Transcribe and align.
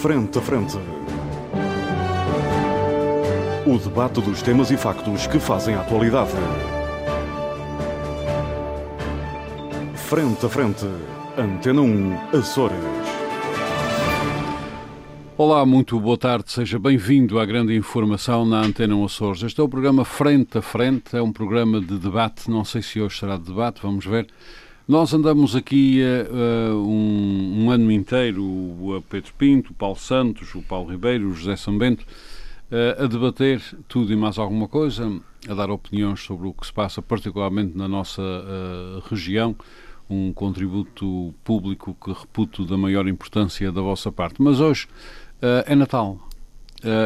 Frente 0.00 0.38
a 0.38 0.40
Frente. 0.40 0.78
O 3.66 3.78
debate 3.78 4.20
dos 4.20 4.40
temas 4.42 4.70
e 4.70 4.76
factos 4.76 5.26
que 5.26 5.40
fazem 5.40 5.74
a 5.74 5.80
atualidade. 5.80 6.30
Frente 9.96 10.46
a 10.46 10.48
Frente. 10.48 10.86
Antena 11.36 11.82
1, 11.82 12.36
Açores. 12.38 12.78
Olá, 15.36 15.66
muito 15.66 15.98
boa 15.98 16.16
tarde, 16.16 16.52
seja 16.52 16.78
bem-vindo 16.78 17.40
à 17.40 17.44
grande 17.44 17.74
informação 17.74 18.46
na 18.46 18.60
Antena 18.60 18.94
1 18.94 19.04
Açores. 19.04 19.42
Este 19.42 19.60
é 19.60 19.64
o 19.64 19.68
programa 19.68 20.04
Frente 20.04 20.58
a 20.58 20.62
Frente, 20.62 21.16
é 21.16 21.20
um 21.20 21.32
programa 21.32 21.80
de 21.80 21.98
debate, 21.98 22.48
não 22.48 22.64
sei 22.64 22.82
se 22.82 23.00
hoje 23.00 23.18
será 23.18 23.36
de 23.36 23.46
debate, 23.46 23.80
vamos 23.82 24.06
ver. 24.06 24.28
Nós 24.88 25.12
andamos 25.12 25.54
aqui 25.54 26.00
uh, 26.02 26.74
um, 26.74 27.66
um, 27.66 27.70
ano 27.70 27.92
inteiro, 27.92 28.42
o 28.42 29.04
Pedro 29.06 29.34
Pinto, 29.36 29.72
o 29.72 29.74
Paulo 29.74 29.98
Santos, 29.98 30.54
o 30.54 30.62
Paulo 30.62 30.90
Ribeiro, 30.90 31.28
o 31.28 31.34
José 31.34 31.56
Sambento, 31.56 32.06
uh, 32.72 33.04
a 33.04 33.06
debater 33.06 33.62
tudo 33.86 34.14
e 34.14 34.16
mais 34.16 34.38
alguma 34.38 34.66
coisa, 34.66 35.20
a 35.46 35.52
dar 35.52 35.70
opiniões 35.70 36.20
sobre 36.20 36.48
o 36.48 36.54
que 36.54 36.66
se 36.66 36.72
passa, 36.72 37.02
particularmente 37.02 37.76
na 37.76 37.86
nossa 37.86 38.22
uh, 38.22 39.06
região, 39.10 39.54
um 40.08 40.32
contributo 40.32 41.34
público 41.44 41.94
que 42.02 42.10
reputo 42.10 42.64
da 42.64 42.78
maior 42.78 43.06
importância 43.06 43.70
da 43.70 43.82
vossa 43.82 44.10
parte. 44.10 44.40
Mas 44.40 44.58
hoje 44.58 44.88
é 45.66 45.76
Natal. 45.76 46.18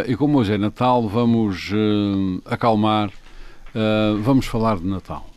e 0.06 0.14
como 0.14 0.38
hoje 0.38 0.52
é 0.52 0.59
Natal, 0.59 1.09
vamos 1.09 1.73
acalmar, 2.46 3.10
vamos 4.23 4.46
falar 4.46 4.78
de 4.78 4.87
Natal. 4.87 5.31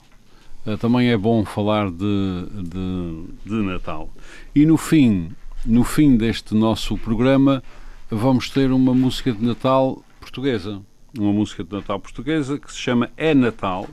Eh, 0.65 0.77
também 0.77 1.09
é 1.09 1.17
bom 1.17 1.45
falar 1.45 1.91
de, 1.91 2.45
de, 2.63 3.23
de, 3.45 3.55
Natal. 3.63 4.09
E 4.53 4.65
no 4.65 4.77
fim, 4.77 5.31
no 5.65 5.83
fim 5.83 6.17
deste 6.17 6.55
nosso 6.55 6.97
programa, 6.97 7.63
vamos 8.09 8.49
ter 8.49 8.71
uma 8.71 8.93
música 8.93 9.31
de 9.31 9.45
Natal 9.45 10.03
portuguesa. 10.19 10.81
Uma 11.17 11.31
música 11.31 11.63
de 11.63 11.71
Natal 11.71 11.99
portuguesa 11.99 12.57
que 12.57 12.71
se 12.71 12.79
chama 12.79 13.09
É 13.15 13.33
Natal. 13.33 13.87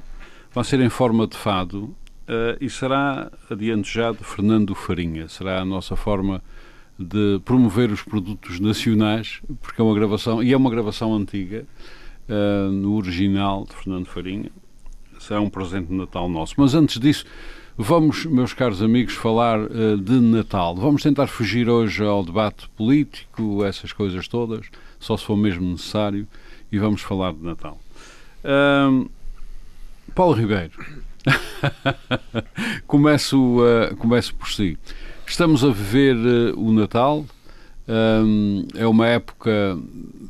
Vai 0.53 0.65
ser 0.65 0.81
em 0.81 0.89
forma 0.89 1.27
de 1.27 1.37
fado 1.37 1.95
uh, 2.29 2.57
e 2.61 2.69
será, 2.69 3.31
adiante 3.51 3.93
já, 3.93 4.11
de 4.11 4.25
Fernando 4.25 4.75
Farinha. 4.75 5.29
Será 5.29 5.61
a 5.61 5.65
nossa 5.65 5.95
forma 5.95 6.43
de 6.99 7.41
promover 7.45 7.91
os 7.91 8.03
produtos 8.03 8.61
nacionais, 8.61 9.41
porque 9.61 9.81
é 9.81 9.85
uma 9.85 9.95
gravação, 9.95 10.43
e 10.43 10.53
é 10.53 10.57
uma 10.57 10.71
gravação 10.71 11.15
antiga, 11.15 11.65
uh, 12.29 12.71
no 12.71 12.97
original 12.97 13.65
de 13.65 13.75
Fernando 13.77 14.07
Farinha, 14.07 14.51
será 15.23 15.41
um 15.41 15.49
presente 15.49 15.89
de 15.89 15.95
Natal 15.95 16.29
nosso. 16.29 16.55
Mas 16.57 16.75
antes 16.75 16.99
disso, 16.99 17.25
vamos, 17.77 18.27
meus 18.27 18.53
caros 18.53 18.83
amigos, 18.83 19.15
falar 19.15 19.61
uh, 19.61 19.97
de 19.97 20.21
Natal. 20.21 20.75
Vamos 20.75 21.03
tentar 21.03 21.29
fugir 21.29 21.69
hoje 21.69 22.05
ao 22.05 22.25
debate 22.25 22.69
político, 22.77 23.65
essas 23.65 23.93
coisas 23.93 24.27
todas, 24.29 24.67
só 24.99 25.17
se 25.17 25.25
for 25.25 25.37
mesmo 25.37 25.71
necessário, 25.71 26.27
e 26.71 26.79
vamos 26.79 27.01
falar 27.01 27.33
de 27.33 27.43
Natal. 27.43 27.79
Uh, 28.45 29.09
Paulo 30.15 30.35
Ribeiro, 30.35 30.73
começo, 32.87 33.39
uh, 33.39 33.97
começo 33.97 34.35
por 34.35 34.51
si. 34.51 34.77
Estamos 35.27 35.65
a 35.65 35.69
viver 35.69 36.17
eh, 36.17 36.53
o 36.55 36.73
Natal. 36.73 37.25
Um, 37.89 38.67
é 38.77 38.87
uma 38.87 39.07
época, 39.07 39.79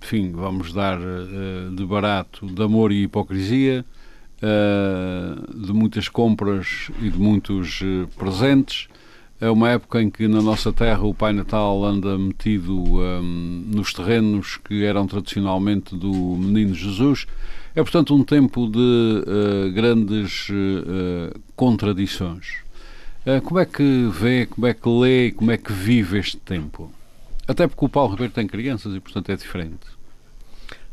enfim, 0.00 0.30
vamos 0.30 0.72
dar 0.72 0.98
uh, 0.98 1.74
de 1.74 1.84
barato, 1.84 2.46
de 2.46 2.62
amor 2.62 2.92
e 2.92 3.02
hipocrisia 3.02 3.84
uh, 3.84 4.01
de 5.54 5.72
muitas 5.72 6.08
compras 6.08 6.90
e 7.00 7.08
de 7.08 7.18
muitos 7.18 7.80
uh, 7.80 8.08
presentes. 8.16 8.88
É 9.40 9.50
uma 9.50 9.70
época 9.70 10.00
em 10.00 10.08
que 10.08 10.28
na 10.28 10.40
nossa 10.40 10.72
terra 10.72 11.02
o 11.02 11.14
Pai 11.14 11.32
Natal 11.32 11.84
anda 11.84 12.16
metido 12.16 12.80
um, 12.80 13.64
nos 13.66 13.92
terrenos 13.92 14.56
que 14.56 14.84
eram 14.84 15.06
tradicionalmente 15.06 15.96
do 15.96 16.12
Menino 16.12 16.74
Jesus. 16.74 17.26
É, 17.74 17.82
portanto, 17.82 18.14
um 18.14 18.22
tempo 18.22 18.68
de 18.68 18.78
uh, 18.78 19.72
grandes 19.72 20.48
contradições. 21.56 22.58
como 23.44 23.58
é 23.58 23.64
que 23.64 24.08
vê, 24.12 24.46
como 24.46 24.66
é 24.66 24.74
que 24.74 24.88
lê, 24.88 25.32
como 25.32 25.50
é 25.50 25.56
que 25.56 25.72
vive 25.72 26.18
este 26.18 26.36
tempo? 26.36 26.92
Até 27.46 27.66
porque 27.66 27.84
o 27.84 27.88
Paulo 27.88 28.12
Ribeiro 28.12 28.32
tem 28.32 28.46
crianças 28.46 28.94
e, 28.94 29.00
portanto, 29.00 29.30
é 29.30 29.36
diferente. 29.36 29.86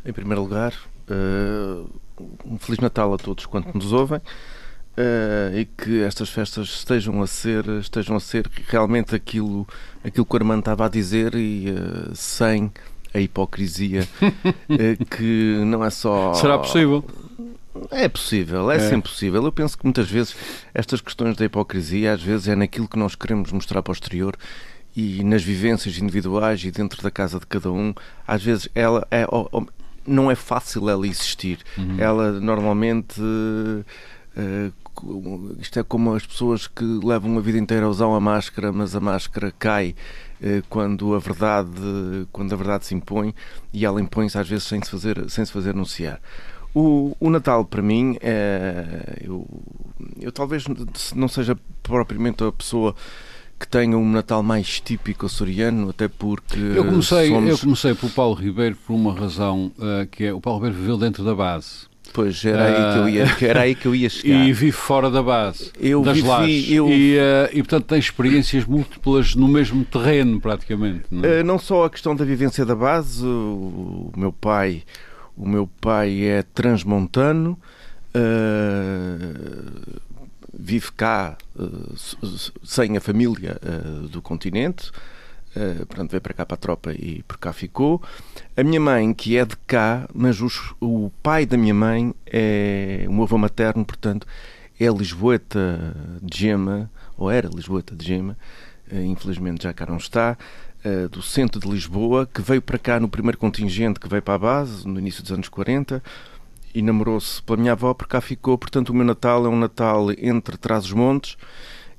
Em 0.03 0.11
primeiro 0.11 0.41
lugar, 0.41 0.73
uh, 1.09 1.87
um 2.45 2.57
Feliz 2.57 2.79
Natal 2.79 3.13
a 3.13 3.17
todos 3.17 3.45
quanto 3.45 3.73
nos 3.75 3.91
ouvem. 3.91 4.19
Uh, 4.97 5.55
e 5.55 5.65
que 5.65 6.01
estas 6.01 6.29
festas 6.29 6.67
estejam 6.67 7.21
a 7.21 7.27
ser 7.27 7.65
estejam 7.79 8.17
a 8.17 8.19
ser 8.19 8.49
realmente 8.67 9.15
aquilo 9.15 9.65
aquilo 10.03 10.25
que 10.25 10.35
o 10.35 10.37
Armando 10.37 10.59
estava 10.59 10.87
a 10.87 10.89
dizer 10.89 11.35
e 11.35 11.69
uh, 11.69 12.13
sem 12.13 12.69
a 13.13 13.19
hipocrisia 13.19 14.05
uh, 14.21 15.05
que 15.15 15.61
não 15.65 15.85
é 15.85 15.89
só 15.89 16.33
será 16.33 16.57
possível 16.57 17.05
é 17.91 18.09
possível, 18.09 18.69
é, 18.71 18.75
é, 18.75 18.79
sempre 18.79 19.09
possível. 19.09 19.43
Eu 19.43 19.51
penso 19.51 19.77
que 19.77 19.85
muitas 19.85 20.09
vezes 20.09 20.35
estas 20.73 20.99
questões 21.01 21.37
da 21.37 21.45
hipocrisia, 21.45 22.13
às 22.13 22.21
vezes, 22.21 22.47
é 22.47 22.55
naquilo 22.55 22.87
que 22.87 22.97
nós 22.97 23.15
queremos 23.15 23.51
mostrar 23.51 23.81
para 23.81 23.91
o 23.91 23.93
exterior 23.93 24.35
e 24.95 25.23
nas 25.23 25.43
vivências 25.43 25.97
individuais 25.97 26.63
e 26.63 26.71
dentro 26.71 27.01
da 27.01 27.11
casa 27.11 27.39
de 27.39 27.45
cada 27.45 27.71
um. 27.71 27.93
Às 28.27 28.43
vezes, 28.43 28.67
ela 28.75 29.07
é, 29.09 29.25
não 30.09 30.29
é 30.29 30.35
fácil 30.35 30.89
ela 30.89 31.07
existir. 31.07 31.59
Uhum. 31.77 31.95
Ela 31.99 32.31
normalmente. 32.33 33.21
Uh, 33.21 33.85
isto 35.59 35.79
é 35.79 35.83
como 35.83 36.13
as 36.13 36.25
pessoas 36.25 36.67
que 36.67 36.83
levam 36.83 37.37
a 37.37 37.41
vida 37.41 37.57
inteira 37.57 37.85
a 37.85 37.89
usar 37.89 38.07
uma 38.07 38.19
máscara, 38.19 38.71
mas 38.71 38.95
a 38.95 38.99
máscara 38.99 39.53
cai 39.57 39.95
uh, 40.41 40.63
quando 40.69 41.15
a 41.15 41.19
verdade 41.19 42.27
quando 42.31 42.51
a 42.51 42.55
verdade 42.57 42.85
se 42.85 42.95
impõe 42.95 43.33
e 43.71 43.85
ela 43.85 44.01
impõe-se 44.01 44.37
às 44.37 44.49
vezes 44.49 44.65
sem 44.65 44.81
se 44.83 44.91
fazer 44.91 45.29
sem 45.29 45.45
se 45.45 45.51
fazer 45.51 45.69
anunciar. 45.69 46.19
O, 46.73 47.15
o 47.19 47.29
Natal 47.29 47.63
para 47.65 47.81
mim 47.81 48.17
é 48.21 49.21
eu, 49.21 49.47
eu 50.19 50.31
talvez 50.31 50.65
não 51.15 51.27
seja 51.27 51.57
propriamente 51.81 52.43
a 52.43 52.51
pessoa 52.51 52.95
que 53.59 53.67
tenha 53.67 53.97
um 53.97 54.09
Natal 54.09 54.41
mais 54.41 54.79
típico 54.79 55.25
açoriano, 55.25 55.89
até 55.89 56.07
porque. 56.07 56.57
Eu 56.57 56.85
comecei, 56.85 57.27
somos... 57.27 57.49
eu 57.49 57.57
comecei 57.57 57.93
pelo 57.93 58.11
Paulo 58.11 58.33
Ribeiro 58.33 58.77
por 58.87 58.93
uma 58.93 59.13
razão 59.13 59.71
uh, 59.77 60.07
que 60.09 60.23
é 60.23 60.33
o 60.33 60.39
Paulo 60.39 60.59
Ribeiro 60.59 60.79
viveu 60.79 60.97
dentro 60.97 61.23
da 61.23 61.35
base. 61.35 61.89
Pois, 62.13 62.43
era, 62.43 62.65
aí 62.65 62.93
que 62.93 62.99
eu 62.99 63.09
ia, 63.09 63.23
eh, 63.23 63.45
era 63.45 63.61
aí 63.61 63.75
que 63.75 63.85
eu 63.85 63.93
ia 63.93 64.09
chegar. 64.09 64.35
E 64.35 64.53
vive 64.53 64.71
fora 64.71 65.11
da 65.11 65.21
base, 65.21 65.71
eu 65.79 66.01
das 66.01 66.15
vivi, 66.15 66.27
lajes. 66.27 66.71
Eu... 66.71 66.89
E, 66.89 67.17
uh, 67.17 67.49
e, 67.51 67.57
portanto, 67.57 67.85
tem 67.85 67.99
experiências 67.99 68.65
múltiplas 68.65 69.35
no 69.35 69.47
mesmo 69.47 69.83
terreno, 69.85 70.39
praticamente. 70.39 71.03
Não, 71.11 71.23
é? 71.23 71.41
uh, 71.41 71.43
não 71.43 71.59
só 71.59 71.85
a 71.85 71.89
questão 71.89 72.15
da 72.15 72.25
vivência 72.25 72.65
da 72.65 72.75
base, 72.75 73.23
o, 73.25 74.11
o 74.15 74.19
meu 74.19 74.31
pai, 74.31 74.83
o 75.37 75.47
meu 75.47 75.69
pai 75.79 76.23
é 76.23 76.43
transmontano, 76.43 77.59
uh, 78.15 79.99
vive 80.53 80.91
cá 80.91 81.37
uh, 81.55 81.95
sem 82.63 82.97
a 82.97 83.01
família 83.01 83.59
uh, 83.63 84.07
do 84.07 84.21
continente, 84.21 84.89
uh, 85.55 85.85
portanto 85.85 86.11
veio 86.11 86.21
para 86.21 86.33
cá 86.33 86.45
para 86.45 86.55
a 86.55 86.57
tropa 86.57 86.93
e 86.93 87.23
por 87.23 87.37
cá 87.37 87.53
ficou. 87.53 88.01
A 88.55 88.63
minha 88.63 88.79
mãe, 88.79 89.13
que 89.13 89.37
é 89.37 89.45
de 89.45 89.55
cá, 89.67 90.07
mas 90.13 90.41
os, 90.41 90.73
o 90.79 91.11
pai 91.21 91.45
da 91.45 91.57
minha 91.57 91.73
mãe 91.73 92.13
é 92.25 93.05
meu 93.09 93.23
avô 93.23 93.37
materno, 93.37 93.85
portanto 93.85 94.27
é 94.79 94.87
Lisboeta 94.87 95.93
de 96.21 96.39
Gema, 96.39 96.89
ou 97.17 97.29
era 97.29 97.49
Lisboeta 97.49 97.95
de 97.95 98.05
Gema, 98.05 98.37
infelizmente 98.91 99.63
já 99.63 99.73
cá 99.73 99.85
não 99.85 99.97
está, 99.97 100.37
do 101.11 101.21
centro 101.21 101.59
de 101.59 101.67
Lisboa, 101.67 102.25
que 102.25 102.41
veio 102.41 102.61
para 102.61 102.79
cá 102.79 102.97
no 102.97 103.09
primeiro 103.09 103.37
contingente 103.37 103.99
que 103.99 104.07
veio 104.07 104.21
para 104.21 104.35
a 104.35 104.37
base, 104.37 104.87
no 104.87 104.97
início 104.97 105.21
dos 105.21 105.33
anos 105.33 105.49
40, 105.49 106.01
e 106.73 106.81
namorou-se 106.81 107.41
pela 107.43 107.57
minha 107.57 107.71
avó, 107.71 107.93
porque 107.93 108.11
cá 108.11 108.21
ficou. 108.21 108.57
Portanto, 108.57 108.89
o 108.89 108.93
meu 108.93 109.05
Natal 109.05 109.45
é 109.45 109.49
um 109.49 109.57
Natal 109.57 110.07
entre 110.17 110.57
Trás-os-Montes, 110.57 111.37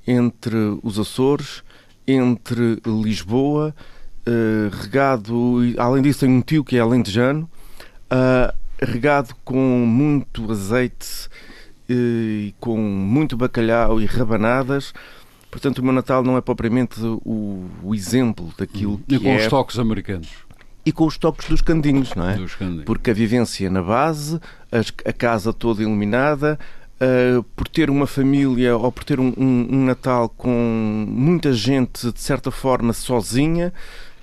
entre 0.07 0.55
os 0.83 0.97
Açores, 0.97 1.63
entre 2.07 2.81
Lisboa, 2.85 3.75
uh, 4.27 4.75
regado. 4.81 5.59
Além 5.77 6.01
disso, 6.01 6.21
tenho 6.21 6.33
um 6.33 6.41
tio 6.41 6.63
que 6.63 6.77
é 6.77 6.79
alentejano, 6.79 7.49
uh, 8.11 8.53
regado 8.81 9.35
com 9.43 9.85
muito 9.85 10.49
azeite 10.51 11.27
uh, 11.89 11.93
e 11.93 12.55
com 12.59 12.77
muito 12.77 13.37
bacalhau 13.37 14.01
e 14.01 14.05
rabanadas. 14.05 14.93
Portanto, 15.49 15.79
o 15.79 15.83
meu 15.83 15.91
Natal 15.91 16.23
não 16.23 16.37
é 16.37 16.41
propriamente 16.41 17.01
o, 17.01 17.69
o 17.83 17.93
exemplo 17.93 18.53
daquilo 18.57 18.93
hum. 18.93 19.03
que 19.07 19.15
e 19.15 19.19
com 19.19 19.29
é... 19.29 19.37
os 19.37 19.47
toques 19.47 19.77
americanos 19.77 20.29
e 20.85 20.91
com 20.91 21.05
os 21.05 21.17
toques 21.17 21.47
dos 21.47 21.61
candinhos, 21.61 22.15
não 22.15 22.29
é? 22.29 22.37
Candinhos. 22.57 22.83
Porque 22.85 23.11
a 23.11 23.13
vivência 23.13 23.69
na 23.69 23.81
base, 23.81 24.39
a 25.05 25.13
casa 25.13 25.53
toda 25.53 25.81
iluminada, 25.81 26.57
uh, 27.01 27.43
por 27.55 27.67
ter 27.67 27.89
uma 27.89 28.05
família 28.05 28.77
ou 28.77 28.91
por 28.91 29.03
ter 29.03 29.19
um, 29.19 29.33
um, 29.37 29.67
um, 29.71 29.85
Natal 29.85 30.29
com 30.29 31.05
muita 31.07 31.51
gente, 31.53 32.11
de 32.11 32.19
certa 32.19 32.51
forma, 32.51 32.93
sozinha, 32.93 33.73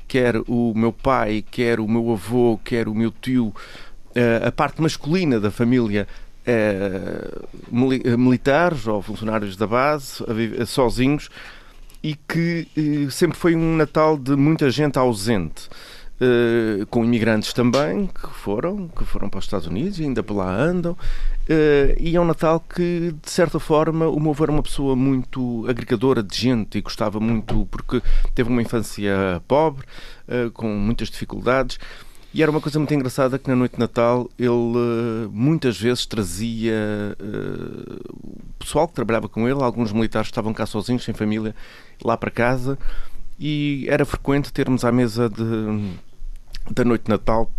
quer 0.06 0.36
o 0.46 0.72
meu 0.74 0.92
pai, 0.92 1.44
quer 1.48 1.80
o 1.80 1.88
meu 1.88 2.12
avô, 2.12 2.58
quer 2.64 2.88
o 2.88 2.94
meu 2.94 3.10
tio, 3.10 3.46
uh, 3.46 4.46
a 4.46 4.52
parte 4.52 4.80
masculina 4.80 5.40
da 5.40 5.50
família. 5.50 6.06
Uh, 6.48 7.46
militares 8.16 8.86
ou 8.86 9.02
funcionários 9.02 9.54
da 9.54 9.66
base, 9.66 10.24
sozinhos, 10.66 11.28
e 12.02 12.16
que 12.26 12.66
sempre 13.10 13.36
foi 13.36 13.54
um 13.54 13.76
Natal 13.76 14.16
de 14.16 14.34
muita 14.34 14.70
gente 14.70 14.98
ausente. 14.98 15.68
Uh, 16.20 16.84
com 16.86 17.04
imigrantes 17.04 17.52
também 17.52 18.08
que 18.08 18.28
foram, 18.30 18.88
que 18.88 19.04
foram 19.04 19.30
para 19.30 19.38
os 19.38 19.44
Estados 19.44 19.68
Unidos 19.68 20.00
e 20.00 20.02
ainda 20.02 20.20
por 20.20 20.34
lá 20.34 20.52
andam. 20.52 20.92
Uh, 20.92 21.94
e 21.96 22.16
é 22.16 22.20
um 22.20 22.24
Natal 22.24 22.58
que, 22.58 23.14
de 23.22 23.30
certa 23.30 23.60
forma, 23.60 24.08
o 24.08 24.18
meu 24.18 24.32
avô 24.32 24.42
era 24.42 24.50
uma 24.50 24.62
pessoa 24.62 24.96
muito 24.96 25.64
agregadora 25.68 26.20
de 26.20 26.36
gente 26.36 26.76
e 26.76 26.80
gostava 26.80 27.20
muito, 27.20 27.68
porque 27.70 28.02
teve 28.34 28.50
uma 28.50 28.60
infância 28.60 29.40
pobre, 29.46 29.86
uh, 30.26 30.50
com 30.50 30.66
muitas 30.66 31.08
dificuldades. 31.08 31.78
E 32.34 32.42
era 32.42 32.50
uma 32.50 32.60
coisa 32.60 32.80
muito 32.80 32.92
engraçada 32.92 33.38
que 33.38 33.48
na 33.48 33.54
noite 33.54 33.74
de 33.74 33.78
Natal 33.78 34.28
ele 34.36 35.28
muitas 35.32 35.80
vezes 35.80 36.04
trazia 36.04 37.16
o 37.18 38.58
pessoal 38.58 38.86
que 38.86 38.92
trabalhava 38.92 39.30
com 39.30 39.48
ele, 39.48 39.62
alguns 39.62 39.92
militares 39.92 40.28
estavam 40.28 40.52
cá 40.52 40.66
sozinhos, 40.66 41.04
sem 41.04 41.14
família, 41.14 41.54
lá 42.04 42.18
para 42.18 42.30
casa. 42.30 42.78
E 43.40 43.86
era 43.88 44.04
frequente 44.04 44.52
termos 44.52 44.84
à 44.84 44.92
mesa 44.92 45.30
de, 45.30 45.42
da 46.70 46.84
noite 46.84 47.04
de 47.04 47.10
Natal 47.10 47.50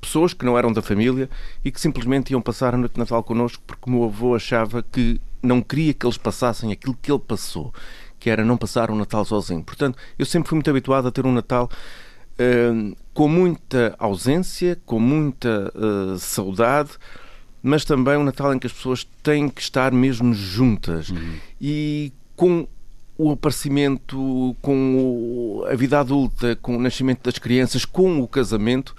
pessoas 0.00 0.32
que 0.32 0.44
não 0.44 0.56
eram 0.56 0.72
da 0.72 0.80
família 0.80 1.28
e 1.64 1.70
que 1.70 1.80
simplesmente 1.80 2.30
iam 2.30 2.40
passar 2.40 2.74
a 2.74 2.78
noite 2.78 2.94
de 2.94 2.98
Natal 2.98 3.22
connosco 3.22 3.62
porque 3.66 3.88
o 3.88 3.92
meu 3.92 4.04
avô 4.04 4.34
achava 4.34 4.82
que 4.82 5.20
não 5.42 5.60
queria 5.60 5.92
que 5.92 6.06
eles 6.06 6.16
passassem 6.16 6.72
aquilo 6.72 6.96
que 7.00 7.10
ele 7.10 7.20
passou, 7.20 7.72
que 8.18 8.30
era 8.30 8.44
não 8.44 8.56
passar 8.56 8.90
um 8.90 8.96
Natal 8.96 9.24
sozinho. 9.24 9.62
Portanto, 9.62 9.98
eu 10.18 10.26
sempre 10.26 10.48
fui 10.48 10.56
muito 10.56 10.70
habituado 10.70 11.08
a 11.08 11.10
ter 11.10 11.26
um 11.26 11.32
Natal 11.32 11.70
uh, 12.38 12.96
com 13.12 13.28
muita 13.28 13.94
ausência, 13.98 14.78
com 14.84 14.98
muita 14.98 15.72
uh, 15.74 16.18
saudade, 16.18 16.90
mas 17.62 17.84
também 17.84 18.16
um 18.16 18.24
Natal 18.24 18.54
em 18.54 18.58
que 18.58 18.66
as 18.66 18.72
pessoas 18.72 19.04
têm 19.22 19.48
que 19.48 19.60
estar 19.60 19.92
mesmo 19.92 20.32
juntas 20.32 21.10
uhum. 21.10 21.34
e 21.60 22.12
com 22.36 22.66
o 23.22 23.32
aparecimento, 23.32 24.56
com 24.62 25.62
a 25.70 25.74
vida 25.74 26.00
adulta, 26.00 26.56
com 26.56 26.78
o 26.78 26.80
nascimento 26.80 27.22
das 27.24 27.36
crianças, 27.36 27.84
com 27.84 28.18
o 28.18 28.26
casamento, 28.26 28.96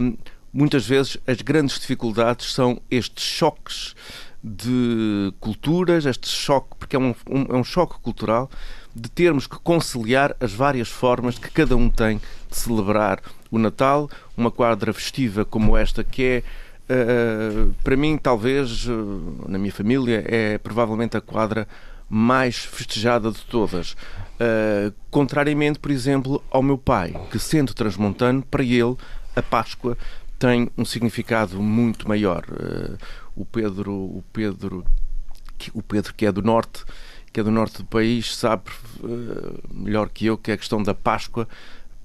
um, 0.00 0.16
muitas 0.52 0.86
vezes 0.86 1.18
as 1.26 1.42
grandes 1.42 1.80
dificuldades 1.80 2.52
são 2.52 2.80
estes 2.88 3.24
choques 3.24 3.96
de 4.42 5.34
culturas, 5.40 6.06
este 6.06 6.28
choque, 6.28 6.76
porque 6.78 6.94
é 6.94 6.98
um, 7.00 7.12
um, 7.28 7.42
é 7.48 7.56
um 7.56 7.64
choque 7.64 7.98
cultural, 8.00 8.48
de 8.94 9.10
termos 9.10 9.48
que 9.48 9.58
conciliar 9.58 10.36
as 10.38 10.52
várias 10.52 10.88
formas 10.88 11.36
que 11.36 11.50
cada 11.50 11.76
um 11.76 11.90
tem 11.90 12.18
de 12.48 12.56
celebrar 12.56 13.20
o 13.50 13.58
Natal, 13.58 14.08
uma 14.36 14.52
quadra 14.52 14.92
festiva 14.92 15.44
como 15.44 15.76
esta 15.76 16.04
que 16.04 16.22
é 16.22 16.42
Uh, 16.90 17.72
para 17.84 17.96
mim, 17.96 18.18
talvez, 18.18 18.84
uh, 18.88 19.44
na 19.46 19.60
minha 19.60 19.70
família, 19.70 20.24
é 20.26 20.58
provavelmente 20.58 21.16
a 21.16 21.20
quadra 21.20 21.68
mais 22.10 22.56
festejada 22.56 23.30
de 23.30 23.40
todas. 23.42 23.92
Uh, 23.92 24.92
contrariamente, 25.10 25.78
por 25.78 25.92
exemplo, 25.92 26.42
ao 26.50 26.62
meu 26.62 26.76
pai, 26.76 27.14
que 27.30 27.38
sendo 27.38 27.72
transmontano, 27.72 28.42
para 28.42 28.64
ele 28.64 28.96
a 29.36 29.42
Páscoa 29.42 29.96
tem 30.38 30.68
um 30.76 30.84
significado 30.84 31.62
muito 31.62 32.08
maior. 32.08 32.44
Uh, 32.50 32.98
o 33.36 33.44
Pedro, 33.44 33.92
o 33.92 34.24
Pedro, 34.32 34.84
o 35.72 35.82
Pedro 35.82 36.12
que 36.14 36.26
é 36.26 36.32
do 36.32 36.42
norte, 36.42 36.84
que 37.32 37.38
é 37.38 37.42
do 37.44 37.50
norte 37.50 37.78
do 37.78 37.84
país, 37.84 38.34
sabe 38.34 38.64
uh, 39.04 39.60
melhor 39.72 40.08
que 40.08 40.26
eu 40.26 40.36
que 40.36 40.50
a 40.50 40.56
questão 40.56 40.82
da 40.82 40.94
Páscoa 40.94 41.46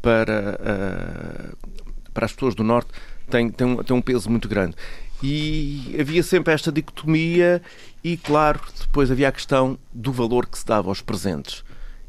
para 0.01 1.55
para 2.13 2.25
as 2.25 2.31
pessoas 2.31 2.55
do 2.55 2.63
norte 2.63 2.89
tem, 3.29 3.49
tem, 3.49 3.67
um, 3.67 3.83
tem 3.83 3.95
um 3.95 4.01
peso 4.01 4.29
muito 4.29 4.47
grande. 4.47 4.75
E 5.21 5.95
havia 5.99 6.23
sempre 6.23 6.53
esta 6.53 6.71
dicotomia, 6.71 7.61
e 8.05 8.15
claro, 8.17 8.61
depois 8.79 9.09
havia 9.09 9.29
a 9.29 9.31
questão 9.31 9.79
do 9.91 10.11
valor 10.11 10.45
que 10.45 10.59
se 10.59 10.65
dava 10.67 10.89
aos 10.89 11.01
presentes. 11.01 11.63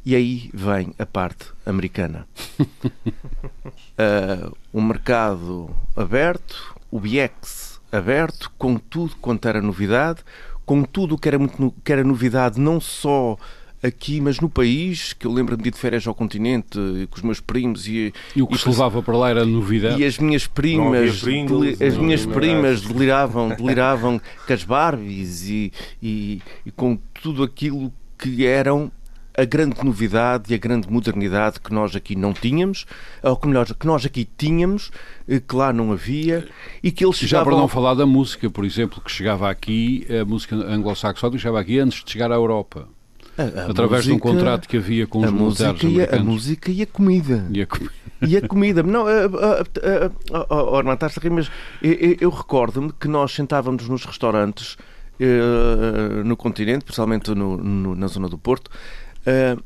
E 0.04 0.14
aí 0.14 0.50
vem 0.52 0.92
a 0.98 1.06
parte 1.06 1.46
americana. 1.64 2.28
uh, 2.60 4.54
o 4.74 4.82
mercado 4.82 5.74
aberto, 5.96 6.76
o 6.90 7.00
BX 7.00 7.80
aberto, 7.90 8.52
com 8.58 8.76
tudo 8.76 9.16
quanto 9.16 9.48
era 9.48 9.62
novidade, 9.62 10.22
com 10.66 10.82
tudo 10.82 11.14
o 11.14 11.18
que 11.18 11.28
era, 11.28 11.38
muito, 11.38 11.74
que 11.82 11.90
era 11.90 12.04
novidade, 12.04 12.60
não 12.60 12.78
só 12.78 13.38
aqui, 13.82 14.20
mas 14.20 14.40
no 14.40 14.48
país, 14.48 15.12
que 15.12 15.26
eu 15.26 15.32
lembro-me 15.32 15.62
de 15.62 15.68
ir 15.68 15.72
de 15.72 15.78
férias 15.78 16.06
ao 16.06 16.14
continente 16.14 16.78
com 17.10 17.16
os 17.16 17.22
meus 17.22 17.40
primos 17.40 17.86
e, 17.86 18.12
e 18.34 18.42
o 18.42 18.46
que 18.46 18.56
e, 18.56 18.58
se 18.58 18.68
levava 18.68 19.02
para 19.02 19.16
lá 19.16 19.30
era 19.30 19.44
novidade. 19.44 20.00
E 20.00 20.04
as 20.04 20.18
minhas 20.18 20.46
primas, 20.46 21.20
Pringles, 21.20 21.80
as 21.80 21.96
minhas 21.96 22.26
primas 22.26 22.80
deliravam, 22.80 23.48
deliravam 23.48 24.20
com 24.46 24.52
as 24.52 24.64
Barbies 24.64 25.48
e, 25.48 25.72
e, 26.02 26.42
e 26.64 26.70
com 26.70 26.98
tudo 27.22 27.42
aquilo 27.42 27.92
que 28.18 28.46
eram 28.46 28.90
a 29.36 29.44
grande 29.44 29.84
novidade 29.84 30.50
e 30.50 30.54
a 30.54 30.58
grande 30.58 30.90
modernidade 30.90 31.60
que 31.60 31.72
nós 31.72 31.94
aqui 31.94 32.16
não 32.16 32.32
tínhamos, 32.32 32.86
ou 33.22 33.36
que, 33.36 33.46
melhor, 33.46 33.66
que 33.66 33.86
nós 33.86 34.06
aqui 34.06 34.26
tínhamos, 34.36 34.90
eh, 35.28 35.40
que 35.40 35.54
lá 35.54 35.72
não 35.72 35.92
havia, 35.92 36.48
e 36.82 36.90
que 36.90 37.04
eles 37.04 37.16
chegavam... 37.16 37.44
Já 37.44 37.50
para 37.50 37.60
não 37.60 37.68
falar 37.68 37.94
da 37.94 38.06
música, 38.06 38.48
por 38.48 38.64
exemplo, 38.64 39.00
que 39.02 39.10
chegava 39.10 39.50
aqui, 39.50 40.06
a 40.08 40.24
música 40.24 40.56
anglo-saxónica 40.56 41.38
chegava 41.38 41.60
aqui 41.60 41.78
antes 41.78 42.02
de 42.02 42.10
chegar 42.10 42.32
à 42.32 42.34
Europa. 42.34 42.88
A, 43.36 43.42
a 43.42 43.70
através 43.70 44.06
música, 44.06 44.06
de 44.06 44.12
um 44.12 44.18
contrato 44.18 44.68
que 44.68 44.76
havia 44.76 45.06
com 45.06 45.20
os 45.24 45.30
militares 45.30 45.84
americanos. 45.84 46.20
A 46.20 46.24
música 46.24 46.70
e 46.70 46.82
a 46.82 46.86
comida. 46.86 47.46
E 47.50 47.62
a, 47.62 47.66
com... 47.66 47.86
e 48.22 48.36
a 48.36 48.48
comida. 48.48 48.82
Não, 48.82 49.04
Orman, 50.48 50.94
estás 50.94 51.18
a 51.18 51.20
rir, 51.20 51.30
mas 51.30 51.50
eu, 51.82 52.16
eu 52.20 52.30
recordo-me 52.30 52.92
que 52.92 53.08
nós 53.08 53.32
sentávamos 53.32 53.88
nos 53.88 54.04
restaurantes 54.04 54.76
uh, 55.20 56.24
no 56.24 56.36
continente, 56.36 56.84
principalmente 56.84 57.34
no, 57.34 57.56
no, 57.56 57.94
na 57.94 58.06
zona 58.06 58.28
do 58.28 58.38
Porto, 58.38 58.68
uh, 58.68 59.62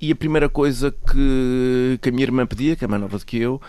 e 0.00 0.10
a 0.10 0.16
primeira 0.16 0.48
coisa 0.48 0.90
que, 0.90 1.98
que 2.00 2.08
a 2.08 2.12
minha 2.12 2.24
irmã 2.24 2.44
pedia, 2.44 2.74
que 2.74 2.84
é 2.84 2.88
mais 2.88 3.00
nova 3.00 3.18
do 3.18 3.24
que 3.24 3.38
eu, 3.38 3.60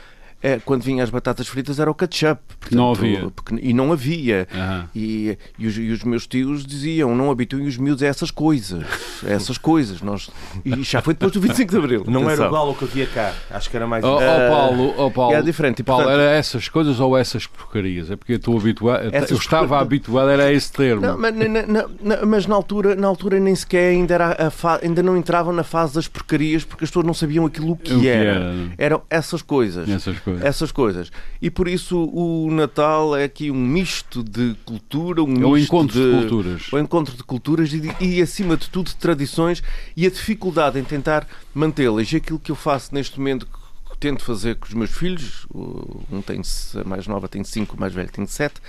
é, 0.44 0.60
quando 0.60 0.84
vinha 0.84 1.02
as 1.02 1.10
batatas 1.10 1.48
fritas 1.48 1.80
era 1.80 1.90
o 1.90 1.96
ketchup. 1.96 2.42
Portanto, 2.60 2.78
não 2.78 2.92
havia. 2.92 3.32
E 3.62 3.74
não 3.74 3.94
havia. 3.94 4.46
Uhum. 4.54 4.84
E, 4.94 5.38
e, 5.58 5.66
os, 5.68 5.78
e, 5.78 5.90
os, 5.90 6.04
meus 6.04 6.28
tios 6.28 6.66
diziam, 6.66 7.16
não 7.16 7.32
habituem 7.32 7.66
os 7.66 7.78
miúdos 7.78 8.04
a 8.04 8.08
essas 8.08 8.30
coisas. 8.30 8.84
A 9.26 9.30
essas 9.32 9.58
coisas. 9.58 10.02
Nós, 10.02 10.30
e 10.66 10.84
já 10.84 11.02
foi 11.02 11.14
depois 11.14 11.32
do 11.32 11.40
25 11.40 11.72
de 11.72 11.78
Abril. 11.78 12.04
Não 12.06 12.30
era 12.30 12.46
igual 12.46 12.68
ao 12.68 12.76
que 12.76 12.84
havia 12.84 13.08
cá. 13.08 13.34
Acho 13.50 13.70
que 13.70 13.78
era 13.78 13.88
mais... 13.88 14.04
Oh, 14.04 14.18
oh 14.18 14.20
Paulo, 14.20 14.94
oh, 14.98 15.12
Paulo, 15.12 15.34
é 15.34 15.42
diferente. 15.42 15.80
E, 15.80 15.84
Paulo, 15.84 16.10
era 16.10 16.24
essas 16.24 16.68
coisas 16.68 17.00
ou 17.00 17.18
essas 17.18 17.48
porcarias? 17.48 18.12
É 18.12 18.18
porque 18.18 18.34
eu 18.34 18.38
estou 18.38 18.58
habituado... 18.60 19.04
Eu 19.14 19.38
estava 19.38 19.80
habituado, 19.80 20.30
era 20.30 20.52
esse 20.52 20.74
termo. 20.74 21.02
Não, 21.02 21.18
mas, 21.18 21.34
na, 21.34 21.48
na, 21.48 21.86
na, 22.02 22.26
mas 22.26 22.46
na, 22.48 22.56
altura, 22.56 22.96
na 22.96 23.08
altura 23.08 23.40
nem 23.40 23.56
sequer 23.56 23.92
ainda, 23.92 24.14
era 24.14 24.52
fa... 24.52 24.82
ainda 24.84 25.02
não 25.02 25.16
entravam 25.16 25.54
na 25.54 25.64
fase 25.64 25.96
das 25.96 26.10
porcarias 26.10 26.66
porque 26.66 26.84
as 26.84 26.90
pessoas 26.90 27.06
não 27.06 27.14
sabiam 27.14 27.46
aquilo 27.46 27.78
que, 27.78 27.94
o 27.94 28.02
que 28.02 28.10
era. 28.10 28.32
era. 28.32 28.56
Eram 28.78 29.02
essas 29.10 29.42
coisas. 29.42 29.88
Essas 29.88 30.20
coisas 30.20 30.33
coisas. 30.34 30.48
Essas 30.48 30.72
coisas. 30.72 31.12
E 31.42 31.50
por 31.50 31.68
isso 31.68 31.98
o 31.98 32.52
Natal 32.52 33.16
é 33.16 33.24
aqui 33.24 33.50
um 33.50 33.56
misto 33.56 34.24
de 34.24 34.56
cultura, 34.66 35.24
um 35.24 35.42
é 35.42 35.46
o 35.46 35.58
encontro 35.58 36.00
de, 36.00 36.12
de 36.12 36.20
culturas. 36.22 36.74
O 36.74 36.80
encontro 36.80 37.16
de 37.16 37.24
culturas 37.24 37.74
e, 37.74 37.96
e, 38.00 38.22
acima 38.22 38.58
de 38.58 38.70
tudo, 38.70 38.88
de 38.88 38.96
tradições 38.96 39.64
e 39.96 40.06
a 40.06 40.10
dificuldade 40.10 40.80
em 40.80 40.84
tentar 40.84 41.28
mantê-las. 41.54 42.12
E 42.12 42.18
aquilo 42.18 42.40
que 42.40 42.52
eu 42.52 42.56
faço 42.56 42.94
neste 42.94 43.18
momento, 43.18 43.46
que 43.46 43.98
tento 43.98 44.24
fazer 44.24 44.56
com 44.56 44.68
os 44.68 44.74
meus 44.74 44.92
filhos, 44.92 45.48
um 45.54 46.22
tem, 46.22 46.42
a 46.80 46.88
mais 46.88 47.08
nova 47.08 47.28
tem 47.28 47.44
cinco, 47.44 47.76
o 47.76 47.80
mais 47.80 47.94
velho 47.94 48.12
tem 48.12 48.26
sete, 48.26 48.62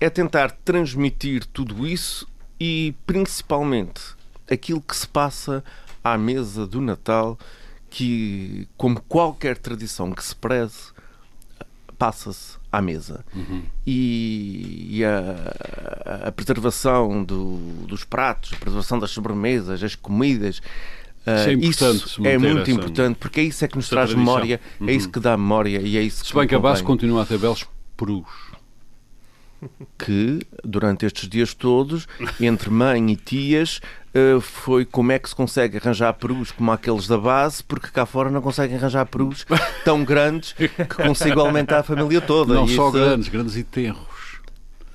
é 0.00 0.10
tentar 0.10 0.50
transmitir 0.64 1.44
tudo 1.46 1.86
isso 1.86 2.26
e 2.58 2.94
principalmente 3.06 4.16
aquilo 4.50 4.80
que 4.80 4.96
se 4.96 5.06
passa 5.06 5.64
à 6.02 6.16
mesa 6.16 6.66
do 6.66 6.80
Natal 6.80 7.38
que, 7.96 8.68
como 8.76 9.00
qualquer 9.08 9.56
tradição 9.56 10.12
que 10.12 10.22
se 10.22 10.36
preze, 10.36 10.92
passa-se 11.96 12.58
à 12.70 12.82
mesa. 12.82 13.24
Uhum. 13.34 13.62
E, 13.86 14.98
e 14.98 15.02
a, 15.02 16.26
a, 16.28 16.30
preservação 16.32 17.24
do, 17.24 17.56
dos 17.86 18.04
pratos, 18.04 18.52
a 18.52 18.56
preservação 18.56 18.98
das 18.98 19.12
sobremesas, 19.12 19.82
as 19.82 19.94
comidas. 19.94 20.60
Isso 21.26 21.84
é, 21.86 21.90
isso 21.90 22.26
é 22.26 22.36
muito 22.36 22.60
essa, 22.60 22.70
importante 22.70 23.16
porque 23.18 23.40
é 23.40 23.44
isso 23.44 23.64
é 23.64 23.68
que 23.68 23.76
nos 23.76 23.88
traz 23.88 24.10
tradição. 24.10 24.34
memória, 24.34 24.60
uhum. 24.78 24.88
é 24.90 24.92
isso 24.92 25.06
uhum. 25.06 25.12
que 25.12 25.20
dá 25.20 25.34
memória 25.34 25.80
e 25.80 25.96
é 25.96 26.02
isso 26.02 26.22
Se 26.22 26.32
que. 26.32 26.38
Bem 26.38 26.46
que 26.46 26.54
a 26.54 26.58
base 26.58 26.82
continua 26.82 27.22
a 27.22 27.26
ter 27.26 27.38
belos 27.38 27.66
perus 27.96 28.26
que 29.98 30.40
durante 30.64 31.06
estes 31.06 31.28
dias 31.28 31.54
todos, 31.54 32.06
entre 32.40 32.70
mãe 32.70 33.10
e 33.10 33.16
tias, 33.16 33.80
eh, 34.16 34.40
foi 34.40 34.86
como 34.86 35.12
é 35.12 35.18
que 35.18 35.28
se 35.28 35.34
consegue 35.34 35.76
arranjar 35.76 36.14
perus 36.14 36.50
como 36.50 36.72
aqueles 36.72 37.06
da 37.06 37.18
base, 37.18 37.62
porque 37.62 37.88
cá 37.88 38.06
fora 38.06 38.30
não 38.30 38.40
conseguem 38.40 38.76
arranjar 38.76 39.04
perus 39.04 39.46
tão 39.84 40.02
grandes 40.02 40.54
que 40.54 40.68
consigam 40.86 41.44
alimentar 41.44 41.80
a 41.80 41.82
família 41.82 42.22
toda. 42.22 42.54
Não 42.54 42.66
só 42.66 42.90
grandes, 42.90 43.28
grandes 43.28 43.56
e 43.56 43.62
tenros. 43.62 44.16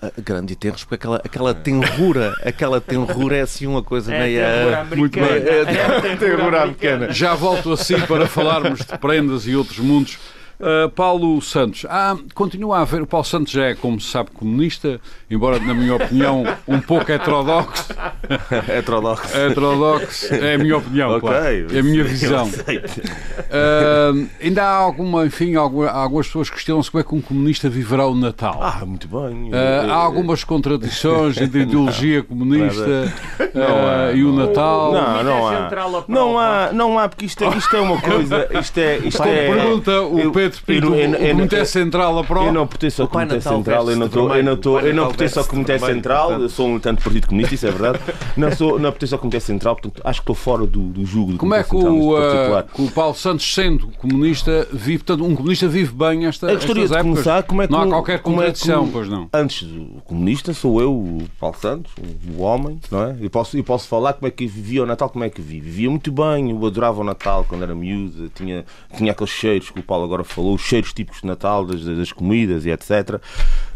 Uh, 0.01 0.21
grande 0.23 0.53
e 0.53 0.55
tenros, 0.55 0.83
porque 0.83 0.95
aquela, 0.95 1.17
aquela 1.17 1.53
tenrura, 1.53 2.33
aquela 2.43 2.81
tenrura 2.81 3.37
é 3.37 3.41
assim 3.41 3.67
uma 3.67 3.83
coisa 3.83 4.11
é 4.11 4.19
meia. 4.19 4.87
Muito 4.97 5.19
bem. 5.19 5.29
É, 5.29 6.11
é, 6.11 6.15
tenrura 6.15 6.63
americana. 6.63 7.11
Já 7.11 7.35
volto 7.35 7.71
assim 7.73 7.99
para 8.07 8.25
falarmos 8.25 8.79
de 8.79 8.97
prendas 8.97 9.45
e 9.45 9.55
outros 9.55 9.77
mundos 9.77 10.17
Uh, 10.61 10.89
Paulo 10.91 11.41
Santos, 11.41 11.85
ah, 11.89 12.15
continua 12.35 12.77
a 12.77 12.81
haver. 12.81 13.01
O 13.01 13.07
Paulo 13.07 13.25
Santos 13.25 13.51
já 13.51 13.65
é, 13.65 13.73
como 13.73 13.99
se 13.99 14.09
sabe, 14.11 14.29
comunista, 14.31 15.01
embora, 15.29 15.57
na 15.59 15.73
minha 15.73 15.95
opinião, 15.95 16.43
um 16.67 16.79
pouco 16.79 17.11
heterodoxo. 17.11 17.91
Heterodoxo. 18.69 19.35
heterodoxo, 19.35 20.33
é 20.35 20.53
a 20.53 20.57
minha 20.57 20.77
opinião, 20.77 21.09
Ok, 21.11 21.21
claro. 21.21 21.75
É 21.75 21.79
a 21.79 21.83
minha 21.83 22.03
visão. 22.03 22.47
Uh, 22.47 24.27
ainda 24.41 24.63
há 24.63 24.75
alguma, 24.75 25.25
enfim, 25.25 25.55
alguma, 25.55 25.89
algumas 25.89 26.27
pessoas 26.27 26.49
que 26.49 26.55
questionam-se 26.55 26.91
como 26.91 27.01
é 27.01 27.03
que 27.03 27.15
um 27.15 27.21
comunista 27.21 27.69
viverá 27.69 28.05
o 28.05 28.15
Natal. 28.15 28.59
Ah, 28.61 28.85
muito 28.85 29.07
bem. 29.07 29.49
Uh, 29.49 29.91
há 29.91 29.95
algumas 29.95 30.43
contradições 30.43 31.37
entre 31.37 31.61
a 31.61 31.63
ideologia 31.63 32.23
comunista 32.23 33.13
uh, 33.39 34.15
e 34.15 34.23
o 34.23 34.31
Natal. 34.31 34.93
Não, 34.93 35.23
não 35.23 35.47
há. 35.47 36.05
Não 36.07 36.39
há, 36.39 36.69
não 36.71 36.99
há, 36.99 37.09
porque 37.09 37.25
isto 37.25 37.43
é, 37.43 37.57
isto 37.57 37.75
é 37.75 37.81
uma 37.81 37.99
coisa. 37.99 38.47
Isto 38.59 38.77
é. 38.79 38.97
Isto 38.99 39.23
é 39.23 39.49
pergunta 39.49 40.01
o 40.01 40.19
eu- 40.19 40.31
Pedro 40.59 40.93
eu- 40.95 40.99
eu- 40.99 41.09
o 41.11 41.15
eu- 41.15 41.35
Comitê 41.35 41.59
eu- 41.61 41.65
Central 41.65 42.19
aprova. 42.19 42.47
Eu 42.47 42.53
não 42.53 42.67
pertenço 42.67 43.01
ao 43.01 43.07
Comitê 43.07 43.35
Natal 43.35 43.53
Central, 43.55 43.89
eu 43.89 43.95
não 43.97 44.05
estou, 44.07 44.21
eu 44.35 44.43
não 44.43 44.57
Pai 44.57 44.89
eu 44.89 44.93
não 44.93 45.07
pertenço 45.07 45.39
ao 45.39 45.45
Comitê 45.45 45.79
Central, 45.79 46.23
portanto. 46.25 46.41
eu 46.43 46.49
sou 46.49 46.67
um 46.67 46.77
do 46.77 46.81
Partido 46.81 47.27
Comunista, 47.27 47.55
isso 47.55 47.67
é 47.67 47.71
verdade. 47.71 47.99
Não 48.35 48.51
sou, 48.51 48.79
não 48.79 48.91
pertenço 48.91 49.15
ao 49.15 49.19
Comitê 49.19 49.39
Central, 49.39 49.75
portanto 49.75 50.01
acho 50.03 50.19
que 50.19 50.23
estou 50.23 50.35
fora 50.35 50.65
do, 50.65 50.79
do 50.89 51.05
jugo 51.05 51.33
do 51.33 51.37
Como 51.37 51.53
é 51.53 51.63
que 51.63 51.75
o, 51.75 52.13
uh, 52.13 52.21
particular. 52.21 52.63
que 52.63 52.81
o 52.81 52.91
Paulo 52.91 53.15
Santos, 53.15 53.53
sendo 53.53 53.87
comunista, 53.97 54.67
vive, 54.71 55.03
portanto, 55.03 55.25
um 55.25 55.35
comunista 55.35 55.67
vive 55.67 55.93
bem 55.93 56.25
esta, 56.25 56.47
Eu 56.47 56.55
gostaria 56.55 56.87
de 56.87 56.93
épocas? 56.93 57.01
começar 57.03 57.43
como 57.43 57.61
é 57.61 57.67
que 57.67 57.73
não 57.73 57.81
há 57.81 57.87
qualquer 57.87 58.19
como 58.19 58.41
é 58.41 58.51
que 58.51 58.59
contradição, 58.59 58.89
pois 58.91 59.07
não. 59.07 59.29
Antes 59.33 59.63
do 59.67 60.01
comunista 60.05 60.53
sou 60.53 60.81
eu, 60.81 60.91
o 60.93 61.23
Paulo 61.39 61.55
Santos, 61.59 61.91
o 62.37 62.41
homem, 62.41 62.79
não 62.89 63.03
é? 63.03 63.15
E 63.21 63.29
posso, 63.29 63.57
e 63.57 63.63
posso 63.63 63.87
falar 63.87 64.13
como 64.13 64.27
é 64.27 64.31
que 64.31 64.45
vivia 64.47 64.83
o 64.83 64.85
Natal, 64.85 65.09
como 65.09 65.23
é 65.23 65.29
que 65.29 65.41
vivi. 65.41 65.61
Vivia 65.61 65.89
muito 65.89 66.11
bem, 66.11 66.49
eu 66.51 66.65
adorava 66.65 67.01
o 67.01 67.03
Natal 67.03 67.45
quando 67.47 67.63
era 67.63 67.75
miúdo, 67.75 68.29
tinha, 68.33 68.65
tinha 68.97 69.11
aqueles 69.11 69.29
cheiros 69.31 69.69
que 69.69 69.79
o 69.79 69.83
Paulo 69.83 70.03
agora 70.05 70.23
falou, 70.23 70.40
os 70.41 70.61
cheiros 70.61 70.93
típicos 70.93 71.21
de 71.21 71.27
Natal, 71.27 71.65
das, 71.65 71.83
das 71.83 72.11
comidas 72.11 72.65
e 72.65 72.69
etc. 72.71 73.19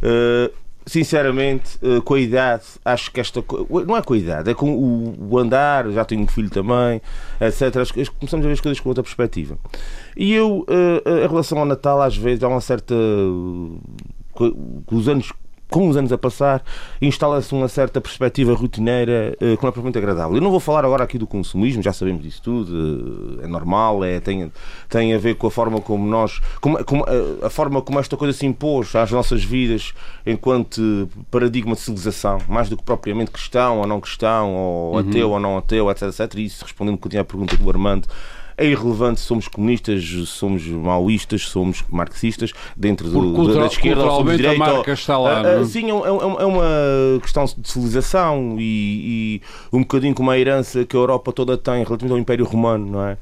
Uh, 0.02 0.54
sinceramente, 0.86 1.78
uh, 1.82 2.02
com 2.04 2.14
a 2.14 2.20
idade, 2.20 2.64
acho 2.84 3.12
que 3.12 3.20
esta 3.20 3.44
não 3.88 3.98
é 3.98 4.02
com 4.02 4.14
a 4.14 4.18
idade, 4.18 4.52
é 4.52 4.54
com 4.54 4.72
o, 4.72 5.38
andar, 5.40 5.90
já 5.92 6.06
tenho 6.06 6.22
um 6.22 6.28
filho 6.28 6.50
também, 6.50 7.02
etc. 7.42 7.76
Acho 7.78 7.94
que 7.94 8.06
começamos 8.12 8.46
a 8.46 8.48
ver 8.48 8.54
as 8.54 8.62
coisas 8.62 8.80
com 8.80 8.90
outra 8.90 9.04
perspectiva. 9.04 9.58
E 10.16 10.32
eu, 10.34 10.60
uh, 10.70 11.10
em 11.24 11.28
relação 11.28 11.58
ao 11.58 11.66
Natal, 11.66 12.02
às 12.02 12.16
vezes 12.16 12.44
há 12.44 12.48
uma 12.48 12.62
certa. 12.62 12.94
co- 14.32 14.52
com 14.86 14.96
os 14.96 15.08
anos 15.10 15.32
com 15.75 15.89
os 15.89 15.98
anos 15.98 16.13
a 16.13 16.17
passar, 16.17 16.63
instala-se 17.01 17.53
uma 17.53 17.67
certa 17.67 18.00
perspectiva 18.00 18.53
rotineira 18.53 19.36
eh, 19.41 19.58
que 19.58 19.62
não 19.62 19.67
é 19.67 19.72
propriamente 19.74 19.98
agradável. 19.98 20.38
Eu 20.38 20.41
não 20.41 20.50
vou 20.50 20.62
falar 20.62 20.86
agora 20.86 21.03
aqui 21.03 21.17
do 21.17 21.27
consumismo, 21.27 21.84
já 21.84 21.91
sabemos 21.91 22.24
disso 22.24 22.41
tudo, 22.41 23.41
eh, 23.41 23.44
é 23.44 23.48
normal, 23.48 24.01
é, 24.01 24.22
tem, 24.22 24.50
tem 24.88 25.13
a 25.13 25.17
ver 25.17 25.36
com 25.36 25.48
a 25.48 25.51
forma 25.51 25.82
como 25.82 26.08
nós, 26.08 26.39
como, 26.62 26.82
como, 26.86 27.03
eh, 27.10 27.46
a 27.46 27.50
forma 27.50 27.82
como 27.82 28.00
esta 28.00 28.15
coisa 28.15 28.32
se 28.32 28.46
impôs 28.46 28.96
às 28.96 29.12
nossas 29.12 29.44
vidas 29.44 29.91
enquanto 30.25 31.10
paradigma 31.29 31.74
de 31.74 31.82
civilização, 31.82 32.38
mais 32.48 32.70
do 32.70 32.77
que 32.77 32.84
propriamente 32.84 33.32
cristão 33.32 33.79
ou 33.79 33.86
não 33.86 34.00
cristão, 34.00 34.55
ou 34.55 34.98
ateu 35.00 35.32
ou 35.32 35.41
não 35.41 35.58
ateu, 35.58 35.91
etc, 35.91 36.03
etc. 36.03 36.36
E 36.36 36.46
isso 36.46 36.63
respondendo 36.63 36.94
um 36.94 36.98
bocadinho 36.98 37.22
à 37.22 37.25
pergunta 37.25 37.58
do 37.58 37.70
Armando, 37.70 38.08
é 38.58 38.66
irrelevante 38.66 39.20
se 39.20 39.26
somos 39.26 39.48
comunistas, 39.48 40.04
se 40.04 40.26
somos 40.26 40.66
maoístas, 40.68 41.42
se 41.44 41.48
somos 41.50 41.84
marxistas, 41.90 42.54
dentro 42.76 43.10
do, 43.10 43.20
da- 43.32 43.36
cultural- 43.36 43.60
da 43.62 43.66
esquerda 43.68 44.04
ou 44.06 44.12
somos 44.18 44.34
a 44.34 44.38
direita. 44.38 44.64
ou- 44.64 44.74
marca 44.76 44.92
está 44.94 45.18
lá, 45.18 45.42
Ah, 45.42 45.48
é? 45.48 45.56
ah, 45.60 45.66
Sim, 45.66 45.86
é, 45.86 45.90
é 45.90 45.94
um- 46.12 46.40
é 46.42 46.46
uma 46.46 47.20
questão 47.22 47.46
de 47.46 47.70
civilização 47.70 48.56
e, 48.60 49.42
e 49.72 49.76
um 49.76 49.80
bocadinho 49.82 50.14
como 50.16 50.32
a 50.32 50.40
herança 50.40 50.86
que 50.86 50.96
a 50.96 51.00
Europa 51.00 51.32
toda 51.34 51.58
tem 51.58 51.84
relativamente 51.84 52.12
ao 52.12 52.18
Império 52.20 52.46
Romano, 52.46 52.86
não 52.92 53.06
é? 53.06 53.18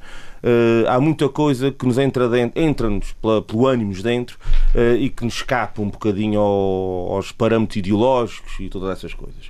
Ah, 0.86 0.94
há 0.96 1.00
muita 1.00 1.26
coisa 1.28 1.70
que 1.72 1.86
nos 1.86 1.96
entra 1.98 2.28
dentro, 2.28 2.60
entra-nos 2.60 3.14
pelo 3.46 3.66
ânimos 3.66 4.02
dentro 4.02 4.38
ah, 4.74 4.94
e 4.96 5.08
que 5.08 5.24
nos 5.24 5.34
escapa 5.34 5.80
um 5.80 5.88
bocadinho 5.88 6.38
ao- 6.38 7.14
aos 7.16 7.32
parâmetros 7.32 7.76
ideológicos 7.78 8.52
e 8.60 8.68
todas 8.68 8.90
essas 8.90 9.14
coisas. 9.14 9.48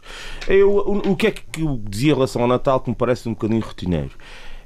Eu, 0.48 0.70
o, 0.70 1.10
o 1.12 1.16
que 1.16 1.26
é 1.26 1.30
que 1.32 1.62
eu 1.62 1.80
dizia 1.88 2.12
em 2.12 2.14
relação 2.14 2.42
ao 2.42 2.48
Natal 2.48 2.78
que 2.80 2.88
me 2.90 2.96
parece 2.96 3.28
um 3.28 3.32
bocadinho 3.32 3.60
rotineiro? 3.60 4.10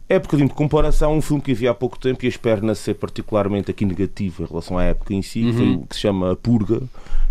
É 0.08 0.18
bocadinho 0.18 0.48
de 0.48 0.54
comparação 0.54 1.16
um 1.16 1.20
filme 1.20 1.42
que 1.42 1.52
vi 1.52 1.68
há 1.68 1.74
pouco 1.74 1.98
tempo 1.98 2.24
e 2.24 2.28
espero 2.28 2.64
não 2.64 2.74
ser 2.74 2.94
particularmente 2.94 3.70
aqui 3.70 3.84
negativo 3.84 4.42
em 4.42 4.46
relação 4.46 4.78
à 4.78 4.84
época 4.84 5.12
em 5.12 5.20
si, 5.20 5.44
o 5.82 5.86
que 5.86 5.94
se 5.94 6.00
chama 6.00 6.32
A 6.32 6.36
Purga, 6.36 6.80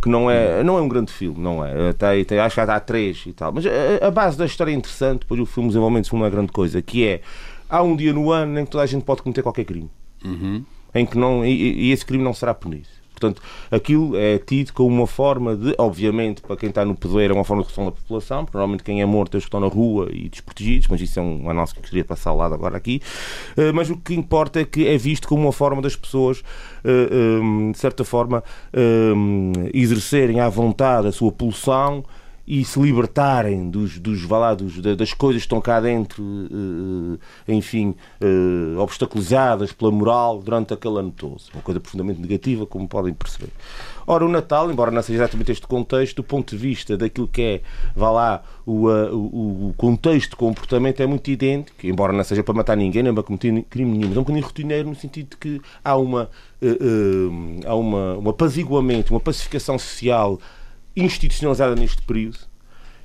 que 0.01 0.07
não 0.07 0.29
é, 0.29 0.63
não 0.63 0.77
é 0.77 0.81
um 0.81 0.88
grande 0.88 1.12
filme, 1.12 1.39
não 1.39 1.65
é? 1.65 1.91
Tem, 1.93 2.24
tem, 2.24 2.38
acho 2.38 2.53
que 2.53 2.62
há 2.62 2.79
três 2.79 3.24
e 3.25 3.34
tal. 3.34 3.51
Mas 3.51 3.65
a, 3.65 4.07
a 4.07 4.12
base 4.12 4.38
da 4.38 4.46
história 4.46 4.72
é 4.72 4.75
interessante, 4.75 5.22
depois 5.22 5.39
o 5.41 5.46
filme, 5.46 5.69
desenvolvimento 5.69 6.15
não 6.15 6.25
é 6.25 6.29
grande 6.29 6.51
coisa, 6.51 6.79
que 6.81 7.03
é 7.03 7.22
há 7.67 7.81
um 7.81 7.96
dia 7.96 8.13
no 8.13 8.31
ano 8.31 8.60
em 8.60 8.65
que 8.65 8.72
toda 8.72 8.84
a 8.84 8.88
gente 8.88 9.03
pode 9.03 9.24
cometer 9.24 9.41
qualquer 9.41 9.65
crime. 9.65 9.89
Em 10.93 11.05
que 11.05 11.17
não, 11.17 11.43
e, 11.43 11.88
e 11.88 11.91
esse 11.91 12.05
crime 12.05 12.24
não 12.24 12.34
será 12.34 12.53
punido. 12.53 12.88
Portanto, 13.19 13.41
aquilo 13.71 14.15
é 14.15 14.38
tido 14.38 14.71
como 14.74 14.95
uma 14.95 15.07
forma 15.07 15.55
de, 15.55 15.74
obviamente, 15.77 16.41
para 16.41 16.55
quem 16.55 16.69
está 16.69 16.86
no 16.86 16.95
poder, 16.95 17.31
é 17.31 17.33
uma 17.33 17.43
forma 17.43 17.63
de 17.63 17.69
redução 17.69 17.86
da 17.86 17.91
população, 17.91 18.45
porque 18.45 18.57
normalmente 18.57 18.83
quem 18.83 19.01
é 19.01 19.05
morto 19.05 19.36
é 19.36 19.38
os 19.39 19.43
que 19.43 19.47
estão 19.47 19.59
na 19.59 19.67
rua 19.67 20.09
e 20.12 20.29
desprotegidos, 20.29 20.88
mas 20.88 21.01
isso 21.01 21.19
é 21.19 21.24
um 21.24 21.50
anúncio 21.50 21.75
que 21.75 21.81
eu 21.81 22.01
de 22.01 22.03
passar 22.03 22.29
ao 22.29 22.38
lado 22.38 22.53
agora 22.53 22.77
aqui. 22.77 23.01
Eh, 23.57 23.71
Mas 23.71 23.89
o 23.89 23.97
que 23.97 24.13
importa 24.13 24.59
é 24.62 24.65
que 24.65 24.88
é 24.88 24.97
visto 24.97 25.27
como 25.27 25.43
uma 25.43 25.51
forma 25.51 25.81
das 25.81 25.95
pessoas, 25.95 26.43
eh, 26.83 27.09
eh, 27.12 27.71
de 27.71 27.77
certa 27.77 28.03
forma, 28.03 28.43
exercerem 29.74 30.39
à 30.39 30.50
vontade 30.50 31.07
a 31.07 31.12
sua 31.12 31.31
pulsão 31.31 32.03
e 32.48 32.63
se 32.63 32.80
libertarem 32.80 33.70
dos, 33.70 34.00
dos, 34.00 34.24
vá 34.24 34.38
lá, 34.38 34.54
dos- 34.56 34.80
da- 34.82 34.96
das 34.96 35.13
coisas 35.13 35.42
que 35.42 35.46
estão 35.48 35.60
cá 35.60 35.82
dentro, 35.82 36.24
eh, 36.24 37.20
eh, 37.51 37.54
enfim, 37.54 37.94
eh, 38.22 38.77
obstaculizadas 38.80 39.74
pela 39.74 39.92
moral 39.92 40.42
durante 40.42 40.74
aquele 40.74 40.98
ano 41.00 41.12
todo. 41.12 41.38
Uma 41.54 41.62
coisa 41.62 41.80
profundamente 41.80 42.22
negativa, 42.22 42.66
como 42.66 42.88
podem 42.88 43.13
perceber. 43.13 43.50
Ora, 44.10 44.25
o 44.25 44.30
Natal, 44.30 44.72
embora 44.72 44.89
não 44.89 45.01
seja 45.01 45.20
exatamente 45.20 45.51
este 45.51 45.68
contexto, 45.68 46.16
do 46.18 46.24
ponto 46.24 46.51
de 46.56 46.58
vista 46.62 46.96
daquilo 46.96 47.27
que 47.27 47.42
é, 47.42 47.62
vá 47.94 48.10
lá, 48.10 48.44
o, 48.66 48.88
o, 48.88 49.68
o 49.70 49.74
contexto 49.75 50.30
de 50.30 50.36
comportamento 50.38 51.01
é 51.01 51.06
muito 51.06 51.30
idêntico, 51.30 51.86
embora 51.86 52.13
não 52.13 52.24
seja 52.24 52.42
para 52.42 52.54
matar 52.54 52.77
ninguém, 52.77 53.04
nem 53.04 53.13
para 53.13 53.24
cometer 53.24 53.66
crime 53.70 53.92
nenhum, 53.92 54.08
mas 54.08 54.16
é 54.16 54.20
um 54.20 54.24
bocadinho 54.24 54.46
rotineiro 54.46 54.88
no 54.89 54.96
sentido 54.96 55.32
de 55.32 55.38
que 55.38 55.62
há 55.84 55.98
uma, 55.98 56.30
eh, 56.62 56.68
eh, 56.80 57.68
há 57.68 57.75
uma, 57.75 58.18
um 58.18 58.30
apaziguamento, 58.30 59.13
uma 59.13 59.20
pacificação 59.20 59.77
social 59.77 60.39
institucionalizada 61.04 61.75
neste 61.75 62.01
período 62.01 62.38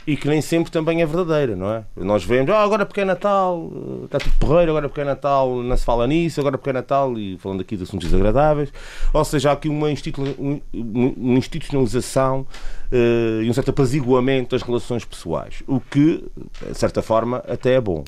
e 0.05 0.17
que 0.17 0.27
nem 0.27 0.41
sempre 0.43 0.73
também 0.73 1.01
é 1.01 1.07
verdadeira, 1.07 1.55
não 1.55 1.71
é? 1.73 1.85
Nós 1.97 2.25
vemos, 2.25 2.51
ah, 2.51 2.65
agora 2.65 2.85
porque 2.85 3.03
é 3.03 3.05
Natal, 3.05 3.71
eh, 3.73 4.05
está 4.07 4.19
tudo 4.19 4.33
porreiro, 4.37 4.73
agora 4.73 4.89
porque 4.89 5.01
é 5.01 5.05
Natal 5.05 5.63
não 5.63 5.77
se 5.77 5.85
fala 5.85 6.09
nisso, 6.09 6.41
agora 6.41 6.59
porque 6.59 6.71
é 6.71 6.73
Natal, 6.73 7.17
e 7.17 7.39
falando 7.39 7.61
aqui 7.61 7.77
de 7.77 7.85
assuntos 7.85 8.09
desagradáveis, 8.09 8.73
ou 9.15 9.25
seja, 9.25 9.51
há 9.51 9.53
aqui 9.53 9.69
uma, 9.69 9.89
institu- 9.93 10.23
um- 10.41 10.61
uma 10.75 11.39
institucionalização 11.39 12.45
eh, 12.91 13.43
e 13.45 13.49
um 13.49 13.53
certo 13.53 13.71
apaziguamento 13.71 14.57
das 14.57 14.63
relações 14.63 15.05
pessoais, 15.05 15.63
o 15.69 15.79
que, 15.79 16.25
de 16.69 16.77
certa 16.77 17.01
forma, 17.01 17.37
até 17.47 17.75
é 17.75 17.81
bom. 17.81 18.03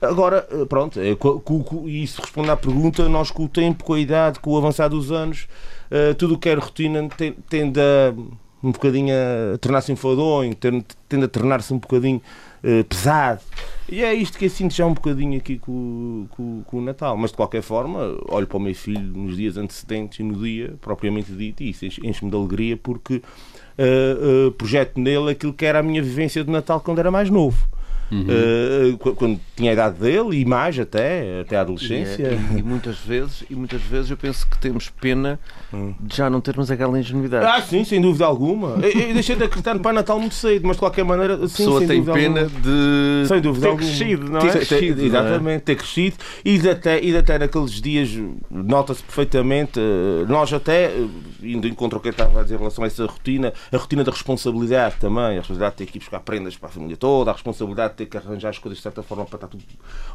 Agora, 0.00 0.48
eh, 0.50 0.64
pronto, 0.64 0.98
e 0.98 2.02
isso 2.02 2.22
responde 2.22 2.50
à 2.50 2.56
pergunta, 2.56 3.06
nós 3.10 3.30
com 3.30 3.44
o 3.44 3.48
tempo, 3.48 3.84
com 3.84 3.92
a 3.92 4.00
idade, 4.00 4.40
com 4.40 4.52
o 4.52 4.56
avançar 4.56 4.88
dos 4.88 5.12
anos, 5.12 5.46
eh, 5.90 6.14
tudo 6.14 6.36
o 6.36 6.38
que 6.38 6.48
é 6.48 6.54
rotina 6.54 7.06
tende 7.50 7.78
a 7.78 8.14
um 8.62 8.72
bocadinho 8.72 9.14
a 9.54 9.58
tornar-se 9.58 9.90
enfadonho, 9.92 10.54
tende 10.54 11.24
a 11.24 11.28
tornar-se 11.28 11.72
um 11.72 11.78
bocadinho 11.78 12.20
eh, 12.62 12.82
pesado. 12.82 13.40
E 13.88 14.04
é 14.04 14.12
isto 14.14 14.38
que 14.38 14.44
eu 14.44 14.50
sinto 14.50 14.74
já 14.74 14.86
um 14.86 14.92
bocadinho 14.94 15.36
aqui 15.38 15.58
com, 15.58 16.26
com- 16.30 16.62
com 16.66 16.76
o 16.78 16.80
Natal. 16.82 17.16
Mas 17.16 17.30
de 17.30 17.36
qualquer 17.36 17.62
forma, 17.62 18.16
olho 18.28 18.46
para 18.46 18.56
o 18.56 18.60
meu 18.60 18.74
filho 18.74 19.00
nos 19.00 19.36
dias 19.36 19.56
antecedentes 19.56 20.18
e 20.20 20.22
no 20.22 20.34
dia 20.34 20.74
propriamente 20.80 21.32
dito, 21.32 21.62
e 21.62 21.70
isso 21.70 21.84
enche- 21.86 22.06
enche-me 22.06 22.30
de 22.30 22.36
alegria 22.36 22.76
porque 22.76 23.22
eh, 23.78 24.16
eh, 24.48 24.50
projeto 24.56 25.00
nele 25.00 25.30
aquilo 25.30 25.52
que 25.54 25.64
era 25.64 25.78
a 25.78 25.82
minha 25.82 26.02
vivência 26.02 26.44
de 26.44 26.50
Natal 26.50 26.80
quando 26.80 26.98
era 26.98 27.10
mais 27.10 27.30
novo. 27.30 27.66
Eh, 28.12 28.96
qu- 28.98 29.14
quando 29.14 29.38
tinha 29.56 29.70
a 29.70 29.72
idade 29.74 29.98
dele 29.98 30.40
e 30.40 30.44
mais 30.44 30.78
até, 30.78 31.40
até 31.42 31.56
a 31.56 31.60
E, 31.60 31.62
adolescência. 31.62 32.22
é- 32.26 32.56
e- 32.56 32.58
e 32.58 32.62
muitas 32.62 32.98
vezes 32.98 33.44
e 33.48 33.54
muitas 33.54 33.80
vezes 33.82 34.10
eu 34.10 34.16
penso 34.16 34.46
que 34.48 34.58
temos 34.58 34.88
pena 34.90 35.38
de 36.00 36.16
já 36.16 36.28
não 36.28 36.40
termos 36.40 36.70
aquela 36.70 36.98
ingenuidade. 36.98 37.46
Ah, 37.46 37.62
sim, 37.62 37.84
sem 37.84 38.00
dúvida 38.00 38.24
alguma. 38.26 38.78
Eu, 38.84 38.90
eu 39.08 39.14
deixei 39.14 39.36
de 39.36 39.44
acreditar 39.44 39.74
no 39.74 39.80
Pai 39.80 39.92
Natal 39.92 40.18
muito 40.18 40.34
cedo, 40.34 40.66
mas 40.66 40.76
de 40.76 40.80
qualquer 40.80 41.04
maneira, 41.04 41.34
a 41.34 41.48
sim, 41.48 41.56
pessoa 41.58 41.78
sem 41.78 41.88
tem 41.88 42.04
pena 42.04 42.40
alguma. 42.42 42.60
de 42.60 43.28
Sem 43.28 43.40
dúvida 43.40 43.66
ter 43.66 43.70
alguma. 43.72 43.88
crescido, 43.88 44.30
não 44.30 44.38
é? 44.38 44.50
Ter- 44.50 44.66
ter- 44.66 45.00
é? 45.00 45.04
exatamente, 45.04 45.62
ter 45.62 45.76
crescido 45.76 46.16
e 46.44 46.58
de 46.58 46.68
até, 46.70 46.98
e 47.00 47.10
de 47.12 47.16
até 47.16 47.38
naqueles 47.38 47.80
dias, 47.80 48.10
nota-se 48.50 49.02
perfeitamente, 49.02 49.78
eh, 49.78 50.24
nós 50.28 50.52
até, 50.52 50.86
eh, 50.86 51.06
indo 51.42 51.68
em 51.68 51.74
contra 51.74 51.98
o 51.98 52.00
que 52.02 52.08
eu 52.08 52.12
estava 52.12 52.40
a 52.40 52.42
dizer 52.42 52.56
em 52.56 52.58
relação 52.58 52.82
a 52.84 52.86
essa 52.86 53.06
rotina, 53.06 53.52
a 53.72 53.76
rotina 53.76 54.02
da 54.04 54.10
responsabilidade 54.10 54.96
também, 54.98 55.22
a 55.22 55.28
responsabilidade 55.40 55.72
de 55.72 55.78
ter 55.78 55.86
que 55.86 55.98
ir 55.98 56.00
buscar 56.00 56.20
prendas 56.20 56.56
para 56.56 56.68
a 56.68 56.72
família 56.72 56.96
toda, 56.96 57.30
a 57.30 57.34
responsabilidade 57.34 57.92
de 57.92 57.99
ter 58.00 58.06
que 58.06 58.16
arranjar 58.16 58.48
as 58.50 58.58
coisas 58.58 58.78
de 58.78 58.82
certa 58.82 59.02
forma 59.02 59.24
para 59.26 59.36
estar 59.36 59.46
tudo. 59.48 59.62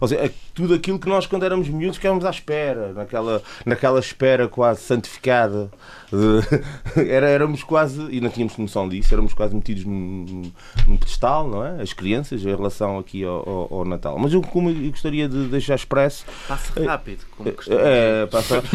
Ou 0.01 0.07
seja, 0.07 0.21
é 0.25 0.31
tudo 0.53 0.73
aquilo 0.73 0.97
que 0.97 1.07
nós, 1.07 1.27
quando 1.27 1.43
éramos 1.43 1.67
miúdos, 1.69 1.97
ficávamos 1.97 2.25
à 2.25 2.29
espera, 2.29 2.93
naquela, 2.93 3.41
naquela 3.65 3.99
espera 3.99 4.47
quase 4.47 4.81
santificada. 4.81 5.69
de- 6.11 7.05
Era, 7.09 7.29
éramos 7.29 7.63
quase, 7.63 8.01
e 8.09 8.19
não 8.21 8.29
tínhamos 8.29 8.57
noção 8.57 8.87
disso, 8.89 9.13
éramos 9.13 9.33
quase 9.33 9.53
metidos 9.55 9.85
num, 9.85 10.51
num 10.87 10.97
pedestal, 10.97 11.47
não 11.47 11.65
é? 11.65 11.81
As 11.81 11.93
crianças, 11.93 12.41
em 12.41 12.47
relação 12.55 12.97
aqui 12.97 13.23
ao, 13.23 13.47
ao- 13.47 13.73
ao 13.79 13.85
Natal. 13.85 14.17
Mas 14.17 14.33
eu, 14.33 14.41
como 14.41 14.69
eu 14.69 14.89
gostaria 14.91 15.27
de 15.29 15.47
deixar 15.47 15.75
expresso, 15.75 16.25
Passa 16.47 16.83
rápido, 16.83 17.23
como 17.37 17.51
costuma 17.51 17.79
é, 17.81 18.25
passa. 18.27 18.61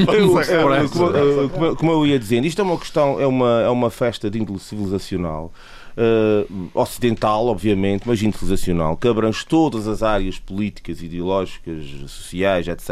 Como, 0.91 1.49
como 1.51 1.77
como 1.77 1.93
eu 1.93 2.07
ia 2.07 2.19
dizendo, 2.19 2.47
isto 2.47 2.61
é 2.61 2.65
uma 2.65 2.79
questão, 2.79 3.19
é 3.21 3.27
uma, 3.27 3.63
é 3.63 3.69
uma 3.69 3.91
festa 3.91 4.31
de 4.31 4.39
índole 4.39 4.59
civilizacional. 4.59 5.53
Eh, 6.03 6.47
ocidental, 6.75 7.47
obviamente, 7.47 8.05
mas 8.07 8.19
civilizacional, 8.19 8.97
que 8.97 9.07
abrange 9.07 9.45
todas 9.45 9.87
as 9.87 10.03
áreas 10.03 10.39
políticas, 10.39 11.03
ideológicas, 11.03 11.85
sociais, 12.07 12.67
etc. 12.67 12.91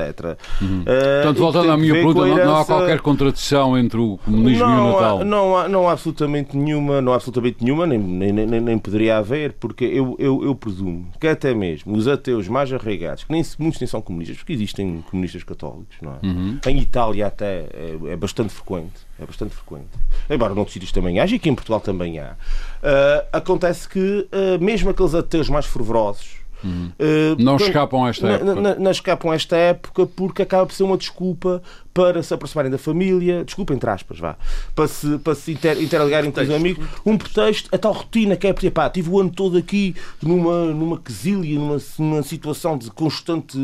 Eh, 0.85 1.23
Portanto, 1.23 1.37
e 1.37 1.41
voltando 1.41 1.73
à 1.73 1.77
minha 1.79 1.95
pergunta, 1.95 2.27
não, 2.27 2.37
não 2.37 2.57
há 2.57 2.65
qualquer 2.67 3.00
contradição 3.00 3.79
entre 3.79 3.99
o 3.99 4.19
comunismo 4.23 4.62
e 4.62 4.62
o 4.62 4.69
não, 4.69 4.93
Natal. 4.93 5.21
há, 5.21 5.25
não, 5.25 5.57
há, 5.57 5.69
não 5.69 5.88
há 5.88 5.93
absolutamente 5.93 6.55
nenhuma, 6.55 7.00
não 7.00 7.12
há 7.12 7.17
absolutamente 7.17 7.65
nenhuma, 7.65 7.87
nem, 7.87 7.99
nem, 7.99 8.33
nem, 8.33 8.61
nem 8.61 8.79
poderia 8.79 9.17
haver, 9.17 9.55
porque 9.55 9.85
eu, 9.85 10.15
eu, 10.19 10.45
eu 10.45 10.55
presumo 10.55 11.11
que 11.19 11.27
até 11.27 11.55
mesmo 11.55 11.97
os 11.97 12.07
ateus 12.07 12.47
mais 12.47 12.71
arraigados, 12.71 13.25
que 13.25 13.33
nem, 13.33 13.43
muitos 13.59 13.81
nem 13.81 13.88
são 13.88 14.03
comunistas, 14.03 14.37
porque 14.37 14.53
existem 14.53 15.03
comunistas 15.11 15.43
católicos, 15.43 15.97
não 16.03 16.12
é? 16.12 16.27
Uhum. 16.27 16.59
Em 16.67 16.79
Itália 16.79 17.27
até 17.27 17.69
é, 17.73 17.97
é 18.09 18.17
bastante 18.17 18.53
frequente. 18.53 19.09
É 19.21 19.27
bastante 19.27 19.53
frequente. 19.53 19.88
Embora 20.31 20.55
noutros 20.55 20.73
sítios 20.73 20.93
também 20.93 21.19
haja 21.19 21.35
e 21.35 21.38
aqui 21.38 21.49
em 21.49 21.55
Portugal 21.55 21.81
também 21.81 22.21
há. 22.21 22.37
Ah, 22.83 23.25
acontece 23.33 23.89
que 23.89 24.29
ah, 24.33 24.59
mesmo 24.63 24.91
aqueles 24.91 25.15
ateus 25.15 25.49
mais 25.49 25.67
fervorosos 25.67 26.39
Uhum. 26.65 26.91
Não 27.39 27.57
quando- 27.57 27.69
escapam 27.69 28.05
a 28.05 28.09
esta 28.11 28.27
na- 28.27 28.33
época. 28.35 28.55
na- 28.61 28.75
não 28.75 28.91
escapam 28.91 29.31
a 29.31 29.35
esta 29.37 29.57
época 29.57 30.07
porque 30.07 30.43
acaba 30.43 30.67
por 30.67 30.75
ser 30.75 30.83
uma 30.83 30.97
desculpa 30.99 31.63
para 31.95 32.21
se 32.21 32.35
aproximarem 32.35 32.69
da 32.69 32.77
família, 32.79 33.45
desculpa 33.45 33.73
entre 33.73 33.89
aspas, 33.89 34.19
vá, 34.19 34.37
para 34.75 34.89
se, 34.89 35.19
para 35.19 35.37
se 35.37 35.53
inter, 35.53 35.81
interligarem 35.81 36.33
com 36.33 36.41
os 36.41 36.51
amigos, 36.51 36.85
um 37.07 37.17
pretexto, 37.17 37.69
a 37.73 37.79
tal 37.79 37.93
rotina 37.93 38.35
que 38.37 38.45
é 38.49 38.53
porque, 38.53 38.73
pá, 38.73 38.91
tive 38.91 39.09
o 39.09 39.21
ano 39.21 39.31
todo 39.31 39.57
aqui 39.57 39.95
numa, 40.21 40.65
numa 40.75 40.99
quesilha, 40.99 41.57
numa, 41.61 41.79
numa 41.97 42.23
situação 42.25 42.77
de 42.77 42.91
constante 42.91 43.57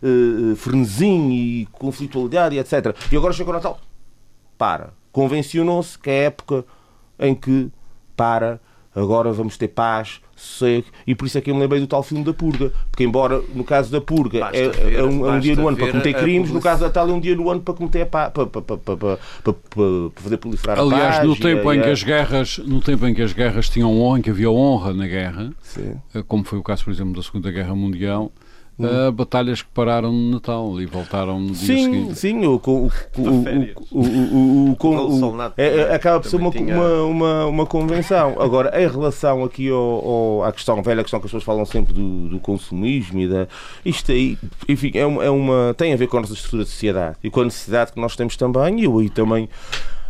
eh, 0.00 0.54
frenesim 0.54 1.32
e 1.32 1.66
conflitualidade 1.72 2.54
e 2.54 2.60
etc. 2.60 2.94
E 3.10 3.16
agora 3.16 3.32
chega 3.32 3.50
o 3.50 3.54
Natal, 3.54 3.80
para. 4.56 4.90
Convencionou-se 5.10 5.98
que 5.98 6.10
é 6.10 6.20
a 6.20 6.24
época 6.26 6.64
em 7.18 7.34
que 7.34 7.72
para, 8.16 8.60
agora 8.94 9.32
vamos 9.32 9.56
ter 9.58 9.68
paz, 9.68 10.20
sossego, 10.34 10.86
e 11.06 11.14
por 11.14 11.26
isso 11.26 11.36
é 11.38 11.40
que 11.40 11.50
eu 11.50 11.54
me 11.54 11.60
lembrei 11.60 11.80
do 11.80 11.86
tal 11.86 12.02
filme 12.02 12.22
da 12.24 12.32
Purga. 12.32 12.72
Porque, 12.90 13.04
embora 13.04 13.40
no 13.54 13.62
caso 13.64 13.90
da 13.90 14.00
Purga 14.00 14.40
Basta 14.40 14.56
é, 14.56 14.68
ver- 14.68 14.94
é 14.98 15.02
um, 15.02 15.26
é 15.26 15.32
um 15.32 15.40
dia 15.40 15.54
no 15.56 15.68
ano 15.68 15.76
para 15.76 15.90
cometer 15.90 16.14
a 16.16 16.18
crimes, 16.18 16.50
no 16.50 16.60
caso 16.60 16.80
da 16.80 16.86
Natal 16.88 17.08
é 17.08 17.12
um 17.12 17.20
dia 17.20 17.34
no 17.36 17.50
ano 17.50 17.60
para 17.60 17.74
cometer 17.74 18.02
a 18.02 18.06
paz, 18.06 18.32
para, 18.32 18.46
para, 18.46 18.62
para, 18.62 18.76
para, 18.78 18.96
para, 18.96 19.18
para- 19.42 19.52
para 20.12 20.22
fazer 20.22 20.36
proliferar 20.38 20.78
a 20.78 20.82
Aliás, 20.82 21.16
paz. 21.16 21.26
no 21.28 21.34
e 21.34 21.38
tempo 21.40 21.68
a- 21.68 21.74
em 21.74 21.78
e 21.78 21.82
que 21.82 21.88
a- 21.88 21.92
as 21.92 22.02
guerras, 22.02 22.58
no 22.58 22.80
tempo 22.80 23.06
em 23.06 23.14
que 23.14 23.22
as 23.22 23.32
guerras 23.32 23.68
tinham 23.68 23.98
honra, 24.00 24.18
em 24.18 24.22
que 24.22 24.30
havia 24.30 24.50
honra 24.50 24.92
na 24.94 25.06
guerra, 25.06 25.52
Sim. 25.62 25.94
eh, 26.14 26.22
como 26.26 26.44
foi 26.44 26.58
o 26.58 26.62
caso, 26.62 26.84
por 26.84 26.90
exemplo, 26.90 27.14
da 27.14 27.22
Segunda 27.22 27.50
Guerra 27.50 27.74
Mundial, 27.74 28.30
Eh, 28.78 29.10
batalhas 29.10 29.62
que 29.62 29.68
pararam 29.72 30.12
no 30.12 30.32
Natal 30.32 30.78
e 30.82 30.84
voltaram 30.84 31.40
no 31.40 31.46
dia 31.52 31.56
Sim, 31.76 31.84
seguinte. 31.84 32.14
sim, 32.18 32.44
o, 32.44 32.60
o, 32.62 32.70
o, 32.70 32.86
o, 32.86 33.42
férias. 33.42 33.76
o, 33.90 34.00
o, 34.00 34.70
o, 34.72 34.76
com- 34.76 34.96
O 34.96 35.08
o- 35.08 35.18
Solnato 35.18 35.54
é- 35.58 35.76
é- 35.78 35.94
acaba 35.94 36.20
por 36.20 36.28
ser 36.28 36.36
uma, 36.36 36.50
uma, 36.50 37.02
uma, 37.04 37.46
uma 37.46 37.66
convenção. 37.66 38.36
Agora, 38.38 38.70
em 38.78 38.86
relação 38.86 39.42
aqui 39.44 39.70
ao, 39.70 39.78
ao- 39.78 40.44
à 40.44 40.52
questão, 40.52 40.82
velha 40.82 41.02
questão 41.02 41.18
que 41.20 41.24
as 41.24 41.30
pessoas 41.30 41.44
falam 41.44 41.64
sempre 41.64 41.94
do, 41.94 42.28
do 42.28 42.38
consumismo 42.38 43.18
e 43.18 43.26
da. 43.26 43.48
Isto 43.82 44.12
aí, 44.12 44.36
enfim, 44.68 44.90
é 44.94 45.06
uma, 45.06 45.24
é 45.24 45.30
uma- 45.30 45.74
tem 45.74 45.94
a 45.94 45.96
ver 45.96 46.06
com 46.08 46.18
a 46.18 46.20
nossa 46.20 46.34
estrutura 46.34 46.64
de 46.64 46.68
sociedade 46.70 47.16
e 47.24 47.30
com 47.30 47.40
a 47.40 47.44
necessidade 47.44 47.92
que 47.92 48.00
nós 48.00 48.14
temos 48.14 48.36
também, 48.36 48.80
e 48.80 48.84
eu 48.84 48.98
aí 48.98 49.08
também. 49.08 49.48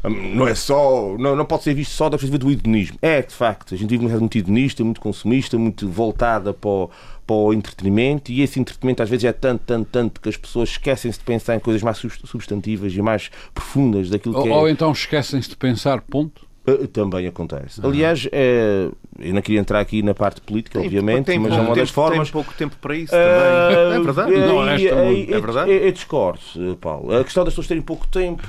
hum, 0.04 0.34
Não 0.34 0.48
é 0.48 0.54
só, 0.56 1.14
não, 1.18 1.36
não 1.36 1.44
pode 1.44 1.62
ser 1.62 1.72
visto 1.74 1.92
só 1.92 2.06
da 2.08 2.18
perspectiva 2.18 2.38
do 2.38 2.50
hedonismo. 2.50 2.96
É, 3.00 3.22
de 3.22 3.32
facto, 3.32 3.74
a 3.74 3.76
gente 3.76 3.90
vive 3.90 4.02
uma 4.04 4.08
sociedade 4.10 4.22
muito 4.22 4.38
hedonista, 4.38 4.82
muito 4.84 5.00
consumista, 5.00 5.56
muito 5.56 5.88
voltada 5.88 6.52
para 6.52 6.68
o, 6.70 6.90
para 7.26 7.36
o 7.36 7.52
entretenimento 7.52 8.30
e 8.30 8.40
esse 8.42 8.60
entretenimento 8.60 9.02
às 9.02 9.10
vezes 9.10 9.24
é 9.24 9.32
tanto, 9.32 9.62
tanto, 9.66 9.88
tanto 9.90 10.20
que 10.20 10.28
as 10.28 10.36
pessoas 10.36 10.68
esquecem-se 10.70 11.18
de 11.18 11.24
pensar 11.24 11.56
em 11.56 11.60
coisas 11.60 11.82
mais 11.82 11.98
sub- 11.98 12.12
substantivas 12.24 12.92
e 12.94 13.02
mais 13.02 13.30
profundas 13.52 14.08
daquilo 14.08 14.36
Ou, 14.36 14.42
que 14.44 14.48
é. 14.48 14.52
ou 14.54 14.68
então 14.68 14.92
esquecem-se 14.92 15.48
de 15.48 15.56
pensar, 15.56 16.00
ponto. 16.02 16.45
Uh, 16.68 16.86
Também 16.88 17.26
acontece. 17.26 17.80
Aliás, 17.84 18.28
é, 18.32 18.88
eu 19.20 19.34
não 19.34 19.40
queria 19.40 19.60
entrar 19.60 19.78
aqui 19.80 20.02
na 20.02 20.14
parte 20.14 20.40
política, 20.40 20.80
obviamente, 20.80 21.26
tem 21.26 21.38
mas 21.38 21.52
é 21.52 21.60
uma 21.60 21.74
das 21.76 21.90
formas. 21.90 22.26
Tem 22.28 22.32
pouco 22.32 22.52
tempo 22.54 22.76
para 22.80 22.96
isso 22.96 23.14
Ah, 23.14 23.68
também. 23.70 23.96
É 23.96 24.00
verdade. 24.00 24.34
aí- 24.34 24.40
Não, 24.40 24.68
esta 24.68 24.94
aí- 25.00 25.16
muito. 25.16 25.34
É 25.34 25.40
verdade. 25.40 25.70
Eu, 25.70 25.76
eu 25.78 25.92
discordo, 25.92 26.40
Paulo. 26.80 27.16
A 27.16 27.22
questão 27.24 27.44
das 27.44 27.52
pessoas 27.52 27.66
terem 27.68 27.82
pouco 27.82 28.06
tempo, 28.08 28.42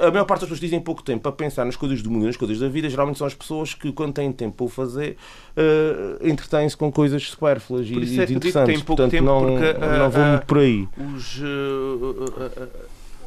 eh, 0.00 0.06
a 0.06 0.10
maior 0.10 0.24
parte 0.24 0.40
das 0.40 0.48
pessoas 0.48 0.58
que 0.60 0.66
dizem 0.66 0.80
pouco 0.80 1.02
tempo 1.02 1.22
para 1.22 1.32
pensar 1.32 1.64
nas 1.64 1.76
coisas 1.76 2.02
do 2.02 2.10
mundo, 2.10 2.24
e 2.24 2.26
nas 2.26 2.36
coisas 2.36 2.58
da 2.58 2.68
vida, 2.68 2.88
geralmente 2.88 3.18
são 3.18 3.26
as 3.26 3.34
pessoas 3.34 3.72
que, 3.72 3.92
quando 3.92 4.14
têm 4.14 4.32
tempo 4.32 4.56
para 4.56 4.66
o 4.66 4.68
fazer, 4.68 5.16
eh, 5.56 6.16
entretêm-se 6.22 6.76
com 6.76 6.90
coisas 6.90 7.22
supérfluas 7.28 7.86
e 7.88 7.92
isso 8.00 8.20
é 8.20 8.24
interessantes. 8.24 8.74
tem 8.74 8.84
pouco 8.84 8.86
Portanto, 8.96 9.10
tempo, 9.12 9.24
não, 9.24 9.40
porque, 9.46 9.72
não 9.86 10.10
vou 10.10 10.24
muito 10.24 10.46
por 10.46 10.58
aí. 10.58 10.88
Os, 11.16 11.40
eh, 11.40 12.50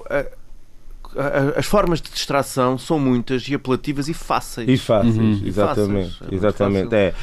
eh, 0.09 0.19
eh, 0.19 0.31
as 1.55 1.65
formas 1.65 2.01
de 2.01 2.09
distração 2.11 2.77
são 2.77 2.97
muitas 2.99 3.47
e 3.47 3.53
apelativas 3.55 4.07
e 4.07 4.13
fáceis. 4.13 4.67
E 4.69 4.77
fáceis, 4.77 5.17
Uhum. 5.17 5.39
E 5.43 5.47
exatamente. 5.47 6.11
fáceis, 6.11 6.31
é 6.31 6.35
exatamente. 6.35 6.95
É. 6.95 7.13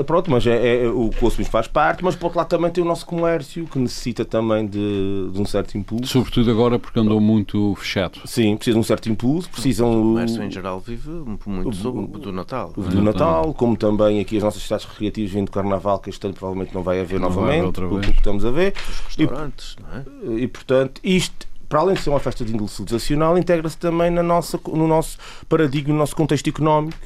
Uh, 0.00 0.04
pronto, 0.04 0.30
mas 0.30 0.46
é, 0.46 0.84
é- 0.84 0.88
o 0.88 1.10
consumismo 1.18 1.50
faz 1.52 1.66
parte, 1.66 2.04
mas 2.04 2.14
por 2.16 2.26
outro 2.26 2.38
lado 2.38 2.48
também 2.48 2.70
tem 2.70 2.82
o 2.82 2.86
nosso 2.86 3.04
comércio 3.06 3.66
que 3.66 3.78
necessita 3.78 4.24
também 4.24 4.66
de, 4.66 5.30
de 5.32 5.40
um 5.40 5.44
certo 5.44 5.76
impulso. 5.76 6.06
Sobretudo 6.06 6.50
agora 6.50 6.78
porque 6.78 6.98
andou 6.98 7.20
muito 7.20 7.74
fechado. 7.76 8.18
Sim, 8.24 8.56
precisa 8.56 8.74
de 8.74 8.80
um 8.80 8.82
certo 8.84 9.08
impulso, 9.08 9.48
precisam 9.50 9.90
O 9.90 10.00
o, 10.00 10.02
comércio 10.14 10.42
em 10.42 10.50
geral 10.50 10.80
vive 10.80 11.10
muito 11.46 11.74
sobre 11.76 12.06
do 12.18 12.32
Natal. 12.32 12.72
o 12.76 12.82
do 12.82 13.02
Natal, 13.02 13.52
como 13.54 13.76
também 13.76 14.20
aqui 14.20 14.36
as 14.36 14.42
nossas 14.42 14.62
cidades 14.62 14.86
recreativas 14.86 15.30
vêm 15.30 15.44
do 15.44 15.50
Carnaval, 15.50 15.98
que 15.98 16.10
este 16.10 16.24
ano 16.26 16.34
provavelmente 16.34 16.74
não 16.74 16.82
vai 16.82 17.00
haver 17.00 17.20
Não 17.20 17.28
vai 17.30 17.36
novamente, 17.36 17.58
haver 17.58 17.66
outra 17.66 17.86
pelo 17.88 18.00
vez. 18.00 18.12
que 18.12 18.18
estamos 18.18 18.44
a 18.44 18.50
ver. 18.50 18.74
Os 19.08 19.16
restaurantes, 19.16 19.76
não 19.80 19.98
é? 20.34 20.38
E 20.40 20.46
portanto, 20.48 21.00
isto, 21.04 21.46
para 21.68 21.80
além 21.80 21.94
de 21.94 22.02
ser 22.02 22.10
uma 22.10 22.20
festa 22.20 22.44
de 22.44 22.52
índole 22.52 22.68
civilizacional, 22.70 23.36
integra-se 23.38 23.76
também 23.78 24.10
na 24.10 24.22
nossa, 24.22 24.58
no 24.68 24.86
nosso 24.86 25.18
paradigma, 25.48 25.92
no 25.92 25.98
nosso 25.98 26.14
contexto 26.14 26.48
económico, 26.48 26.96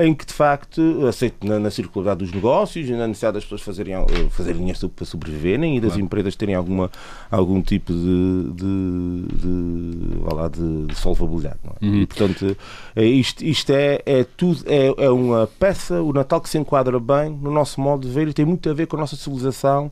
em 0.00 0.14
que 0.14 0.24
de 0.24 0.32
facto, 0.32 0.80
aceito 1.08 1.44
na, 1.44 1.58
na 1.58 1.72
circularidade 1.72 2.20
dos 2.20 2.32
negócios 2.32 2.88
na 2.88 3.08
necessidade 3.08 3.34
das 3.34 3.42
pessoas 3.42 3.62
fazerem, 3.62 3.94
eh, 3.94 4.28
fazerem 4.30 4.60
dinheiro 4.60 4.88
para 4.90 5.04
sobreviverem 5.04 5.76
e 5.76 5.80
das 5.80 5.90
Claro. 5.90 6.04
empresas 6.04 6.36
terem 6.36 6.54
alguma, 6.54 6.88
algum 7.28 7.60
tipo 7.60 7.92
de, 7.92 8.52
de, 8.54 9.26
de, 9.34 10.18
vá 10.20 10.34
lá, 10.42 10.48
de, 10.48 10.86
de 10.86 10.94
solvabilidade. 10.94 11.58
É? 11.82 11.84
Uhum. 11.84 11.94
E 11.96 12.06
portanto, 12.06 12.56
é 12.94 13.04
isto, 13.04 13.44
isto 13.44 13.70
é, 13.72 14.00
é 14.06 14.22
tudo, 14.36 14.62
é, 14.66 14.94
é 15.04 15.10
uma 15.10 15.48
peça, 15.58 16.00
o 16.00 16.12
Natal 16.12 16.40
que 16.40 16.48
se 16.48 16.58
enquadra 16.58 17.00
bem 17.00 17.30
no 17.30 17.50
nosso 17.50 17.80
modo 17.80 18.06
de 18.06 18.14
ver 18.14 18.28
e 18.28 18.32
tem 18.32 18.44
muito 18.44 18.70
a 18.70 18.72
ver 18.72 18.86
com 18.86 18.96
a 18.96 19.00
nossa 19.00 19.16
civilização 19.16 19.90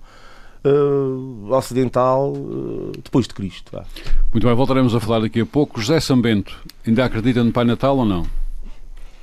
eh, 0.66 1.54
ocidental 1.54 2.34
eh, 2.36 3.00
depois 3.02 3.26
de 3.26 3.34
Cristo. 3.34 3.70
vá. 3.72 3.84
Muito 4.32 4.46
bem, 4.46 4.54
voltaremos 4.54 4.94
a 4.94 5.00
falar 5.00 5.20
daqui 5.20 5.40
a 5.40 5.46
pouco. 5.46 5.80
José 5.80 6.00
Sambento, 6.00 6.56
ainda 6.86 7.04
acredita 7.04 7.42
no 7.44 7.52
Pai 7.52 7.64
Natal 7.64 7.96
ou 7.96 8.04
não? 8.04 8.26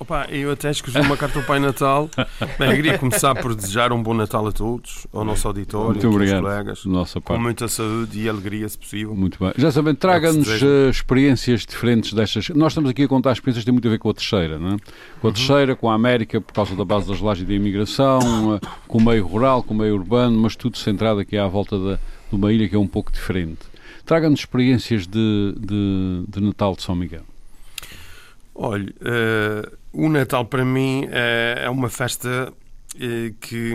Opa, 0.03 0.27
eu 0.29 0.51
até 0.51 0.69
escrevi 0.69 0.99
uma 0.99 1.15
carta 1.15 1.39
ao 1.39 1.45
Pai 1.45 1.59
Natal. 1.59 2.09
Bem, 2.59 2.71
eu 2.71 2.75
queria 2.75 2.97
começar 2.97 3.33
por 3.35 3.55
desejar 3.55 3.93
um 3.93 4.03
bom 4.03 4.13
Natal 4.13 4.45
a 4.45 4.51
todos, 4.51 5.07
ao 5.13 5.23
nosso 5.23 5.47
auditório, 5.47 5.91
Muito 5.91 6.05
aos 6.07 6.13
obrigado. 6.15 6.41
colegas, 6.41 6.85
nossa 6.85 7.21
com 7.21 7.37
muita 7.39 7.69
saúde 7.69 8.19
e 8.19 8.27
alegria, 8.27 8.67
se 8.67 8.77
possível. 8.77 9.15
Muito 9.15 9.39
bem. 9.39 9.53
Já 9.57 9.71
sabendo, 9.71 9.95
traga-nos 9.95 10.45
desejo. 10.45 10.67
eh, 10.67 10.89
experiências 10.89 11.65
diferentes 11.65 12.11
destas. 12.11 12.49
Nós 12.49 12.73
estamos 12.73 12.89
aqui 12.89 13.03
a 13.03 13.07
contar 13.07 13.31
experiências 13.31 13.63
que 13.63 13.65
têm 13.67 13.71
muito 13.71 13.87
a 13.87 13.91
ver 13.91 13.97
com 13.97 14.09
a 14.09 14.13
terceira, 14.13 14.59
não 14.59 14.71
é? 14.73 14.77
Com 15.21 15.27
a 15.27 15.29
Uhum. 15.29 15.33
terceira, 15.33 15.73
com 15.73 15.89
a 15.89 15.93
América, 15.95 16.41
por 16.41 16.51
causa 16.51 16.75
da 16.75 16.83
base 16.83 17.07
das 17.07 17.21
lajes 17.21 17.43
e 17.43 17.47
da 17.47 17.53
imigração, 17.53 18.19
eh, 18.61 18.67
com 18.85 18.97
o 18.97 19.01
meio 19.05 19.25
rural, 19.25 19.63
com 19.63 19.73
o 19.73 19.77
meio 19.77 19.95
urbano, 19.95 20.37
mas 20.37 20.53
tudo 20.57 20.77
centrado 20.77 21.21
aqui 21.21 21.37
à 21.37 21.47
volta 21.47 21.79
da, 21.79 21.95
de 21.95 22.35
uma 22.35 22.51
ilha 22.51 22.67
que 22.67 22.75
é 22.75 22.79
um 22.79 22.87
pouco 22.87 23.09
diferente. 23.09 23.59
Traga-nos 24.05 24.41
experiências 24.41 25.07
de, 25.07 25.55
de, 25.57 26.25
de 26.27 26.41
Natal 26.41 26.75
de 26.75 26.81
São 26.83 26.93
Miguel. 26.93 27.21
Olha, 28.55 28.93
eh, 29.01 29.71
o 29.91 30.09
Natal 30.09 30.45
para 30.45 30.63
mim 30.63 31.07
eh, 31.11 31.63
é 31.65 31.69
uma 31.69 31.89
festa 31.89 32.53
eh, 32.99 33.33
que, 33.41 33.73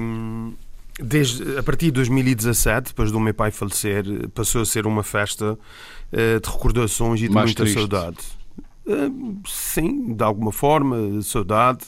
desde, 1.01 1.59
a 1.59 1.63
partir 1.63 1.87
de 1.87 1.93
2017, 1.93 2.89
depois 2.89 3.11
do 3.11 3.19
meu 3.19 3.35
pai 3.35 3.51
falecer, 3.51 4.05
eh, 4.07 4.29
passou 4.33 4.63
a 4.63 4.65
ser 4.67 4.87
uma 4.87 5.03
festa 5.03 5.59
eh, 6.13 6.39
de 6.39 6.49
recordações 6.49 7.21
e 7.21 7.29
de 7.29 7.35
Mais 7.35 7.47
muita 7.47 7.63
triste. 7.65 7.79
saudade. 7.79 8.19
Uh, 8.89 9.39
sim, 9.47 10.15
de 10.15 10.25
alguma 10.25 10.51
forma, 10.51 11.21
saudade. 11.21 11.85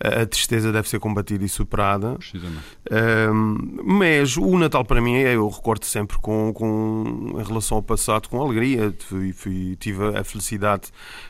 A 0.00 0.26
tristeza 0.26 0.72
deve 0.72 0.88
ser 0.88 0.98
combatida 0.98 1.44
e 1.44 1.48
superada. 1.48 2.14
Uh, 2.14 3.84
mas 3.84 4.36
o 4.36 4.58
Natal 4.58 4.84
para 4.84 5.00
mim, 5.00 5.14
eu 5.14 5.48
recordo 5.48 5.84
sempre 5.84 6.16
com, 6.18 6.52
com, 6.52 7.36
em 7.38 7.42
relação 7.44 7.76
ao 7.76 7.82
passado 7.82 8.28
com 8.28 8.42
alegria. 8.42 8.92
Fui, 8.98 9.32
fui, 9.32 9.76
tive 9.76 10.18
a 10.18 10.24
felicidade 10.24 10.88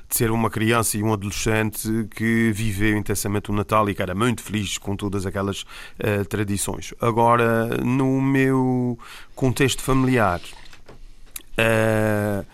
de 0.08 0.16
ser 0.16 0.30
uma 0.30 0.48
criança 0.48 0.96
e 0.96 1.02
um 1.02 1.12
adolescente 1.12 2.08
que 2.16 2.50
viveu 2.52 2.96
intensamente 2.96 3.50
o 3.50 3.54
Natal 3.54 3.90
e 3.90 3.94
que 3.94 4.00
era 4.00 4.14
muito 4.14 4.42
feliz 4.42 4.78
com 4.78 4.96
todas 4.96 5.26
aquelas 5.26 5.62
uh, 5.62 6.24
tradições. 6.28 6.94
Agora, 6.98 7.66
no 7.84 8.22
meu 8.22 8.98
contexto 9.34 9.82
familiar, 9.82 10.40
uh, 11.58 12.46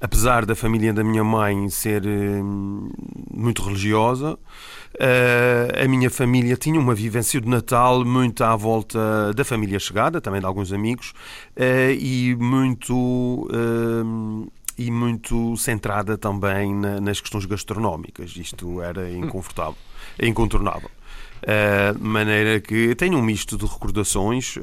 apesar 0.00 0.46
da 0.46 0.54
família 0.54 0.92
da 0.92 1.04
minha 1.04 1.22
mãe 1.22 1.68
ser 1.68 2.02
uh, 2.06 2.92
muito 3.32 3.62
religiosa, 3.62 4.32
uh, 4.34 5.84
a 5.84 5.86
minha 5.86 6.08
família 6.08 6.56
tinha 6.56 6.80
uma 6.80 6.94
vivência 6.94 7.40
de 7.40 7.48
Natal 7.48 8.04
muito 8.04 8.42
à 8.42 8.56
volta 8.56 9.32
da 9.34 9.44
família 9.44 9.78
chegada, 9.78 10.20
também 10.20 10.40
de 10.40 10.46
alguns 10.46 10.72
amigos, 10.72 11.12
uh, 11.56 11.92
e 11.98 12.34
muito 12.36 13.48
e 14.78 14.90
muito 14.90 15.58
centrada 15.58 16.16
também 16.16 16.74
na, 16.74 16.98
nas 17.00 17.20
questões 17.20 17.44
gastronómicas. 17.44 18.34
Isto 18.34 18.80
era 18.80 19.10
inconfortável, 19.10 19.76
incontornável. 20.18 20.90
De 21.96 22.02
maneira 22.02 22.60
que 22.60 22.94
tenho 22.94 23.18
um 23.18 23.22
misto 23.22 23.58
de 23.58 23.66
recordações. 23.66 24.56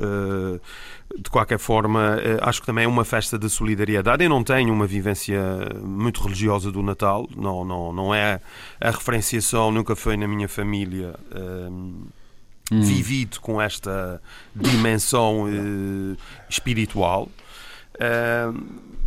Uh, 1.18 1.22
de 1.22 1.30
qualquer 1.30 1.60
forma, 1.60 2.18
uh, 2.18 2.40
acho 2.42 2.62
que 2.62 2.66
também 2.66 2.86
é 2.86 2.88
uma 2.88 3.06
festa 3.06 3.38
de 3.38 3.50
solidariedade. 3.50 4.24
Eu 4.24 4.30
não 4.30 4.44
tenho 4.44 4.74
uma 4.74 4.88
vivência 4.88 5.42
muito 5.84 6.22
religiosa 6.22 6.72
do 6.72 6.82
Natal, 6.82 7.28
não, 7.36 7.66
não, 7.66 7.94
não 7.94 8.16
é 8.16 8.40
a 8.80 8.92
referenciação, 8.92 9.72
nunca 9.72 9.96
foi 9.96 10.18
na 10.18 10.28
minha 10.28 10.48
família. 10.48 11.16
Hum. 11.36 12.06
Vivido 12.70 13.40
com 13.40 13.62
esta 13.62 14.22
dimensão 14.54 15.46
espiritual, 16.50 17.30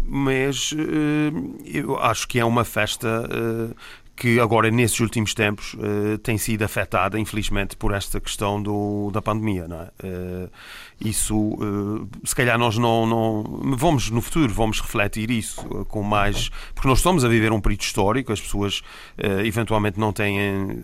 mas 0.07 0.73
eu 1.67 1.99
acho 1.99 2.27
que 2.27 2.41
é 2.41 2.45
uma 2.45 2.65
festa 2.65 3.29
que 4.21 4.39
agora, 4.39 4.71
nesses 4.71 5.01
últimos 5.01 5.33
tempos, 5.33 5.73
uh, 5.73 6.19
tem 6.19 6.37
sido 6.37 6.63
afetada, 6.63 7.19
infelizmente, 7.19 7.75
por 7.75 7.95
esta 7.95 8.21
questão 8.21 8.63
do, 8.63 9.11
da 9.11 9.23
pandemia. 9.23 9.67
Não 9.67 9.81
é? 9.81 9.89
Uh, 10.05 10.51
isso, 11.01 11.37
uh, 11.37 12.09
se 12.25 12.35
calhar, 12.35 12.59
nós 12.59 12.77
não, 12.77 13.07
não. 13.07 13.77
Vamos, 13.77 14.11
no 14.11 14.21
futuro, 14.21 14.53
vamos 14.53 14.81
refletir 14.81 15.31
isso 15.31 15.63
com 15.89 16.03
mais. 16.03 16.51
Porque 16.75 16.89
nós 16.89 16.99
estamos 16.99 17.25
a 17.25 17.29
viver 17.29 17.53
um 17.53 17.61
período 17.61 17.83
histórico, 17.83 18.33
as 18.33 18.41
pessoas 18.41 18.83
eventualmente 19.45 19.99
não 19.99 20.13
têm 20.13 20.83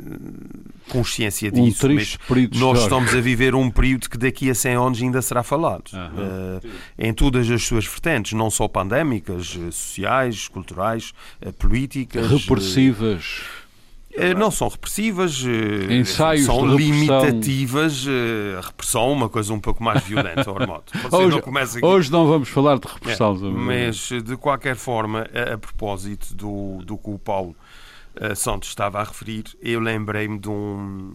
consciência 0.89 1.51
disso. 1.51 1.87
Um 1.87 1.89
período 2.29 2.59
nós 2.59 2.83
estamos 2.83 3.15
a 3.15 3.21
viver 3.21 3.55
um 3.55 3.71
período 3.71 4.09
que 4.09 4.17
daqui 4.17 4.51
a 4.51 4.55
100 4.55 4.75
anos 4.75 5.03
ainda 5.03 5.21
será 5.21 5.43
falado. 5.43 5.91
em 6.99 7.13
todas 7.13 7.51
as 7.51 7.63
suas 7.63 7.87
vertentes, 7.87 8.33
não 8.33 8.51
só 8.51 8.69
pandémicas, 8.69 9.49
sociais, 9.71 10.49
culturais, 10.49 11.13
políticas. 11.59 12.31
Repressivas. 12.31 13.43
Eh, 14.19 14.35
não 14.35 14.51
são 14.51 14.69
repressivas, 14.69 15.45
eh, 15.47 15.95
Ensaios 15.99 16.47
são 16.47 16.61
repressão. 16.67 16.77
limitativas. 16.79 18.07
eh, 18.09 18.59
A 18.59 18.67
repressão 18.67 19.03
é 19.11 19.13
uma 19.13 19.29
coisa 19.29 19.53
um 19.53 19.61
pouco 19.61 19.83
mais 19.83 20.03
violenta. 20.05 20.43
Você 20.45 21.17
Hoje, 21.17 21.41
não 21.83 21.89
hoje 21.89 22.11
não 22.13 22.27
vamos 22.27 22.49
falar 22.49 22.79
de 22.79 22.87
repressão. 22.89 23.35
É, 23.37 23.51
mas, 23.51 24.09
de 24.09 24.37
qualquer 24.37 24.77
forma, 24.77 25.27
a, 25.35 25.55
a 25.55 25.59
propósito 25.59 26.35
do, 26.35 26.79
do 26.85 26.97
que 26.97 27.11
o 27.11 27.19
Paulo 27.19 27.55
eh, 28.19 28.35
Santos 28.35 28.69
estava 28.71 29.01
a 29.01 29.05
referir, 29.05 29.45
eu 29.61 29.81
lembrei-me 29.81 30.39
de 30.39 30.49
um. 30.49 31.15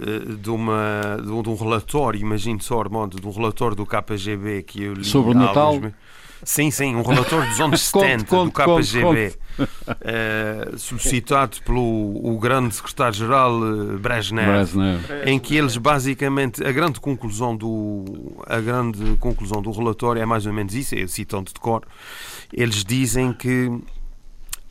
eh, 0.00 0.34
De, 0.40 0.50
uma, 0.50 1.18
de, 1.22 1.30
um, 1.30 1.54
relatório, 1.56 2.18
imagino 2.20 2.62
só, 2.62 2.80
Armando, 2.80 3.20
de 3.20 3.26
um 3.26 3.30
relatório 3.30 3.76
do 3.76 3.84
KGB 3.86 4.62
que 4.62 4.82
eu 4.82 4.94
li 4.94 5.04
Sobre 5.04 5.32
o 5.32 5.34
Natal? 5.34 5.68
alguns. 5.74 5.92
Sim, 6.42 6.70
sim, 6.70 6.94
um 6.94 7.02
relatório 7.02 7.48
dos 7.48 7.60
anos 7.60 7.90
Conte, 7.92 8.04
70 8.06 8.24
conte, 8.26 8.46
do 8.46 8.52
KGB, 8.52 9.34
eh, 10.02 10.72
solicitado 10.76 11.62
pelo 11.62 11.80
o 11.80 12.38
grande 12.38 12.74
secretário-geral 12.74 13.52
eh, 13.64 13.96
Brezhnev, 13.96 14.46
Brezhnev. 14.52 15.00
em 15.26 15.38
que 15.38 15.56
eles 15.56 15.76
basicamente 15.76 16.62
a 16.64 16.70
grande 16.72 17.00
conclusão 17.00 17.56
do 17.56 18.04
a 18.46 18.60
grande 18.60 19.16
conclusão 19.18 19.62
do 19.62 19.70
relatório 19.70 20.20
é 20.20 20.26
mais 20.26 20.44
ou 20.46 20.52
menos 20.52 20.74
isso, 20.74 20.94
eu 20.94 21.08
citando 21.08 21.52
de 21.52 21.58
cor, 21.60 21.82
eles 22.52 22.84
dizem 22.84 23.32
que 23.32 23.70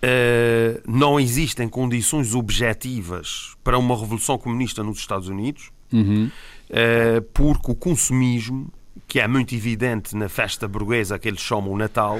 eh, 0.01 0.81
não 0.87 1.19
existem 1.19 1.67
condições 1.67 2.35
objetivas 2.35 3.55
para 3.63 3.77
uma 3.77 3.97
revolução 3.99 4.37
comunista 4.37 4.83
nos 4.83 4.99
Estados 4.99 5.27
Unidos, 5.29 5.71
Uhum. 5.91 6.29
eh, 6.69 7.21
porque 7.33 7.71
o 7.71 7.75
consumismo 7.75 8.67
que 9.07 9.19
é 9.19 9.27
muito 9.27 9.53
evidente 9.53 10.15
na 10.15 10.27
festa 10.27 10.67
burguesa 10.67 11.19
que 11.19 11.27
eles 11.27 11.41
chamam 11.41 11.71
o 11.71 11.77
Natal, 11.77 12.19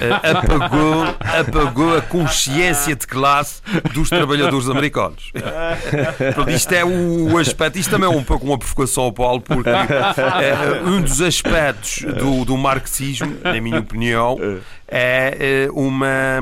eh, 0.00 0.30
apagou, 0.30 1.04
apagou 1.40 1.96
a 1.96 2.02
consciência 2.02 2.94
de 2.94 3.06
classe 3.06 3.62
dos 3.94 4.08
trabalhadores 4.08 4.68
americanos. 4.68 5.32
Isto 6.54 6.72
é 6.72 6.84
o 6.84 7.38
aspecto, 7.38 7.78
isto 7.78 7.90
também 7.90 8.08
é 8.08 8.12
um 8.12 8.22
pouco 8.22 8.44
uma 8.46 8.58
provocação 8.58 9.04
ao 9.04 9.12
Paulo, 9.12 9.40
porque 9.40 9.70
eh, 9.70 10.82
um 10.84 11.00
dos 11.00 11.20
aspectos 11.20 12.02
do, 12.02 12.44
do 12.44 12.56
marxismo, 12.56 13.38
na 13.42 13.60
minha 13.60 13.80
opinião, 13.80 14.36
é 14.86 15.36
eh, 15.66 15.68
uma, 15.72 16.38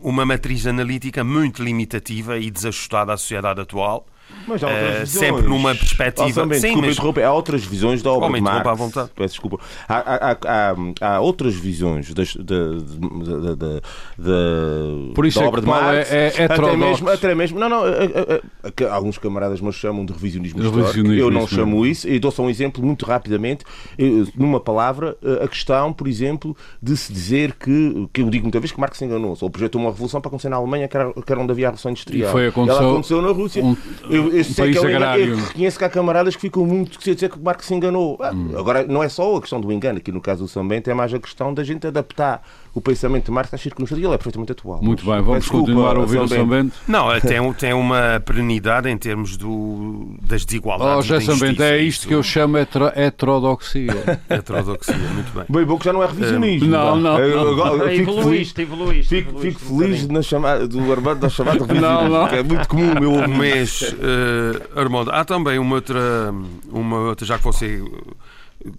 uma 0.00 0.24
matriz 0.24 0.66
analítica 0.66 1.24
muito 1.24 1.62
limitativa 1.62 2.38
e 2.38 2.50
desajustada 2.50 3.12
à 3.12 3.16
sociedade 3.16 3.60
atual. 3.60 4.06
Mas 4.46 4.62
há 4.64 4.68
outras 4.68 4.84
Eh, 4.94 4.98
visões. 5.00 5.10
sempre 5.26 5.42
numa 5.48 5.74
perspectiva- 5.74 6.28
Oh, 6.28 6.32
Sambento, 6.32 6.60
Sim, 6.62 6.80
desculpa 6.80 7.20
mas- 7.20 7.28
Há 7.28 7.32
outras 7.34 7.64
visões 7.64 8.02
da 8.02 8.10
obra 8.12 8.26
Oh, 8.28 8.30
me 8.30 8.38
de 8.38 8.44
Marx. 8.44 8.66
à 8.66 8.74
vontade. 8.74 9.10
Peço 9.14 9.34
desculpa. 9.34 9.58
Há, 9.88 9.96
há, 9.96 10.36
há, 10.46 10.76
há, 11.16 11.20
outras 11.20 11.54
visões 11.54 12.12
das, 12.14 12.34
da, 12.36 12.54
da, 12.72 13.54
da, 13.54 13.80
da, 14.16 15.12
Por 15.14 15.26
isso 15.26 15.38
da 15.38 15.44
é 15.44 15.48
obra 15.48 15.60
que 15.60 15.66
de 15.66 15.72
Paulo 15.72 15.86
Marx. 15.86 16.12
é- 16.12 16.32
é 16.38 16.44
até, 16.44 16.76
mesmo, 16.76 17.08
até 17.10 17.34
mesmo. 17.34 17.58
Não, 17.58 17.68
não. 17.68 17.84
a- 17.84 17.88
a- 17.88 18.66
a- 18.68 18.70
que 18.70 18.84
alguns 18.84 19.18
camaradas 19.18 19.60
meus 19.60 19.74
chamam 19.76 20.04
de 20.04 20.12
revisionismo, 20.12 20.58
histórico. 20.60 20.80
Revisionismo, 20.86 21.20
Eu 21.20 21.30
não 21.30 21.44
isso 21.44 21.54
chamo 21.54 21.86
isso. 21.86 22.08
E 22.08 22.18
dou 22.18 22.30
só 22.30 22.42
um 22.42 22.50
exemplo 22.50 22.84
muito 22.84 23.04
rapidamente. 23.06 23.64
Eu, 23.98 24.26
Numa 24.36 24.60
palavra, 24.60 25.16
a 25.42 25.48
questão, 25.48 25.92
por 25.92 26.06
exemplo, 26.08 26.56
de 26.82 26.96
se 26.96 27.12
dizer 27.12 27.52
que, 27.54 28.08
que 28.12 28.20
eu 28.22 28.30
digo 28.30 28.44
muitas 28.44 28.60
vezes 28.60 28.72
que 28.74 28.80
Marx 28.80 28.98
se 28.98 29.04
enganou-se 29.04 29.42
ou 29.44 29.50
projetou 29.50 29.80
uma 29.80 29.90
revolução 29.90 30.20
para 30.20 30.28
acontecer 30.28 30.48
na 30.48 30.56
Alemanha, 30.56 30.86
que 30.88 30.96
era, 30.96 31.12
que 31.12 31.32
era 31.32 31.40
onde 31.40 31.50
havia 31.52 31.66
a 31.66 31.70
revolução 31.70 31.90
industrial. 31.90 32.28
E 32.28 32.32
foi, 32.32 32.46
aconteceu- 32.48 32.80
Ela 32.82 32.92
aconteceu 32.92 33.22
na 33.22 33.28
Rússia. 33.30 33.62
um- 33.64 33.76
eu, 34.18 34.32
eu 34.32 34.40
um 34.40 34.44
sei 34.44 34.54
país 34.64 34.78
que 34.78 34.86
é 34.86 35.30
eu 35.30 35.36
reconheço 35.36 35.78
que 35.78 35.84
há 35.84 35.88
camaradas 35.88 36.34
que 36.36 36.40
ficam 36.42 36.64
muito 36.66 36.98
que 36.98 37.14
dizer 37.14 37.30
que 37.30 37.38
o 37.38 37.42
Marx 37.42 37.66
se 37.66 37.74
enganou. 37.74 38.18
Ah, 38.20 38.32
Hum. 38.32 38.50
Agora, 38.56 38.86
não 38.86 39.02
é 39.02 39.08
só 39.08 39.36
a 39.36 39.40
questão 39.40 39.60
do 39.60 39.72
engano, 39.72 39.98
aqui 39.98 40.12
no 40.12 40.20
caso 40.20 40.42
do 40.44 40.48
São 40.48 40.66
Bento 40.66 40.90
é 40.90 40.94
mais 40.94 41.12
a 41.12 41.18
questão 41.18 41.52
da 41.52 41.64
gente 41.64 41.86
adaptar 41.86 42.42
o 42.74 42.80
pensamento 42.80 43.26
de 43.26 43.30
Marx 43.30 43.52
às 43.52 43.60
circunstâncias 43.60 44.00
e 44.00 44.04
ele 44.04 44.14
é 44.14 44.18
perfeitamente 44.18 44.52
atual. 44.52 44.80
Muito 44.82 45.04
Mas, 45.06 45.16
bem, 45.16 45.24
vamos 45.24 45.40
desculpa, 45.40 45.66
continuar 45.66 45.96
a 45.96 46.00
ouvir 46.00 46.18
o 46.20 46.28
São 46.28 46.46
Bento. 46.46 46.72
Não, 46.86 47.10
é, 47.12 47.20
tem, 47.20 47.52
tem 47.54 47.72
uma 47.72 48.22
perenidade 48.24 48.88
em 48.88 48.96
termos 48.96 49.36
do, 49.36 50.14
das 50.22 50.42
Oh, 50.42 50.46
desigualdades. 50.46 51.04
José 51.06 51.14
da 51.26 51.32
São 51.32 51.38
Bento, 51.38 51.62
é 51.62 51.66
injustiça. 51.82 51.88
isto 51.88 52.08
que 52.08 52.14
eu 52.14 52.22
chamo 52.22 52.58
hetero- 52.58 52.92
heterodoxia. 52.94 53.88
Heterodoxia, 54.28 54.94
muito 54.96 55.32
bem. 55.34 55.44
Bem 55.48 55.64
bom 55.64 55.78
que 55.78 55.84
já 55.84 55.92
não 55.92 56.02
é 56.02 56.06
revisionismo. 56.06 56.68
Não, 56.68 56.96
não, 56.96 57.18
não. 57.18 57.48
agora- 57.52 57.88
fico 57.90 58.12
feliz. 58.12 58.18
Evoluíste, 58.18 58.62
evoluíste. 58.62 59.14
Fico, 59.16 59.30
evoluíste 59.30 59.58
fico 59.60 59.78
feliz 59.78 60.08
na 60.08 60.22
chamada, 60.22 60.68
do 60.68 60.92
Armando 60.92 61.20
da 61.20 61.28
chamada 61.28 61.58
revisionismo. 61.64 61.88
Não, 61.88 62.08
não. 62.08 62.28
que 62.28 62.34
É 62.36 62.42
muito 62.42 62.68
comum 62.68 62.92
eu 63.02 63.12
ouvir. 63.12 63.28
Mas, 63.28 63.82
eh, 64.00 64.62
Armando, 64.80 65.10
há 65.10 65.24
também 65.24 65.58
uma 65.58 65.74
outra, 65.76 66.32
uma 66.70 66.96
outra, 66.98 67.26
já 67.26 67.38
que 67.38 67.44
você 67.44 67.82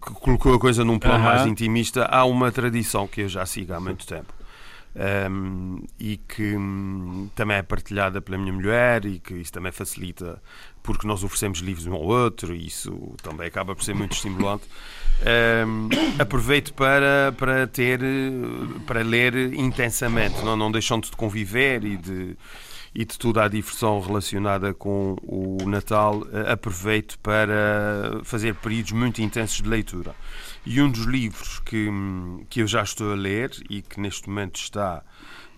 colocou 0.02 0.54
a 0.56 0.60
coisa 0.60 0.84
num 0.84 1.00
plano 1.00 1.24
Aham. 1.24 1.32
mais 1.32 1.46
intimista, 1.46 2.06
há 2.06 2.26
uma 2.26 2.52
tradição 2.52 3.08
que 3.08 3.22
eu 3.22 3.30
já 3.30 3.46
sigo 3.46 3.74
há 3.74 3.80
muito 3.80 4.06
tempo. 4.06 4.34
ehm, 4.96 5.78
e 6.00 6.18
que 6.18 6.56
hum, 6.58 7.30
também 7.36 7.58
é 7.58 7.62
partilhada 7.62 8.20
pela 8.22 8.38
minha 8.38 8.52
mulher 8.52 9.06
e 9.06 9.20
que 9.20 9.36
isso 9.36 9.52
também 9.52 9.72
facilita 9.72 10.42
porque 10.82 11.06
nós 11.08 11.24
oferecemos 11.24 11.60
livros 11.60 11.86
um 11.86 11.94
ao 11.94 12.02
outro 12.02 12.56
e 12.56 12.66
isso 12.68 13.14
também 13.22 13.48
acaba 13.48 13.76
por 13.76 13.84
ser 13.84 13.94
muito 13.94 14.14
estimulante. 14.14 14.66
Ehm, 15.22 15.90
aproveito 16.18 16.74
para, 16.74 17.34
para 17.38 17.68
ter 17.68 18.02
eh, 18.02 18.80
para 18.86 19.02
ler 19.04 19.54
intensamente, 19.54 20.44
não, 20.44 20.56
não 20.58 20.72
deixando 20.72 21.06
de 21.06 21.12
conviver 21.16 21.84
e 21.84 21.96
de 21.98 22.36
e 22.94 23.06
de 23.06 23.18
toda 23.18 23.44
a 23.44 23.48
diversão 23.48 24.00
relacionada 24.00 24.74
com 24.74 25.16
o 25.24 25.58
Natal, 25.68 26.24
eh, 26.32 26.52
aproveito 26.52 27.18
para 27.20 28.20
fazer 28.24 28.56
períodos 28.56 28.92
muito 28.92 29.22
intensos 29.22 29.62
de 29.62 29.70
leitura. 29.70 30.16
E 30.66 30.82
um 30.82 30.90
dos 30.90 31.06
livros 31.06 31.60
que, 31.60 31.90
que 32.50 32.62
eu 32.62 32.68
já 32.68 32.84
estou 32.84 33.12
a 33.12 33.16
ler 33.16 33.52
e 33.70 33.82
que 33.82 34.00
neste 34.00 34.28
momento 34.28 34.56
está 34.58 35.04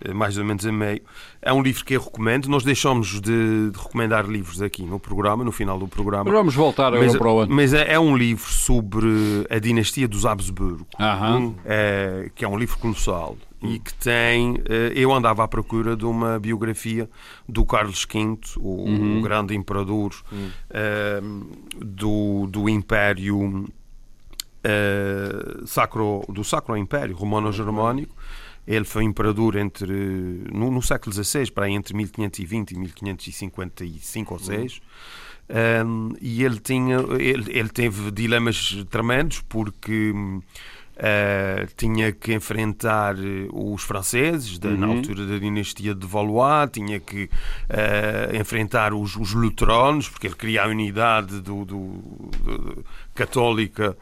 eh, 0.02 0.12
mais 0.12 0.36
ou 0.36 0.44
menos 0.44 0.64
a 0.66 0.72
meio, 0.72 1.00
é 1.40 1.52
um 1.52 1.62
livro 1.62 1.84
que 1.84 1.94
eu 1.94 2.00
recomendo. 2.02 2.48
Nós 2.48 2.64
deixamos 2.64 3.20
de, 3.20 3.70
de 3.70 3.78
recomendar 3.78 4.26
livros 4.26 4.60
aqui 4.60 4.82
no 4.82 5.00
programa, 5.00 5.42
no 5.42 5.52
final 5.52 5.78
do 5.78 5.88
programa. 5.88 6.30
Vamos 6.30 6.54
voltar 6.54 6.92
Mas, 6.92 7.16
para 7.16 7.28
o 7.30 7.40
ano. 7.40 7.54
mas 7.54 7.72
é, 7.72 7.94
é 7.94 7.98
um 7.98 8.16
livro 8.16 8.50
sobre 8.50 9.46
a 9.50 9.58
dinastia 9.58 10.06
dos 10.06 10.26
Habsburgo, 10.26 10.86
Aham. 11.00 11.54
é, 11.64 12.30
que 12.34 12.44
é 12.44 12.48
um 12.48 12.58
livro 12.58 12.78
colossal 12.78 13.36
e 13.62 13.78
que 13.78 13.94
tem. 13.94 14.56
Eh, 14.68 14.92
eu 14.94 15.12
andava 15.12 15.44
à 15.44 15.48
procura 15.48 15.96
de 15.96 16.04
uma 16.04 16.38
biografia 16.38 17.08
do 17.48 17.64
Carlos 17.64 18.06
V, 18.10 18.38
o, 18.58 18.88
uhum. 18.88 19.18
o 19.18 19.22
grande 19.22 19.54
imperador 19.54 20.12
uhum. 20.30 20.50
uh, 20.70 21.84
do, 21.84 22.46
do 22.48 22.68
Império 22.68 23.64
uh, 24.62 25.66
Sacro, 25.66 26.24
do 26.28 26.42
Sacro 26.42 26.76
Império 26.76 27.16
Romano-Germânico. 27.16 28.14
Ele 28.66 28.84
foi 28.84 29.02
imperador 29.02 29.56
entre, 29.56 29.92
no, 30.52 30.70
no 30.70 30.80
século 30.80 31.12
XVI, 31.12 31.50
para 31.50 31.66
aí 31.66 31.72
entre 31.72 31.96
1520 31.96 32.70
e 32.70 32.78
1555 32.78 34.34
ou 34.34 34.40
6. 34.40 34.80
Um, 35.84 36.14
e 36.20 36.44
ele 36.44 36.60
tinha 36.60 36.98
ele, 37.18 37.50
ele 37.50 37.68
teve 37.68 38.10
dilemas 38.12 38.84
tremendos 38.88 39.42
porque 39.48 40.14
Uh, 40.94 41.66
tinha 41.74 42.12
que 42.12 42.34
enfrentar 42.34 43.16
eh, 43.16 43.48
os 43.50 43.82
franceses 43.82 44.58
da, 44.58 44.68
uhum. 44.68 44.76
na 44.76 44.86
altura 44.88 45.26
da 45.26 45.38
dinastia 45.38 45.94
de 45.94 46.06
Valois, 46.06 46.68
tinha 46.70 47.00
que 47.00 47.24
uh, 47.24 48.36
enfrentar 48.36 48.92
os, 48.92 49.16
os 49.16 49.32
porque 50.10 50.26
ele 50.26 50.36
queria 50.36 50.64
a 50.64 50.68
unidade 50.68 51.40
do, 51.40 51.64
do, 51.64 51.96
do 51.96 52.84
católica 53.14 53.96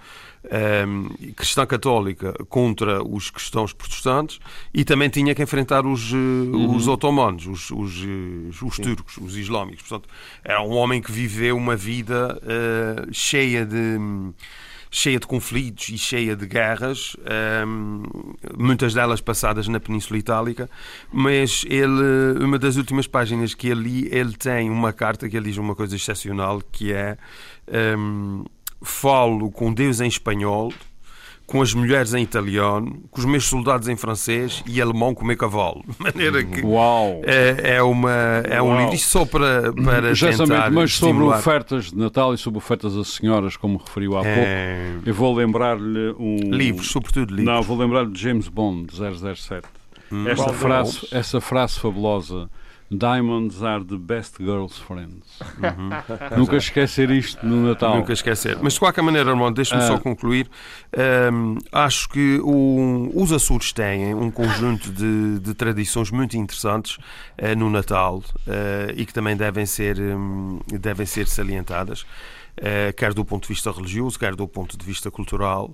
um, 0.44 1.32
cristã 1.34 1.66
católica 1.66 2.32
contra 2.48 3.02
os 3.02 3.30
cristãos 3.30 3.72
protestantes 3.72 4.38
e 4.72 4.84
também 4.84 5.08
tinha 5.08 5.34
que 5.34 5.42
enfrentar 5.42 5.84
os, 5.86 6.12
uhum. 6.12 6.74
os 6.74 6.88
otomanos, 6.88 7.46
os, 7.46 7.70
os, 7.70 8.62
os 8.62 8.76
turcos, 8.78 9.16
os 9.18 9.36
islâmicos. 9.36 9.82
Portanto, 9.82 10.08
era 10.42 10.62
um 10.62 10.72
homem 10.72 11.00
que 11.00 11.12
viveu 11.12 11.56
uma 11.56 11.76
vida 11.76 12.40
uh, 12.42 13.12
cheia 13.12 13.66
de 13.66 13.98
cheia 14.90 15.20
de 15.20 15.26
conflitos 15.26 15.88
e 15.88 15.96
cheia 15.96 16.34
de 16.34 16.46
guerras, 16.46 17.16
um, 17.66 18.02
muitas 18.58 18.92
delas 18.92 19.20
passadas 19.20 19.68
na 19.68 19.78
Península 19.78 20.18
Itálica, 20.18 20.68
mas 21.12 21.64
ele, 21.68 22.42
uma 22.44 22.58
das 22.58 22.76
últimas 22.76 23.06
páginas 23.06 23.54
que 23.54 23.68
ele 23.68 23.82
li, 23.82 24.08
ele 24.10 24.32
tem 24.36 24.68
uma 24.68 24.92
carta 24.92 25.28
que 25.28 25.36
ele 25.36 25.48
diz 25.48 25.58
uma 25.58 25.76
coisa 25.76 25.94
excepcional, 25.94 26.60
que 26.72 26.92
é 26.92 27.16
um, 27.96 28.44
falo 28.82 29.50
com 29.50 29.72
Deus 29.72 30.00
em 30.00 30.08
espanhol, 30.08 30.72
com 31.50 31.60
as 31.60 31.74
mulheres 31.74 32.14
em 32.14 32.22
italiano, 32.22 33.02
com 33.10 33.18
os 33.18 33.24
meus 33.24 33.44
soldados 33.44 33.88
em 33.88 33.96
francês 33.96 34.62
e 34.68 34.80
alemão 34.80 35.12
comer 35.12 35.36
cavalo. 35.36 35.82
De 35.84 36.00
maneira 36.00 36.44
que 36.44 36.64
Uau. 36.64 37.22
É, 37.24 37.74
é, 37.76 37.82
uma, 37.82 38.12
é 38.48 38.62
um 38.62 38.78
livro 38.78 38.96
só 38.98 39.24
para, 39.24 39.72
para 39.72 40.14
tentar 40.14 40.70
Mas 40.70 40.94
sobre 40.94 41.24
ofertas 41.24 41.90
de 41.90 41.98
Natal 41.98 42.32
e 42.34 42.38
sobre 42.38 42.58
ofertas 42.58 42.96
a 42.96 43.02
senhoras, 43.02 43.56
como 43.56 43.78
referiu 43.78 44.16
há 44.16 44.24
é... 44.24 44.92
pouco, 44.92 45.08
eu 45.08 45.12
vou 45.12 45.34
lembrar-lhe 45.34 46.14
um... 46.20 46.36
Livros, 46.54 46.88
sobretudo 46.88 47.34
livros. 47.34 47.52
Não, 47.52 47.62
vou 47.62 47.76
lembrar-lhe 47.76 48.12
de 48.12 48.22
James 48.22 48.46
Bond, 48.46 48.86
007. 48.94 49.66
Hum. 50.12 50.28
Esta 50.28 50.52
frase, 50.52 51.08
essa 51.10 51.40
frase 51.40 51.80
fabulosa 51.80 52.48
Diamonds 52.90 53.62
are 53.62 53.84
the 53.84 53.96
best 53.96 54.38
girls' 54.38 54.76
friends. 54.76 55.24
Uhum. 55.62 55.90
Nunca 56.36 56.56
esquecer 56.56 57.08
isto 57.10 57.46
no 57.46 57.68
Natal. 57.68 57.96
Nunca 57.96 58.12
esquecer. 58.12 58.58
Mas 58.60 58.72
de 58.72 58.80
qualquer 58.80 59.02
maneira, 59.02 59.30
Armando, 59.30 59.54
deixa-me 59.54 59.82
só 59.82 59.94
ah. 59.94 60.00
concluir. 60.00 60.50
Um, 61.32 61.58
acho 61.70 62.08
que 62.08 62.40
o, 62.42 63.12
os 63.14 63.30
Açores 63.30 63.72
têm 63.72 64.12
um 64.12 64.28
conjunto 64.28 64.90
de, 64.90 65.38
de 65.38 65.54
tradições 65.54 66.10
muito 66.10 66.36
interessantes 66.36 66.96
uh, 66.96 67.56
no 67.56 67.70
Natal 67.70 68.18
uh, 68.18 68.92
e 68.96 69.06
que 69.06 69.14
também 69.14 69.36
devem 69.36 69.66
ser, 69.66 69.96
um, 70.00 70.58
devem 70.66 71.06
ser 71.06 71.28
salientadas, 71.28 72.02
uh, 72.02 72.92
quer 72.96 73.14
do 73.14 73.24
ponto 73.24 73.42
de 73.42 73.54
vista 73.54 73.70
religioso, 73.70 74.18
quer 74.18 74.34
do 74.34 74.48
ponto 74.48 74.76
de 74.76 74.84
vista 74.84 75.12
cultural. 75.12 75.70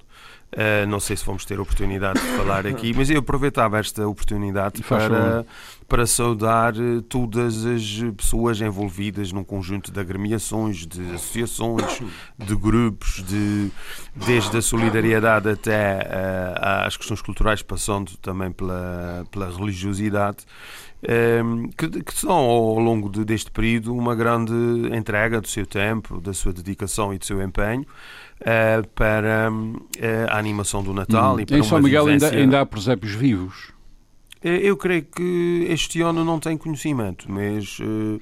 Uh, 0.53 0.87
não 0.87 1.01
sei 1.01 1.17
se 1.17 1.25
vamos 1.25 1.45
ter 1.45 1.59
oportunidade 1.59 2.21
de 2.21 2.27
falar 2.37 2.67
aqui, 2.67 2.95
mas 2.95 3.11
eu 3.11 3.19
aproveitava 3.19 3.79
esta 3.79 4.07
oportunidade 4.07 4.81
para, 4.83 5.45
para 5.89 6.05
saudar 6.05 6.75
eh, 6.77 7.01
todas 7.09 7.65
as 7.65 8.01
pessoas 8.17 8.61
envolvidas 8.61 9.31
num 9.31 9.45
conjunto 9.45 9.93
de 9.93 10.01
agremiações, 10.01 10.87
de 10.87 11.01
associações, 11.15 12.03
de 12.37 12.57
grupos, 12.57 13.23
de, 13.23 13.71
desde 14.15 14.57
a 14.57 14.63
solidariedade 14.63 15.49
até 15.49 15.99
uh, 15.99 16.87
às 16.87 16.97
questões 16.97 17.23
culturais, 17.23 17.63
passando 17.63 18.17
também 18.17 18.51
pela, 18.51 19.25
pela 19.31 19.49
religiosidade. 19.49 20.39
Um, 21.45 21.69
que, 21.69 21.89
que, 22.03 22.15
são 22.15 22.33
ao 22.33 22.81
longo 22.81 23.09
de, 23.09 23.25
deste 23.25 23.51
período 23.51 23.95
uma 23.95 24.15
grande 24.15 24.53
entrega 24.93 25.41
do 25.41 25.47
seu 25.47 25.67
tempo, 25.67 26.21
da 26.21 26.33
sua 26.33 26.53
dedicação 26.53 27.15
e 27.15 27.19
do 27.19 27.25
seu 27.25 27.41
empenho 27.41 27.83
uh, 28.41 28.89
para 28.95 29.51
uh, 29.53 29.87
a 30.31 30.39
animação 30.39 30.83
do 30.83 30.93
Natal. 30.93 31.37
Hum. 31.37 31.41
E 31.41 31.47
para 31.47 31.59
em 31.59 31.63
São 31.63 31.81
Miguel 31.81 32.07
vivência... 32.07 32.29
ainda, 32.29 32.41
ainda 32.41 32.61
há 32.63 32.67
presépios 32.67 33.13
vivos? 33.13 33.76
Eh, 34.43 34.61
eu 34.63 34.77
creio 34.77 35.05
que 35.05 35.67
este 35.69 36.01
ano 36.03 36.25
não 36.25 36.39
tem 36.39 36.57
conhecimento, 36.57 37.31
mas... 37.31 37.79
Uh, 37.79 38.21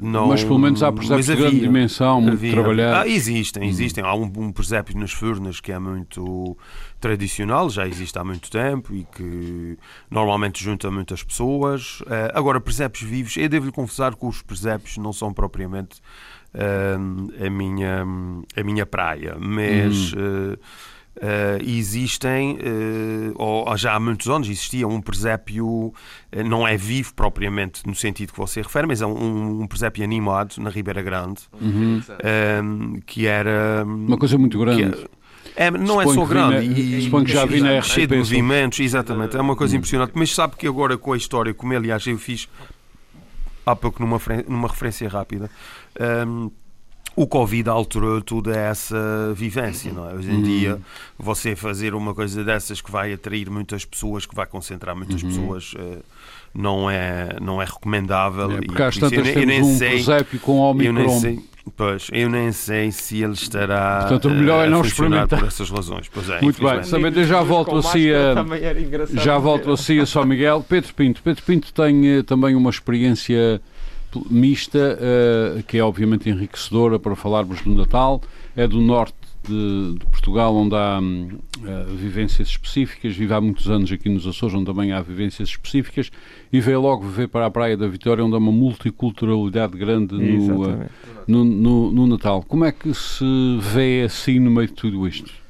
não, 0.00 0.26
mas 0.26 0.42
pelo 0.42 0.58
menos 0.58 0.82
há 0.82 0.90
presépios 0.90 1.26
de 1.26 1.36
grande 1.36 1.60
dimensão, 1.60 2.20
muito 2.20 2.34
havia, 2.34 2.50
trabalhados. 2.50 2.98
Ah, 2.98 3.08
existem, 3.08 3.62
hum. 3.62 3.66
existem. 3.66 4.04
Há 4.04 4.12
um, 4.14 4.24
um 4.24 4.50
presépio 4.50 4.98
nas 4.98 5.12
Furnas 5.12 5.60
que 5.60 5.70
é 5.70 5.78
muito 5.78 6.56
tradicional, 7.00 7.70
já 7.70 7.86
existe 7.86 8.18
há 8.18 8.24
muito 8.24 8.50
tempo 8.50 8.92
e 8.92 9.04
que 9.04 9.78
normalmente 10.10 10.62
junta 10.62 10.90
muitas 10.90 11.22
pessoas. 11.22 12.00
Uh, 12.00 12.34
agora, 12.34 12.60
presépios 12.60 13.08
vivos, 13.08 13.36
eu 13.36 13.48
devo-lhe 13.48 13.70
confessar 13.70 14.16
que 14.16 14.26
os 14.26 14.42
presépios 14.42 14.96
não 14.96 15.12
são 15.12 15.32
propriamente 15.32 16.00
uh, 16.54 17.46
a, 17.46 17.50
minha, 17.50 18.04
a 18.56 18.62
minha 18.64 18.84
praia, 18.84 19.36
mas. 19.38 20.12
Hum. 20.12 20.54
Uh, 20.54 20.58
existem, 21.62 22.58
uh, 22.58 23.32
ou 23.36 23.76
já 23.76 23.94
há 23.94 24.00
muitos 24.00 24.28
anos 24.28 24.48
existia 24.48 24.86
um 24.86 25.00
presépio, 25.00 25.66
uh, 25.66 25.94
não 26.44 26.66
é 26.66 26.76
vivo 26.76 27.14
propriamente 27.14 27.86
no 27.86 27.94
sentido 27.94 28.32
que 28.32 28.38
você 28.38 28.62
refere, 28.62 28.86
mas 28.86 29.00
é 29.00 29.06
um, 29.06 29.62
um 29.62 29.66
presépio 29.66 30.02
animado 30.04 30.56
na 30.58 30.70
Ribeira 30.70 31.02
Grande, 31.02 31.42
uhum. 31.60 33.00
que 33.06 33.26
era... 33.26 33.84
Uma 33.84 34.18
coisa 34.18 34.36
muito 34.36 34.58
grande. 34.58 35.06
É, 35.56 35.70
não 35.70 36.00
é 36.00 36.06
só 36.06 36.24
grande. 36.24 36.66
e, 36.66 37.02
suponho 37.02 37.24
que 37.24 37.32
já 37.32 37.46
vi 37.46 37.60
na 37.60 37.80
Cheio 37.80 38.08
de 38.08 38.16
movimentos, 38.16 38.80
exatamente. 38.80 39.36
É 39.36 39.40
uma 39.40 39.54
coisa 39.54 39.76
impressionante. 39.76 40.12
Mas 40.14 40.34
sabe 40.34 40.56
que 40.56 40.66
agora 40.66 40.98
com 40.98 41.12
a 41.12 41.16
história, 41.16 41.54
como 41.54 41.72
aliás 41.74 42.04
eu 42.06 42.18
fiz 42.18 42.48
há 43.64 43.74
pouco 43.74 44.02
numa, 44.02 44.20
numa 44.48 44.68
referência 44.68 45.08
rápida, 45.08 45.50
um, 46.26 46.50
o 47.16 47.26
Covid 47.26 47.68
alterou 47.68 48.20
toda 48.20 48.56
essa 48.56 49.32
vivência, 49.34 49.92
não 49.92 50.10
é? 50.10 50.14
Hoje 50.14 50.30
em 50.30 50.36
uhum. 50.36 50.42
dia, 50.42 50.80
você 51.18 51.54
fazer 51.54 51.94
uma 51.94 52.14
coisa 52.14 52.42
dessas 52.42 52.80
que 52.80 52.90
vai 52.90 53.12
atrair 53.12 53.48
muitas 53.50 53.84
pessoas, 53.84 54.26
que 54.26 54.34
vai 54.34 54.46
concentrar 54.46 54.96
muitas 54.96 55.22
uhum. 55.22 55.28
pessoas, 55.28 55.74
uh, 55.74 56.02
não, 56.54 56.90
é, 56.90 57.36
não 57.40 57.62
é 57.62 57.64
recomendável. 57.64 58.50
É, 58.52 58.60
porque 58.62 58.82
às 58.82 58.96
tantas 58.96 59.26
eu, 59.26 59.40
eu, 59.40 59.46
nem 59.46 59.62
um 59.62 59.76
sei, 59.76 60.04
com 60.42 60.58
Omicron. 60.58 60.86
Eu 60.88 60.92
nem 60.92 61.20
sei, 61.20 61.40
Pois, 61.76 62.08
eu 62.12 62.28
nem 62.28 62.52
sei 62.52 62.92
se 62.92 63.22
ele 63.22 63.32
estará 63.32 64.00
Portanto, 64.00 64.28
o 64.28 64.30
melhor 64.30 64.66
é 64.66 64.68
não 64.68 64.82
experimentar 64.82 65.38
por 65.40 65.48
essas 65.48 65.70
razões. 65.70 66.08
Pois 66.12 66.28
é, 66.28 66.40
Muito 66.42 66.62
bem, 66.62 66.82
também 66.82 67.12
eu 67.14 67.24
já 67.24 67.42
volto 67.42 67.76
assim 67.76 68.10
a 68.10 68.34
já 69.22 69.38
volto 69.38 69.72
assim 69.72 69.98
a 69.98 70.06
São 70.06 70.24
Miguel. 70.26 70.64
Pedro 70.68 70.92
Pinto, 70.92 71.22
Pedro 71.22 71.42
Pinto 71.42 71.72
tem 71.72 72.18
eh, 72.18 72.22
também 72.22 72.54
uma 72.54 72.68
experiência 72.68 73.62
mista, 74.30 74.98
uh, 74.98 75.62
que 75.64 75.78
é 75.78 75.82
obviamente 75.82 76.28
enriquecedora 76.28 76.98
para 76.98 77.14
falarmos 77.16 77.60
do 77.62 77.74
Natal. 77.74 78.20
É 78.56 78.66
do 78.68 78.80
norte 78.80 79.14
de, 79.46 79.94
de 79.98 80.06
Portugal, 80.06 80.54
onde 80.54 80.74
há 80.74 80.98
uh, 81.00 81.94
vivências 81.96 82.48
específicas. 82.48 83.16
Vive 83.16 83.34
há 83.34 83.40
muitos 83.40 83.68
anos 83.70 83.90
aqui 83.90 84.08
nos 84.08 84.26
Açores, 84.26 84.54
onde 84.54 84.66
também 84.66 84.92
há 84.92 85.00
vivências 85.00 85.50
específicas. 85.50 86.10
E 86.52 86.60
veio 86.60 86.80
logo 86.80 87.04
viver 87.04 87.28
para 87.28 87.46
a 87.46 87.50
Praia 87.50 87.76
da 87.76 87.86
Vitória, 87.86 88.24
onde 88.24 88.34
há 88.34 88.38
uma 88.38 88.52
multiculturalidade 88.52 89.76
grande 89.76 90.14
no, 90.14 90.68
uh, 90.68 90.86
no, 91.26 91.44
no, 91.44 91.92
no 91.92 92.06
Natal. 92.06 92.44
Como 92.46 92.64
é 92.64 92.72
que 92.72 92.92
se 92.94 93.24
vê 93.60 94.02
assim 94.02 94.38
no 94.38 94.50
meio 94.50 94.68
de 94.68 94.74
tudo 94.74 95.06
isto? 95.06 95.43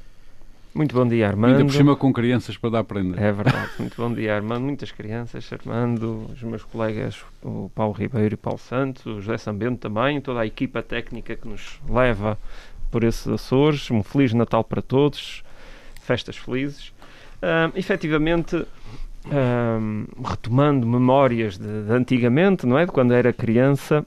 Muito 0.75 0.93
bom 0.93 1.07
dia, 1.07 1.29
Armando. 1.29 1.53
Ainda 1.53 1.63
por 1.63 1.73
cima 1.73 1.95
com 1.95 2.11
crianças 2.11 2.57
para 2.57 2.69
dar 2.69 2.79
aprender. 2.79 3.17
É 3.17 3.31
verdade. 3.31 3.71
Muito 3.79 3.95
bom 3.95 4.13
dia, 4.13 4.35
Armando. 4.35 4.65
Muitas 4.65 4.91
crianças, 4.91 5.49
Armando, 5.53 6.29
os 6.33 6.43
meus 6.43 6.65
colegas, 6.65 7.23
o 7.41 7.71
Paulo 7.73 7.93
Ribeiro 7.93 8.33
e 8.33 8.37
Paulo 8.37 8.59
Santos, 8.59 9.05
o 9.05 9.21
José 9.21 9.37
Sambento 9.37 9.77
também, 9.77 10.19
toda 10.19 10.41
a 10.41 10.45
equipa 10.45 10.83
técnica 10.83 11.33
que 11.33 11.47
nos 11.47 11.79
leva 11.89 12.37
por 12.91 13.05
esses 13.05 13.25
Açores. 13.25 13.89
Um 13.89 14.03
Feliz 14.03 14.33
Natal 14.33 14.65
para 14.65 14.81
todos, 14.81 15.45
festas 16.01 16.35
felizes. 16.35 16.89
Uh, 17.37 17.71
efetivamente, 17.73 18.57
uh, 18.57 20.27
retomando 20.27 20.85
memórias 20.85 21.57
de, 21.57 21.83
de 21.83 21.93
antigamente, 21.93 22.65
não 22.65 22.77
é? 22.77 22.85
De 22.85 22.91
quando 22.91 23.13
era 23.13 23.31
criança, 23.31 24.05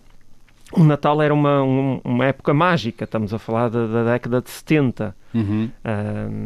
o 0.72 0.84
Natal 0.84 1.22
era 1.22 1.32
uma, 1.32 1.62
um, 1.62 1.98
uma 2.04 2.26
época 2.26 2.52
mágica, 2.52 3.04
estamos 3.04 3.32
a 3.32 3.38
falar 3.38 3.70
da, 3.70 3.86
da 3.86 4.04
década 4.12 4.42
de 4.42 4.50
70. 4.50 5.16
Uhum. 5.34 5.70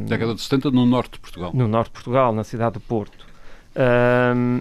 década 0.07 0.35
de 0.35 0.41
70 0.41 0.71
no 0.71 0.85
norte 0.85 1.13
de 1.13 1.21
Portugal. 1.21 1.51
No 1.55 1.69
norte 1.69 1.89
de 1.89 1.93
Portugal, 1.93 2.33
na 2.33 2.45
cidade 2.45 2.75
de 2.75 2.81
Porto. 2.81 3.27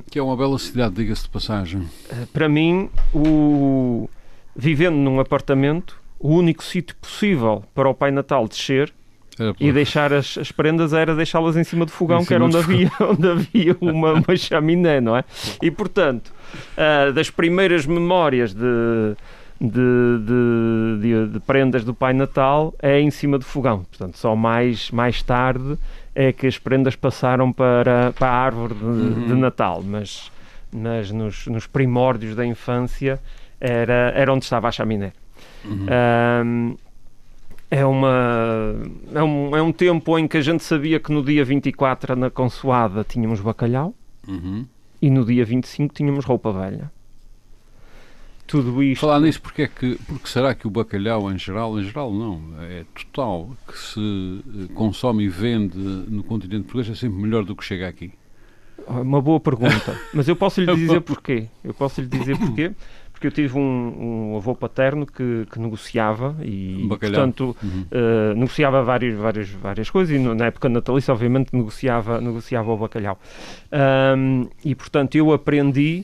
que 0.09 0.19
é 0.19 0.23
uma 0.23 0.37
bela 0.37 0.57
cidade, 0.59 0.95
diga-se 0.95 1.23
de 1.23 1.29
passagem. 1.29 1.81
Uh, 1.81 2.27
para 2.31 2.47
mim, 2.47 2.89
o... 3.13 4.09
vivendo 4.55 4.95
num 4.95 5.19
apartamento, 5.19 5.99
o 6.19 6.29
único 6.35 6.63
sítio 6.63 6.95
possível 6.97 7.63
para 7.73 7.89
o 7.89 7.93
Pai 7.93 8.11
Natal 8.11 8.47
descer 8.47 8.93
E 9.59 9.71
deixar 9.71 10.13
as, 10.13 10.37
as 10.37 10.51
prendas 10.51 10.93
era 10.93 11.15
deixá-las 11.15 11.55
em 11.55 11.63
cima 11.63 11.85
do 11.85 11.91
fogão, 11.91 12.23
que 12.23 12.33
era 12.33 12.43
onde 12.43 12.57
havia, 12.57 12.91
onde 13.01 13.27
havia 13.27 13.75
uma, 13.81 14.13
uma 14.13 14.35
chaminé, 14.35 15.01
não 15.01 15.15
é? 15.15 15.23
E 15.61 15.71
portanto, 15.71 16.31
uh, 16.77 17.11
das 17.11 17.29
primeiras 17.29 17.85
memórias 17.85 18.53
de, 18.53 19.15
de, 19.61 20.99
de, 20.99 21.27
de, 21.27 21.39
prendas 21.41 21.83
do 21.83 21.93
Pai 21.93 22.13
Natal 22.13 22.73
é 22.81 22.99
em 22.99 23.11
cima 23.11 23.37
do 23.37 23.45
fogão. 23.45 23.83
Portanto, 23.83 24.17
só 24.17 24.35
mais, 24.35 24.89
mais 24.89 25.21
tarde 25.21 25.77
é 26.15 26.33
que 26.33 26.47
as 26.47 26.57
prendas 26.57 26.95
passaram 26.95 27.53
para, 27.53 28.11
para 28.17 28.27
a 28.27 28.33
árvore 28.33 28.73
de, 28.73 28.83
uhum. 28.83 29.27
de 29.27 29.33
Natal, 29.35 29.83
mas, 29.85 30.31
mas 30.73 31.11
nos, 31.11 31.45
nos 31.45 31.67
primórdios 31.67 32.35
da 32.35 32.43
infância 32.43 33.19
era, 33.59 34.11
era 34.15 34.33
onde 34.33 34.45
estava 34.45 34.67
a 34.67 34.71
chaminé. 34.71 35.13
Uhum. 35.63 35.85
Um, 36.43 36.77
é, 37.69 37.85
uma, 37.85 38.75
é, 39.13 39.23
um, 39.23 39.55
é 39.55 39.61
um 39.61 39.71
tempo 39.71 40.17
em 40.17 40.27
que 40.27 40.37
a 40.37 40.41
gente 40.41 40.63
sabia 40.63 40.99
que 40.99 41.11
no 41.11 41.23
dia 41.23 41.45
24 41.45 42.15
na 42.15 42.31
consoada 42.31 43.03
tínhamos 43.03 43.39
bacalhau 43.39 43.93
uhum. 44.27 44.65
e 44.99 45.09
no 45.11 45.23
dia 45.23 45.45
25 45.45 45.93
tínhamos 45.93 46.25
roupa 46.25 46.51
velha. 46.51 46.91
Tudo 48.51 48.83
isto. 48.83 49.01
Falar 49.01 49.21
nisso, 49.21 49.41
porque, 49.41 49.63
é 49.63 49.67
que, 49.67 49.97
porque 50.05 50.27
será 50.27 50.53
que 50.53 50.67
o 50.67 50.69
bacalhau 50.69 51.31
em 51.31 51.37
geral, 51.37 51.79
em 51.79 51.83
geral 51.83 52.13
não, 52.13 52.41
é 52.59 52.83
total, 52.93 53.49
que 53.67 53.77
se 53.77 53.99
eh, 53.99 54.73
consome 54.73 55.23
e 55.23 55.29
vende 55.29 55.77
no 55.77 56.21
continente 56.21 56.63
português 56.63 56.89
é 56.89 56.95
sempre 56.95 57.17
melhor 57.17 57.45
do 57.45 57.55
que 57.55 57.63
chega 57.63 57.87
aqui? 57.87 58.11
Uma 58.87 59.21
boa 59.21 59.39
pergunta, 59.39 59.97
mas 60.13 60.27
eu 60.27 60.35
posso 60.35 60.59
lhe 60.59 60.67
dizer 60.75 60.99
porquê. 61.01 61.47
Eu 61.63 61.73
posso 61.73 62.01
lhe 62.01 62.07
dizer 62.07 62.37
porquê 62.37 62.73
porque 63.21 63.27
eu 63.27 63.31
tive 63.31 63.55
um, 63.55 64.31
um 64.31 64.35
avô 64.35 64.55
paterno 64.55 65.05
que, 65.05 65.45
que 65.51 65.59
negociava 65.59 66.35
e, 66.43 66.87
portanto, 66.89 67.55
uhum. 67.61 67.85
uh, 67.91 68.33
negociava 68.33 68.81
várias, 68.81 69.15
várias, 69.15 69.47
várias 69.47 69.89
coisas 69.91 70.15
e 70.15 70.17
no, 70.17 70.33
na 70.33 70.47
época 70.47 70.67
natalícia, 70.67 71.13
obviamente, 71.13 71.55
negociava, 71.55 72.19
negociava 72.19 72.71
o 72.71 72.77
bacalhau. 72.77 73.19
Um, 74.17 74.49
e, 74.65 74.73
portanto, 74.73 75.13
eu 75.13 75.31
aprendi 75.31 76.03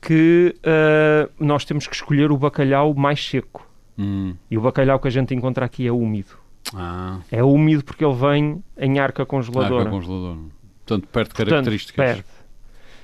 que 0.00 0.54
uh, 0.58 1.30
nós 1.38 1.64
temos 1.64 1.86
que 1.86 1.94
escolher 1.94 2.30
o 2.30 2.36
bacalhau 2.36 2.94
mais 2.94 3.24
seco. 3.24 3.66
Uhum. 3.98 4.34
E 4.50 4.58
o 4.58 4.60
bacalhau 4.60 4.98
que 4.98 5.08
a 5.08 5.10
gente 5.10 5.34
encontra 5.34 5.64
aqui 5.64 5.86
é 5.86 5.92
úmido. 5.92 6.36
Ah. 6.74 7.20
É 7.30 7.42
úmido 7.42 7.84
porque 7.84 8.04
ele 8.04 8.14
vem 8.14 8.62
em 8.76 8.98
arca 8.98 9.24
congeladora. 9.24 9.84
Arca 9.84 9.90
congeladora. 9.90 10.38
Portanto, 10.84 11.08
perde 11.08 11.30
portanto, 11.30 11.48
características. 11.48 12.04
Perde. 12.04 12.24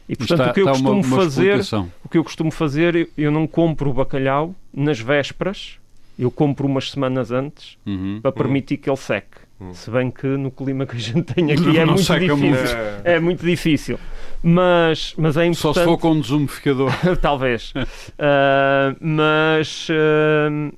E 0.09 0.17
portanto 0.17 0.41
está, 0.41 0.51
o 0.51 0.55
que 0.55 0.61
eu 0.61 0.67
costumo 0.67 0.91
uma, 0.91 1.07
uma 1.07 1.17
fazer, 1.17 1.61
o 2.05 2.09
que 2.09 2.19
eu 2.19 2.25
costumo 2.25 2.51
fazer, 2.51 3.09
eu 3.17 3.31
não 3.31 3.47
compro 3.47 3.91
o 3.91 3.95
bacalhau 3.95 4.55
nas 4.73 5.01
vésperas, 5.01 5.79
eu 6.19 6.31
compro 6.31 6.67
umas 6.67 6.91
semanas 6.91 7.31
antes 7.31 7.79
uhum. 7.87 8.21
para 8.21 8.33
permitir 8.33 8.77
que 8.77 8.91
ele 8.91 8.97
seque. 8.97 9.42
Uhum. 9.63 9.75
Se 9.75 9.91
bem 9.91 10.11
que 10.11 10.27
no 10.27 10.51
clima 10.51 10.85
que 10.85 10.97
a 10.97 10.99
gente 10.99 11.23
tem 11.23 11.53
aqui 11.53 11.79
é 11.79 11.85
muito 11.85 12.03
difícil. 12.03 12.37
Muito. 12.37 12.59
É 13.05 13.21
muito 13.21 13.47
difícil. 13.47 14.01
Mas, 14.43 15.15
mas 15.17 15.37
é 15.37 15.47
importante. 15.47 15.59
Só 15.59 15.73
se 15.73 15.85
for 15.85 15.97
com 15.99 16.11
um 16.11 16.21
desumificador. 16.21 16.91
Talvez. 17.23 17.73
uh, 17.77 18.97
mas 19.01 19.89
uh, 19.89 20.77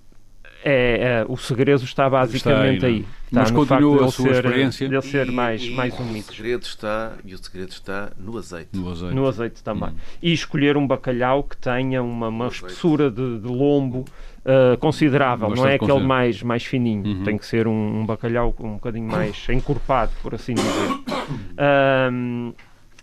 é, 0.62 1.22
é, 1.22 1.26
o 1.28 1.36
segredo 1.36 1.82
está 1.82 2.10
basicamente 2.10 2.74
está 2.76 2.86
aí. 2.86 2.94
aí. 2.94 3.06
Está 3.24 3.40
Mas 3.40 3.50
continua 3.50 4.04
a 4.04 4.10
sua 4.10 4.26
ser, 4.26 4.34
experiência. 4.34 4.88
De 4.88 5.02
ser 5.02 5.32
mais, 5.32 5.62
e, 5.62 5.70
mais 5.70 5.98
um 5.98 6.04
mito. 6.04 6.30
O 6.30 6.34
segredo 6.34 6.62
está, 6.62 7.12
e 7.24 7.34
o 7.34 7.38
segredo 7.38 7.70
está 7.70 8.12
no 8.18 8.36
azeite. 8.38 8.68
No 8.72 8.90
azeite, 8.90 9.14
no 9.14 9.26
azeite 9.26 9.62
também. 9.62 9.90
Hum. 9.90 9.96
E 10.22 10.32
escolher 10.32 10.76
um 10.76 10.86
bacalhau 10.86 11.42
que 11.42 11.56
tenha 11.56 12.02
uma, 12.02 12.28
uma 12.28 12.48
espessura 12.48 13.10
de, 13.10 13.40
de 13.40 13.48
lombo 13.48 14.04
uh, 14.44 14.78
considerável, 14.78 15.48
Bastante 15.48 15.64
não 15.64 15.70
é 15.70 15.74
aquele 15.74 16.06
mais, 16.06 16.42
mais 16.42 16.64
fininho. 16.64 17.04
Uhum. 17.04 17.24
Tem 17.24 17.38
que 17.38 17.46
ser 17.46 17.66
um, 17.66 18.00
um, 18.00 18.06
bacalhau 18.06 18.54
um 18.60 18.74
bocadinho 18.74 19.06
mais 19.10 19.46
encorpado, 19.48 20.12
por 20.22 20.34
assim 20.34 20.54
dizer. 20.54 20.90
Um, 22.12 22.52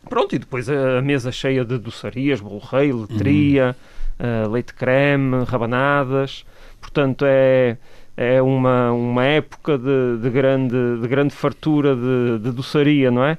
pronto, 0.09 0.35
e 0.35 0.39
depois 0.39 0.69
a 0.69 1.01
mesa 1.01 1.31
cheia 1.31 1.65
de 1.65 1.77
doçarias, 1.77 2.39
bolo 2.39 2.59
rei, 2.59 2.91
letria, 2.93 3.75
uhum. 4.19 4.47
uh, 4.47 4.51
leite 4.51 4.73
creme, 4.73 5.43
rabanadas 5.45 6.45
portanto 6.81 7.23
é, 7.27 7.77
é 8.17 8.41
uma, 8.41 8.91
uma 8.91 9.23
época 9.23 9.77
de, 9.77 10.17
de, 10.21 10.29
grande, 10.29 10.99
de 10.99 11.07
grande 11.07 11.33
fartura 11.33 11.95
de, 11.95 12.39
de 12.39 12.51
doçaria, 12.51 13.11
não 13.11 13.23
é? 13.23 13.37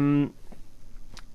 Um, 0.00 0.28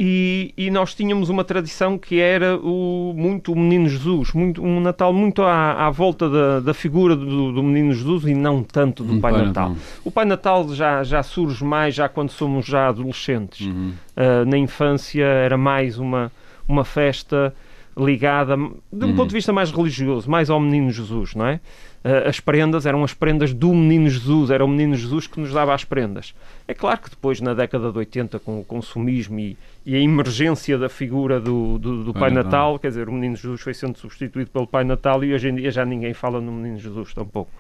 e, 0.02 0.54
e, 0.56 0.72
nós 0.72 0.96
tínhamos 0.96 1.28
uma 1.28 1.44
tradição 1.44 1.98
que 1.98 2.22
era 2.22 2.56
o, 2.58 3.14
muito 3.18 3.52
o 3.52 3.56
Menino 3.56 3.90
Jesus, 3.90 4.32
muito, 4.32 4.64
um 4.64 4.80
Natal 4.80 5.12
muito 5.12 5.42
à, 5.42 5.88
à 5.88 5.90
volta 5.90 6.30
da, 6.30 6.62
da 6.62 6.74
figura 6.74 7.18
do, 7.18 7.52
do, 7.52 7.62
Menino 7.62 7.92
Jesus 7.92 8.24
e 8.24 8.34
não 8.34 8.64
tanto 8.64 9.04
do 9.04 9.16
um 9.16 9.20
Pai, 9.20 9.34
Pai 9.34 9.46
Natal. 9.46 9.70
Natal. 9.70 9.86
O 10.06 10.10
Pai 10.10 10.24
Natal 10.24 10.74
já, 10.74 11.04
já 11.04 11.22
surge 11.22 11.66
mais 11.66 11.94
já 11.94 12.08
quando 12.08 12.30
somos 12.30 12.66
já 12.66 12.88
adolescentes. 12.88 13.68
Uhum. 13.68 13.92
Uh, 14.16 14.50
na 14.50 14.58
infância 14.58 15.26
era 15.26 15.58
mais 15.58 16.00
uma, 16.00 16.32
uma 16.66 16.86
festa 16.86 17.54
ligada, 17.98 18.56
de 18.56 18.62
um 19.06 19.10
uhum. 19.10 19.16
ponto 19.16 19.28
de 19.28 19.36
vista 19.36 19.52
mais 19.52 19.70
religioso, 19.70 20.32
mais 20.32 20.50
ao 20.50 20.62
Menino 20.62 20.92
Jesus, 20.92 21.36
não 21.36 21.46
é? 21.46 21.60
Uh, 22.04 22.30
as 22.30 22.40
prendas 22.40 22.86
eram 22.86 23.04
as 23.04 23.14
prendas 23.14 23.54
do 23.54 23.74
Menino 23.74 24.10
Jesus, 24.10 24.50
era 24.50 24.64
o 24.64 24.68
Menino 24.68 24.96
Jesus 24.96 25.28
que 25.28 25.38
nos 25.40 25.52
dava 25.52 25.74
as 25.74 25.84
prendas. 25.84 26.34
É 26.66 26.74
claro 26.74 27.00
que 27.02 27.10
depois, 27.10 27.42
na 27.42 27.54
década 27.54 27.92
de 27.92 27.98
80, 27.98 28.40
com 28.40 28.62
o 28.62 28.64
consumismo 28.64 29.38
e, 29.38 29.58
e 29.86 29.96
a 29.96 30.00
emergência 30.00 30.78
da 30.78 30.88
figura 30.88 31.42
do, 31.42 31.78
do, 31.78 32.04
do 32.06 32.14
Pai, 32.14 32.22
Pai 32.22 32.32
Natal, 32.32 32.44
Natal, 32.46 32.80
quer 32.80 32.88
dizer, 32.88 33.10
o 33.10 33.12
Menino 33.12 33.36
Jesus 33.36 33.60
foi 33.60 33.74
sendo 33.74 33.98
substituído 33.98 34.50
pelo 34.50 34.66
Pai 34.66 34.86
Natal 34.86 35.24
e 35.26 35.34
hoje 35.34 35.50
em 35.50 35.56
dia 35.56 35.72
já 35.72 35.84
ninguém 35.84 36.14
fala 36.14 36.40
no 36.40 36.52
Menino 36.54 36.80
Jesus 36.80 37.14
tampouco. 37.14 37.52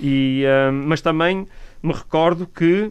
E, 0.00 0.44
uh, 0.44 0.72
mas 0.72 1.00
também 1.00 1.46
me 1.80 1.92
recordo 1.92 2.46
que 2.46 2.90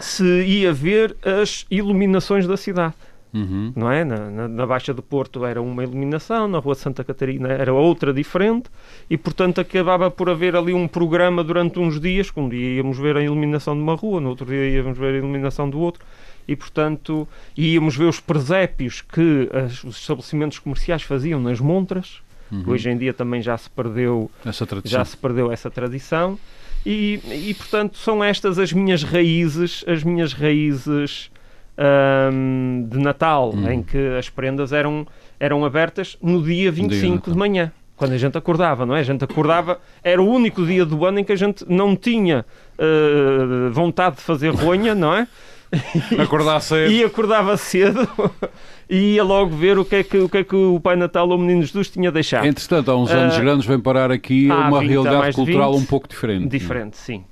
se 0.00 0.24
ia 0.44 0.72
ver 0.72 1.16
as 1.22 1.66
iluminações 1.70 2.46
da 2.46 2.56
cidade. 2.56 2.94
Uhum. 3.32 3.72
Não 3.74 3.90
é? 3.90 4.04
Na, 4.04 4.30
na, 4.30 4.48
na, 4.48 4.66
Baixa 4.66 4.92
do 4.92 5.02
Porto 5.02 5.44
era 5.46 5.60
uma 5.60 5.82
iluminação, 5.82 6.46
na 6.46 6.58
Rua 6.58 6.74
Santa 6.74 7.02
Catarina 7.02 7.48
era 7.48 7.72
outra 7.72 8.12
diferente, 8.12 8.68
e 9.08 9.16
portanto 9.16 9.60
acabava 9.60 10.10
por 10.10 10.28
haver 10.28 10.54
ali 10.54 10.74
um 10.74 10.86
programa 10.86 11.42
durante 11.42 11.78
uns 11.78 11.98
dias, 11.98 12.30
que 12.30 12.38
um 12.38 12.48
dia 12.48 12.76
íamos 12.76 12.98
ver 12.98 13.16
a 13.16 13.22
iluminação 13.22 13.74
de 13.74 13.80
uma 13.80 13.94
rua, 13.94 14.20
no 14.20 14.28
outro 14.28 14.44
dia 14.44 14.68
íamos 14.68 14.98
ver 14.98 15.14
a 15.14 15.16
iluminação 15.16 15.68
do 15.68 15.80
outro, 15.80 16.04
e 16.46 16.54
portanto 16.54 17.26
íamos 17.56 17.96
ver 17.96 18.04
os 18.04 18.20
presépios 18.20 19.00
que 19.00 19.48
as, 19.52 19.82
os 19.82 19.98
estabelecimentos 19.98 20.58
comerciais 20.58 21.02
faziam 21.02 21.40
nas 21.40 21.58
montras. 21.58 22.20
Uhum. 22.50 22.64
Hoje 22.66 22.90
em 22.90 22.98
dia 22.98 23.14
também 23.14 23.40
já 23.40 23.56
se 23.56 23.70
perdeu 23.70 24.30
essa 24.44 24.66
tradição. 24.66 24.98
Já 24.98 25.04
se 25.06 25.16
perdeu 25.16 25.50
essa 25.50 25.70
tradição. 25.70 26.38
E, 26.84 27.20
e 27.48 27.54
portanto 27.54 27.96
são 27.96 28.22
estas 28.22 28.58
as 28.58 28.72
minhas 28.72 29.04
raízes, 29.04 29.84
as 29.86 30.02
minhas 30.02 30.34
raízes 30.34 31.30
um, 31.78 32.86
de 32.88 32.98
Natal, 32.98 33.52
hum. 33.54 33.70
em 33.70 33.82
que 33.82 33.98
as 34.18 34.28
prendas 34.28 34.72
eram, 34.72 35.06
eram 35.38 35.64
abertas 35.64 36.16
no 36.22 36.42
dia 36.42 36.70
25 36.70 37.24
dia 37.24 37.32
de 37.32 37.38
manhã. 37.38 37.72
Quando 37.96 38.12
a 38.12 38.18
gente 38.18 38.36
acordava, 38.36 38.84
não 38.84 38.96
é? 38.96 39.00
A 39.00 39.04
gente 39.04 39.22
acordava, 39.22 39.80
era 40.02 40.20
o 40.20 40.28
único 40.28 40.64
dia 40.66 40.84
do 40.84 41.04
ano 41.04 41.20
em 41.20 41.24
que 41.24 41.32
a 41.32 41.36
gente 41.36 41.64
não 41.68 41.94
tinha 41.94 42.44
uh, 42.76 43.70
vontade 43.70 44.16
de 44.16 44.22
fazer 44.22 44.50
ronha, 44.50 44.94
não 44.94 45.14
é? 45.14 45.28
Acordar 46.18 46.60
cedo. 46.60 46.90
E 46.90 47.02
acordava 47.02 47.56
cedo 47.56 48.08
e 48.90 49.14
ia 49.14 49.24
logo 49.24 49.56
ver 49.56 49.78
o 49.78 49.84
que, 49.84 49.96
é 49.96 50.02
que, 50.02 50.18
o 50.18 50.28
que 50.28 50.38
é 50.38 50.44
que 50.44 50.54
o 50.54 50.80
Pai 50.80 50.96
Natal 50.96 51.28
ou 51.28 51.36
o 51.36 51.38
Menino 51.38 51.62
Jesus 51.62 51.88
tinha 51.88 52.10
deixado. 52.10 52.44
Entretanto, 52.44 52.90
há 52.90 52.96
uns 52.96 53.10
anos 53.10 53.36
uh, 53.36 53.40
grandes 53.40 53.66
vem 53.66 53.78
parar 53.78 54.10
aqui 54.10 54.48
uma 54.50 54.80
20, 54.80 54.90
realidade 54.90 55.34
cultural 55.34 55.72
20, 55.72 55.82
um 55.82 55.86
pouco 55.86 56.08
diferente. 56.08 56.48
Diferente, 56.48 56.96
sim. 56.96 57.24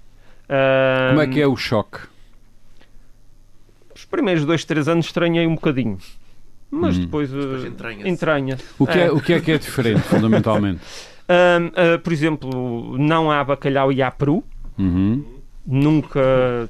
Uh, 0.49 1.11
Como 1.11 1.21
é 1.21 1.27
que 1.27 1.41
é 1.41 1.47
o 1.47 1.57
choque? 1.57 1.99
Os 4.11 4.19
primeiros 4.19 4.45
dois, 4.45 4.65
três 4.65 4.89
anos 4.89 5.07
estranhei 5.07 5.47
um 5.47 5.55
bocadinho. 5.55 5.97
Mas 6.69 6.99
hum. 6.99 7.03
depois, 7.03 7.33
uh, 7.33 7.65
entranha-se. 7.65 8.09
Entranha 8.09 8.59
o, 8.77 8.85
que 8.85 8.99
é, 8.99 9.07
é, 9.07 9.13
o 9.13 9.21
que 9.21 9.33
é 9.35 9.41
que 9.41 9.53
é 9.53 9.59
diferente, 9.59 10.01
fundamentalmente? 10.11 10.81
Uh, 11.29 11.95
uh, 11.95 11.99
por 12.01 12.13
exemplo, 12.13 12.99
não 12.99 13.31
há 13.31 13.45
bacalhau 13.45 13.93
e 13.93 14.03
há 14.03 14.11
peru. 14.11 14.43
Uhum. 14.77 15.25
Nunca 15.65 16.21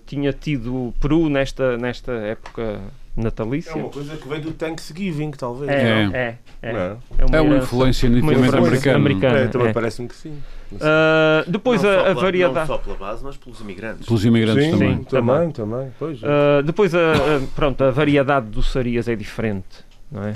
tinha 0.06 0.34
tido 0.34 0.92
peru 1.00 1.30
nesta, 1.30 1.78
nesta 1.78 2.12
época 2.12 2.78
natalícia. 3.16 3.72
É 3.72 3.74
uma 3.74 3.88
coisa 3.88 4.16
que 4.16 4.28
vem 4.28 4.40
do 4.40 4.52
Thanksgiving, 4.52 5.30
talvez. 5.32 5.70
É, 5.70 5.82
é. 5.82 6.10
é, 6.12 6.36
é. 6.62 6.96
é 7.18 7.24
uma, 7.24 7.36
é 7.36 7.40
uma 7.40 7.56
influência 7.56 8.08
nitidamente 8.08 8.56
americana. 8.56 8.96
americana. 8.96 9.38
É, 9.38 9.48
também 9.48 9.72
parece-me 9.72 10.08
que 10.08 10.14
sim. 10.16 10.38
Uh, 10.72 11.50
depois 11.50 11.82
não 11.82 11.90
a, 11.90 12.10
a 12.10 12.14
variedade. 12.14 12.68
Não 12.68 12.76
só 12.76 12.78
pela 12.78 12.96
base, 12.96 13.24
mas 13.24 13.36
pelos 13.36 13.60
imigrantes. 13.60 14.06
Pelos 14.06 14.24
imigrantes 14.24 14.64
sim, 14.64 14.70
também. 14.70 14.96
Sim, 14.96 15.04
também, 15.04 15.50
também. 15.50 15.92
Pois, 15.98 16.22
uh, 16.22 16.62
depois 16.64 16.94
a, 16.94 17.12
a, 17.12 17.40
pronto, 17.56 17.82
a 17.82 17.90
variedade 17.90 18.46
de 18.46 18.52
doçarias 18.52 19.08
é 19.08 19.16
diferente, 19.16 19.84
não 20.10 20.22
é? 20.22 20.32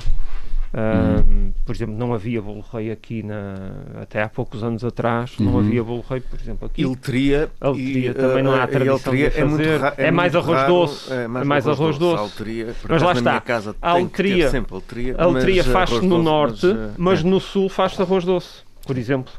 Uh, 0.74 1.20
hum. 1.20 1.52
Por 1.64 1.72
exemplo, 1.72 1.94
não 1.94 2.12
havia 2.12 2.42
bolo 2.42 2.64
rei 2.72 2.90
aqui 2.90 3.22
na, 3.22 3.54
até 4.02 4.20
há 4.20 4.28
poucos 4.28 4.64
anos 4.64 4.84
atrás, 4.84 5.38
uhum. 5.38 5.46
não 5.46 5.58
havia 5.60 5.84
bolo 5.84 6.04
rei, 6.10 6.20
por 6.20 6.38
exemplo, 6.38 6.66
aqui. 6.66 6.82
Ilteria, 6.82 7.48
Altria 7.60 8.10
e, 8.10 8.14
também 8.14 8.42
não 8.42 8.54
há 8.54 8.66
tradição 8.66 9.14
de 9.14 9.30
fazer. 9.30 9.40
É, 9.40 9.44
muito 9.44 9.62
é, 9.62 9.94
é 9.98 10.10
mais 10.10 10.34
arroz 10.34 10.58
raro, 10.58 10.74
doce. 10.74 11.12
É 11.12 11.28
mais, 11.28 11.44
é 11.44 11.48
mais 11.48 11.68
arroz, 11.68 11.96
doce. 11.96 12.20
Alteria, 12.20 12.74
mas 12.88 13.02
lá 13.02 13.12
está. 13.12 13.40
Casa 13.40 13.76
a 13.80 13.90
altria, 13.90 14.50
altria, 14.68 15.14
altria 15.16 15.62
faz-se 15.62 16.04
no 16.04 16.20
norte, 16.20 16.66
mas, 16.66 16.96
mas 16.98 17.20
é. 17.20 17.22
no 17.22 17.38
sul 17.38 17.68
faz-se 17.68 18.02
arroz 18.02 18.24
doce, 18.24 18.64
por 18.84 18.98
exemplo. 18.98 19.32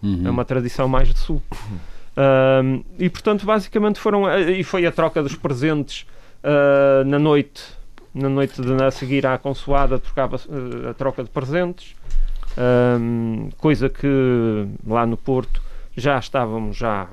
Uhum. 0.00 0.22
É 0.24 0.30
uma 0.30 0.44
tradição 0.44 0.86
mais 0.86 1.12
de 1.12 1.18
sul. 1.18 1.42
E 2.98 3.10
portanto, 3.10 3.44
basicamente 3.44 4.00
foram. 4.00 4.26
E 4.48 4.64
foi 4.64 4.86
a 4.86 4.90
troca 4.90 5.22
dos 5.22 5.34
presentes 5.34 6.06
uh, 6.42 7.04
na 7.04 7.18
noite, 7.18 7.62
na 8.16 8.30
noite 8.30 8.60
de 8.62 8.72
a 8.82 8.90
seguir 8.90 9.26
à 9.26 9.36
consoada, 9.36 9.98
trocava 9.98 10.36
uh, 10.36 10.88
a 10.88 10.94
troca 10.94 11.22
de 11.22 11.28
presentes, 11.28 11.94
um, 12.98 13.50
coisa 13.58 13.90
que 13.90 14.66
lá 14.86 15.04
no 15.06 15.18
Porto 15.18 15.60
já 15.94 16.18
estávamos 16.18 16.76
já 16.76 17.08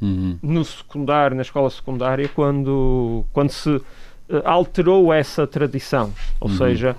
uhum. 0.00 0.36
no 0.42 0.64
secundário, 0.64 1.36
na 1.36 1.42
escola 1.42 1.70
secundária, 1.70 2.28
quando, 2.28 3.24
quando 3.32 3.50
se 3.50 3.70
uh, 3.70 3.82
alterou 4.44 5.12
essa 5.12 5.46
tradição, 5.46 6.12
ou 6.40 6.50
uhum. 6.50 6.56
seja, 6.56 6.96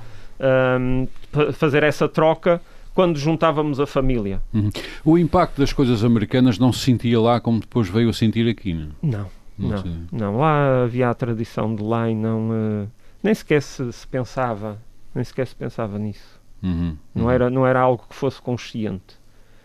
um, 0.79 1.07
fazer 1.51 1.83
essa 1.83 2.07
troca 2.07 2.61
quando 2.95 3.19
juntávamos 3.19 3.81
a 3.81 3.85
família. 3.85 4.41
Uhum. 4.53 4.69
O 5.03 5.17
impacto 5.17 5.59
das 5.59 5.73
coisas 5.73 6.01
americanas 6.01 6.57
não 6.57 6.71
se 6.71 6.79
sentia 6.79 7.19
lá 7.19 7.41
como 7.41 7.59
depois 7.59 7.89
veio 7.89 8.09
a 8.09 8.13
sentir 8.13 8.47
aqui, 8.47 8.73
não? 8.73 8.89
Não, 9.01 9.29
não, 9.57 9.83
não. 9.83 10.07
não. 10.11 10.37
Lá 10.37 10.83
havia 10.83 11.09
a 11.09 11.13
tradição 11.13 11.75
de 11.75 11.83
lá 11.83 12.09
e 12.09 12.15
não... 12.15 12.49
Uh, 12.49 12.87
nem 13.21 13.33
sequer 13.33 13.61
se, 13.61 13.91
se, 13.91 14.07
pensava, 14.07 14.77
nem 15.15 15.23
sequer 15.23 15.47
se 15.47 15.55
pensava 15.55 15.97
nisso. 15.97 16.41
Uhum. 16.61 16.97
Não, 17.13 17.23
uhum. 17.25 17.31
era, 17.31 17.49
não 17.49 17.67
era 17.67 17.79
algo 17.79 18.05
que 18.09 18.15
fosse 18.15 18.41
consciente. 18.41 19.21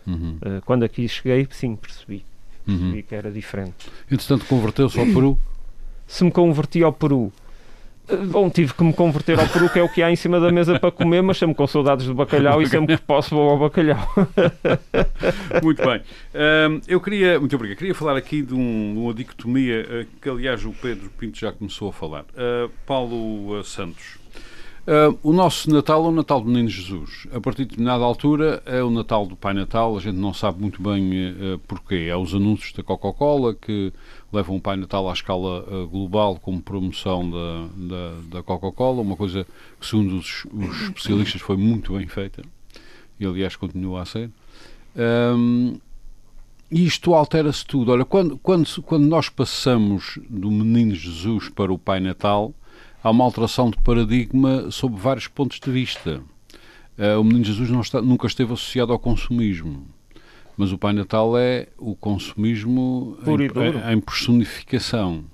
Uh, 0.06 0.62
quando 0.64 0.84
aqui 0.84 1.06
cheguei, 1.08 1.46
sim, 1.50 1.76
percebi. 1.76 2.24
Percebi 2.64 2.96
uhum. 2.96 3.02
que 3.02 3.14
era 3.14 3.30
diferente. 3.30 3.90
Entretanto, 4.10 4.46
converteu-se 4.46 4.98
ao 4.98 5.06
Peru? 5.06 5.38
Se 6.06 6.24
me 6.24 6.30
converti 6.30 6.82
ao 6.82 6.92
Peru 6.92 7.32
Bom, 8.30 8.48
tive 8.48 8.72
que 8.72 8.82
me 8.82 8.92
converter 8.92 9.38
ao 9.38 9.46
peru, 9.46 9.68
que 9.68 9.78
é 9.78 9.82
o 9.82 9.88
que 9.88 10.02
há 10.02 10.10
em 10.10 10.16
cima 10.16 10.40
da 10.40 10.50
mesa 10.50 10.78
para 10.78 10.90
comer, 10.90 11.22
mas 11.22 11.36
sempre 11.36 11.54
com 11.54 11.66
saudades 11.66 12.06
do 12.06 12.14
bacalhau 12.14 12.62
e 12.62 12.66
sempre 12.66 12.96
que 12.96 13.02
posso 13.02 13.34
vou 13.34 13.50
ao 13.50 13.58
bacalhau. 13.58 13.98
muito 15.62 15.82
bem. 15.84 16.00
Um, 16.34 16.80
eu 16.88 17.00
queria, 17.00 17.38
muito 17.38 17.54
obrigado, 17.54 17.78
queria 17.78 17.94
falar 17.94 18.16
aqui 18.16 18.40
de, 18.40 18.54
um, 18.54 18.94
de 18.94 18.98
uma 18.98 19.12
dicotomia 19.12 19.82
uh, 19.82 20.20
que, 20.20 20.28
aliás, 20.28 20.64
o 20.64 20.72
Pedro 20.72 21.10
Pinto 21.18 21.38
já 21.38 21.52
começou 21.52 21.90
a 21.90 21.92
falar. 21.92 22.22
Uh, 22.22 22.70
Paulo 22.86 23.62
uh, 24.88 25.18
o 25.22 25.32
nosso 25.32 25.70
Natal 25.70 26.04
é 26.04 26.08
o 26.08 26.12
Natal 26.12 26.40
do 26.40 26.46
Menino 26.46 26.68
Jesus. 26.68 27.26
A 27.32 27.40
partir 27.40 27.62
de 27.62 27.70
determinada 27.70 28.02
altura 28.02 28.62
é 28.66 28.82
o 28.82 28.90
Natal 28.90 29.26
do 29.26 29.36
Pai 29.36 29.54
Natal. 29.54 29.96
A 29.96 30.00
gente 30.00 30.16
não 30.16 30.32
sabe 30.32 30.60
muito 30.60 30.82
bem 30.82 31.10
porquê. 31.66 32.08
É 32.10 32.16
os 32.16 32.34
anúncios 32.34 32.72
da 32.72 32.82
Coca-Cola 32.82 33.54
que 33.54 33.92
levam 34.32 34.56
o 34.56 34.60
Pai 34.60 34.76
Natal 34.76 35.08
à 35.08 35.12
escala 35.12 35.64
uh, 35.64 35.88
global 35.88 36.38
como 36.40 36.60
promoção 36.60 37.28
da, 37.30 37.68
da, 37.76 38.36
da 38.36 38.42
Coca-Cola, 38.42 39.00
uma 39.00 39.16
coisa 39.16 39.46
que, 39.80 39.86
segundo 39.86 40.18
os, 40.18 40.44
os, 40.52 40.82
especialistas, 40.82 41.40
foi 41.40 41.56
muito 41.56 41.94
bem 41.94 42.06
feita 42.06 42.42
e, 43.18 43.26
aliás, 43.26 43.56
continua 43.56 44.02
a 44.02 44.04
ser. 44.04 44.30
Um, 44.96 45.78
e 46.70 46.84
isto 46.84 47.14
altera-se 47.14 47.64
tudo. 47.64 47.92
Olha, 47.92 48.04
quando, 48.04 48.36
quando, 48.38 48.82
quando 48.82 49.06
nós 49.06 49.28
passamos 49.28 50.18
do 50.28 50.50
Menino 50.50 50.94
Jesus 50.94 51.48
para 51.48 51.72
o 51.72 51.78
Pai 51.78 51.98
Natal, 51.98 52.52
há 53.02 53.10
uma 53.10 53.24
alteração 53.24 53.70
de 53.70 53.78
paradigma 53.78 54.70
sob 54.70 54.98
vários 54.98 55.26
pontos 55.28 55.60
de 55.60 55.70
vista. 55.70 56.20
Uh, 56.98 57.20
o 57.20 57.24
Menino 57.24 57.44
Jesus 57.44 57.70
está, 57.70 58.02
nunca 58.02 58.26
esteve 58.26 58.52
associado 58.52 58.92
ao 58.92 58.98
consumismo 58.98 59.86
mas 60.58 60.72
o 60.72 60.76
Pai 60.76 60.92
Natal 60.92 61.38
é 61.38 61.68
o 61.78 61.94
consumismo 61.94 63.16
em, 63.24 63.92
em, 63.92 64.00
personificação. 64.00 65.24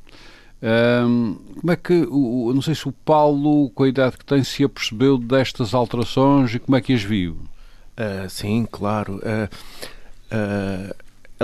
Um, 0.62 1.36
como 1.60 1.72
é 1.72 1.76
que, 1.76 2.06
o, 2.10 2.52
não 2.54 2.60
sei 2.60 2.74
se 2.74 2.86
o 2.86 2.92
Paulo, 2.92 3.70
com 3.70 3.84
a 3.84 3.88
idade 3.88 4.18
que 4.18 4.24
tem, 4.24 4.44
se 4.44 4.62
apercebeu 4.62 5.16
destas 5.16 5.72
alterações 5.72 6.54
e 6.54 6.58
como 6.58 6.76
é 6.76 6.80
que 6.82 6.92
as 6.92 7.02
viu? 7.02 7.38
Uh, 7.96 8.28
sim, 8.28 8.68
claro. 8.70 9.14
Uh, 9.16 9.48
uh, 10.30 10.94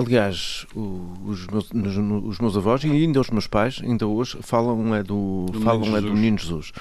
aliás, 0.01 0.66
o, 0.74 1.12
os, 1.26 1.46
meus, 1.46 1.70
os, 1.70 2.38
meus, 2.38 2.57
avós 2.57 2.84
e 2.84 2.90
ainda 2.90 3.20
os 3.20 3.30
meus 3.30 3.46
pais, 3.46 3.80
ainda 3.82 4.07
hoje, 4.07 4.38
falam 4.40 4.94
é 4.94 5.03
do, 5.03 5.46
do 5.51 5.61
falam 5.61 5.80
Menino 5.80 5.96
é 5.96 6.01
do 6.01 6.12
Menino 6.14 6.38
Jesus. 6.38 6.72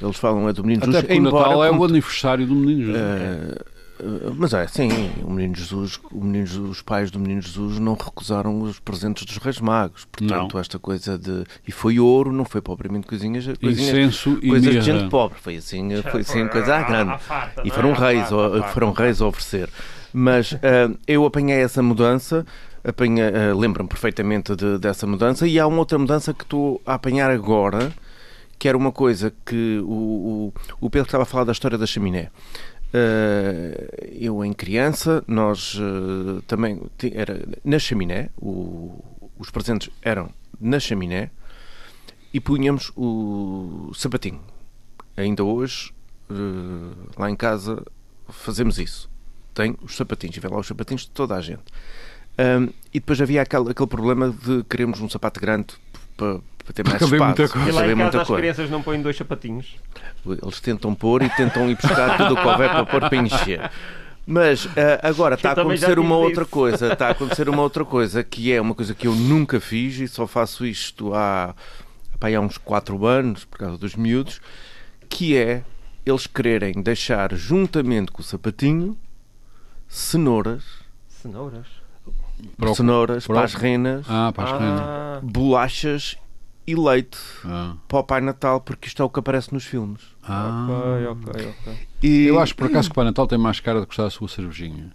Eles 0.00 0.16
falam 0.16 0.48
é 0.48 0.52
do 0.52 0.62
Menino 0.62 0.82
Até 0.84 0.92
Jesus. 0.92 1.04
Até 1.04 1.18
o 1.18 1.22
Natal 1.22 1.64
é 1.64 1.70
o 1.70 1.84
aniversário 1.84 2.46
do 2.46 2.54
Menino 2.54 2.86
Jesus. 2.86 3.66
Eh, 3.98 4.30
mas 4.36 4.52
é, 4.52 4.66
sim, 4.66 4.90
o 5.22 5.30
menino 5.30 5.54
Jesus, 5.54 5.98
o 6.10 6.22
menino 6.22 6.46
Jesus, 6.46 6.70
os 6.70 6.82
pais 6.82 7.10
do 7.10 7.18
menino 7.18 7.40
Jesus 7.40 7.78
não 7.78 7.94
recusaram 7.94 8.60
os 8.60 8.78
presentes 8.78 9.24
dos 9.24 9.38
Reis 9.38 9.60
Magos. 9.60 10.04
Portanto, 10.04 10.54
não. 10.54 10.60
esta 10.60 10.78
coisa 10.78 11.18
de. 11.18 11.44
E 11.66 11.72
foi 11.72 11.98
ouro, 11.98 12.30
não 12.32 12.44
foi 12.44 12.60
propriamente 12.60 13.06
coisinhas. 13.06 13.46
coisinhas 13.58 13.88
Incenso 13.90 14.38
coisas 14.40 14.74
de 14.74 14.80
gente 14.80 15.08
pobre. 15.08 15.38
Foi 15.40 15.56
assim, 15.56 15.88
foi 16.02 16.20
assim 16.20 16.46
coisa 16.48 16.76
à 16.76 16.82
grande. 16.82 17.18
E 17.64 17.70
foram 17.70 17.92
reis, 17.92 18.28
foram 18.72 18.92
reis 18.92 19.20
a 19.20 19.26
oferecer. 19.26 19.70
Mas 20.12 20.52
uh, 20.52 20.98
eu 21.06 21.24
apanhei 21.24 21.58
essa 21.58 21.82
mudança. 21.82 22.46
Uh, 22.84 23.58
lembro-me 23.58 23.88
perfeitamente 23.88 24.54
de, 24.54 24.78
dessa 24.78 25.06
mudança. 25.06 25.46
E 25.46 25.58
há 25.58 25.66
uma 25.66 25.78
outra 25.78 25.98
mudança 25.98 26.32
que 26.32 26.44
estou 26.44 26.80
a 26.86 26.94
apanhar 26.94 27.30
agora, 27.30 27.92
que 28.58 28.68
era 28.68 28.76
uma 28.76 28.92
coisa 28.92 29.32
que 29.44 29.78
o, 29.84 30.52
o, 30.80 30.86
o 30.86 30.90
Pedro 30.90 31.06
estava 31.06 31.22
a 31.22 31.26
falar 31.26 31.44
da 31.44 31.52
história 31.52 31.76
da 31.76 31.86
chaminé. 31.86 32.30
Uh, 32.94 34.06
eu 34.12 34.44
em 34.44 34.52
criança, 34.52 35.22
nós 35.26 35.78
também 36.46 36.80
era 37.12 37.44
na 37.64 37.78
chaminé, 37.78 38.30
o, 38.40 39.04
os 39.38 39.50
presentes 39.50 39.90
eram 40.00 40.30
na 40.58 40.78
chaminé 40.78 41.30
e 42.32 42.40
punhamos 42.40 42.92
o 42.96 43.90
sapatinho. 43.94 44.40
Ainda 45.16 45.42
hoje, 45.42 45.92
lá 47.18 47.30
em 47.30 47.36
casa, 47.36 47.82
fazemos 48.28 48.78
isso. 48.78 49.10
Tem 49.56 49.74
os 49.82 49.96
sapatinhos, 49.96 50.36
e 50.36 50.40
vem 50.40 50.50
lá 50.50 50.58
os 50.58 50.66
sapatinhos 50.66 51.02
de 51.02 51.10
toda 51.10 51.34
a 51.34 51.40
gente. 51.40 51.64
Um, 52.38 52.68
e 52.92 53.00
depois 53.00 53.18
havia 53.22 53.40
aquele, 53.40 53.70
aquele 53.70 53.88
problema 53.88 54.28
de 54.30 54.62
queremos 54.64 55.00
um 55.00 55.08
sapato 55.08 55.40
grande 55.40 55.68
para, 56.14 56.40
para 56.62 56.72
ter 56.74 56.84
mais 56.84 57.00
espaço. 57.00 57.24
Muita 57.24 57.48
coisa. 57.48 57.68
E 57.70 57.72
lá 57.72 57.88
em 57.90 57.96
casa 57.96 58.20
as 58.20 58.26
coisa. 58.26 58.42
crianças 58.42 58.70
não 58.70 58.82
põem 58.82 59.00
dois 59.00 59.16
sapatinhos. 59.16 59.76
Eles 60.26 60.60
tentam 60.60 60.94
pôr 60.94 61.22
e 61.22 61.30
tentam 61.30 61.70
ir 61.70 61.76
buscar 61.76 62.18
tudo 62.18 62.34
o 62.34 62.36
que 62.36 62.46
houver 62.46 62.68
para 62.68 62.84
pôr 62.84 63.08
para 63.08 63.16
encher. 63.16 63.70
Mas 64.26 64.66
uh, 64.66 64.70
agora 65.02 65.36
está 65.36 65.50
a 65.50 65.52
acontecer 65.52 65.98
uma 65.98 66.16
outra 66.16 66.42
isso. 66.42 66.50
coisa, 66.50 66.92
está 66.92 67.08
a 67.08 67.10
acontecer 67.12 67.48
uma 67.48 67.62
outra 67.62 67.82
coisa 67.82 68.22
que 68.22 68.52
é 68.52 68.60
uma 68.60 68.74
coisa 68.74 68.94
que 68.94 69.06
eu 69.06 69.14
nunca 69.14 69.58
fiz 69.58 69.98
e 70.00 70.06
só 70.06 70.26
faço 70.26 70.66
isto 70.66 71.14
há, 71.14 71.54
há 72.20 72.40
uns 72.40 72.58
4 72.58 73.06
anos, 73.06 73.46
por 73.46 73.58
causa 73.58 73.78
dos 73.78 73.94
miúdos, 73.94 74.40
que 75.08 75.34
é 75.34 75.62
eles 76.04 76.26
quererem 76.26 76.74
deixar 76.82 77.34
juntamente 77.34 78.12
com 78.12 78.20
o 78.20 78.24
sapatinho 78.24 78.98
cenouras. 79.96 80.62
Cenouras? 81.08 81.66
Para 82.56 82.74
cenouras, 82.74 83.26
para, 83.26 83.42
as 83.42 83.54
renas, 83.54 84.04
ah, 84.08 84.30
para 84.34 84.44
as 84.44 84.60
renas. 84.60 85.22
bolachas 85.22 86.16
e 86.66 86.74
leite 86.74 87.16
ah. 87.44 87.74
para 87.88 87.98
o 87.98 88.04
Pai 88.04 88.20
Natal, 88.20 88.60
porque 88.60 88.88
isto 88.88 89.02
é 89.02 89.04
o 89.04 89.08
que 89.08 89.18
aparece 89.18 89.54
nos 89.54 89.64
filmes. 89.64 90.02
Ah. 90.22 90.66
Ok, 90.68 91.06
ok, 91.06 91.54
ok. 91.60 91.88
E... 92.02 92.26
Eu 92.26 92.38
acho 92.38 92.54
por 92.54 92.66
acaso 92.66 92.88
que 92.88 92.92
o 92.92 92.94
Pai 92.94 93.04
Natal 93.06 93.26
tem 93.26 93.38
mais 93.38 93.58
cara 93.58 93.80
de 93.80 93.86
gostar 93.86 94.04
da 94.04 94.10
sua 94.10 94.28
cervejinha. 94.28 94.92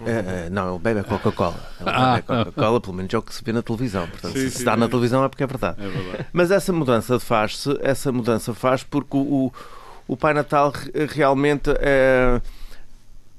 Uh, 0.00 0.04
uh, 0.04 0.50
não, 0.50 0.70
ele 0.70 0.78
bebe 0.78 1.00
a 1.00 1.04
Coca-Cola. 1.04 1.70
Ele 1.78 1.90
ah. 1.90 2.14
bebe 2.16 2.18
a 2.18 2.44
Coca-Cola, 2.44 2.80
pelo 2.80 2.94
menos 2.94 3.14
é 3.14 3.18
o 3.18 3.22
que 3.22 3.32
se 3.32 3.44
vê 3.44 3.52
na 3.52 3.62
televisão. 3.62 4.08
Portanto, 4.08 4.32
sim, 4.32 4.40
se 4.40 4.50
sim, 4.50 4.58
está 4.58 4.74
sim. 4.74 4.80
na 4.80 4.88
televisão 4.88 5.22
é 5.22 5.28
porque 5.28 5.44
é 5.44 5.46
verdade. 5.46 5.76
É 5.80 5.88
verdade. 5.88 6.26
Mas 6.32 6.50
essa 6.50 6.72
mudança 6.72 7.20
faz-se, 7.20 7.78
essa 7.82 8.10
mudança 8.10 8.52
faz 8.52 8.82
porque 8.82 9.16
o, 9.16 9.20
o, 9.20 9.52
o 10.08 10.16
Pai 10.16 10.34
Natal 10.34 10.72
realmente 11.14 11.70
é, 11.78 12.40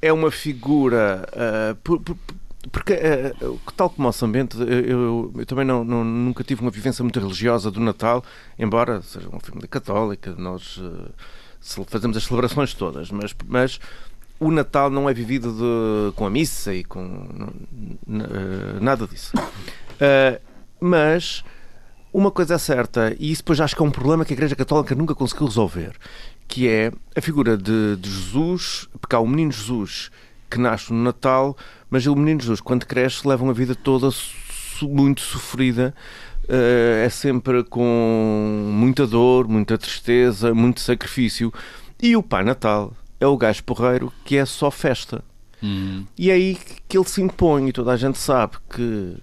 é 0.02 0.12
uma 0.12 0.32
figura. 0.32 1.28
Uh, 1.34 1.76
por, 1.78 2.00
por, 2.02 2.18
porque, 2.72 2.94
uh, 2.94 3.60
tal 3.76 3.90
como 3.90 4.08
o 4.08 4.12
São 4.12 4.32
Bento, 4.32 4.62
eu, 4.64 5.32
eu 5.36 5.46
também 5.46 5.66
não, 5.66 5.84
não, 5.84 6.04
nunca 6.04 6.44
tive 6.44 6.62
uma 6.62 6.72
vivência 6.72 7.04
muito 7.04 7.20
religiosa 7.20 7.70
do 7.70 7.80
Natal, 7.80 8.24
embora 8.58 9.02
seja 9.02 9.30
uma 9.30 9.40
família 9.40 9.68
católica, 9.68 10.34
nós 10.38 10.78
uh, 10.78 11.86
fazemos 11.88 12.18
as 12.18 12.24
celebrações 12.24 12.74
todas, 12.74 13.12
mas, 13.12 13.36
mas 13.48 13.80
o 14.40 14.52
Natal 14.52 14.90
não 14.90 15.10
é 15.10 15.14
vivido 15.14 15.52
de, 15.52 16.16
com 16.16 16.26
a 16.26 16.30
missa 16.30 16.74
e 16.74 16.84
com 16.84 17.04
uh, 17.04 18.80
nada 18.80 19.08
disso. 19.08 19.34
mas 20.80 21.44
uma 22.14 22.30
coisa 22.30 22.56
é 22.56 22.58
certa, 22.58 23.16
e 23.18 23.32
isso 23.32 23.42
depois 23.42 23.60
acho 23.62 23.76
que 23.76 23.82
é 23.82 23.86
um 23.86 23.92
problema 23.92 24.26
que 24.26 24.34
a 24.34 24.36
Igreja 24.36 24.56
Católica 24.56 24.94
nunca 24.94 25.16
conseguiu 25.16 25.48
resolver, 25.48 25.96
que 26.52 26.68
é 26.68 26.92
a 27.16 27.22
figura 27.22 27.56
de, 27.56 27.96
de 27.96 28.10
Jesus, 28.10 28.86
porque 29.00 29.16
há 29.16 29.20
o 29.20 29.28
menino 29.28 29.54
Jesus 29.54 30.12
que 30.50 30.60
nasce 30.60 30.92
no 30.92 31.02
Natal, 31.02 31.56
mas 31.90 32.06
o 32.06 32.14
menino 32.14 32.42
Jesus, 32.42 32.60
quando 32.60 32.86
cresce, 32.86 33.26
leva 33.26 33.42
uma 33.42 33.54
vida 33.54 33.74
toda 33.74 34.10
muito 34.82 35.22
sofrida. 35.22 35.96
Uh, 36.44 37.06
é 37.06 37.10
sempre 37.10 37.64
com 37.64 38.70
muita 38.70 39.08
dor, 39.08 39.48
muita 39.48 39.78
tristeza, 39.78 40.54
muito 40.54 40.82
sacrifício. 40.82 41.54
E 42.02 42.18
o 42.18 42.22
Pai 42.22 42.44
Natal 42.44 42.92
é 43.18 43.26
o 43.26 43.38
gajo 43.38 43.64
porreiro 43.64 44.12
que 44.26 44.36
é 44.36 44.44
só 44.44 44.70
festa. 44.70 45.24
Uhum. 45.64 46.06
E 46.18 46.30
é 46.30 46.34
aí 46.34 46.58
que 46.90 46.98
ele 46.98 47.08
se 47.08 47.22
impõe, 47.22 47.70
e 47.70 47.72
toda 47.72 47.94
a 47.94 47.98
gente 47.98 48.18
sabe 48.18 48.58
que 48.70 49.16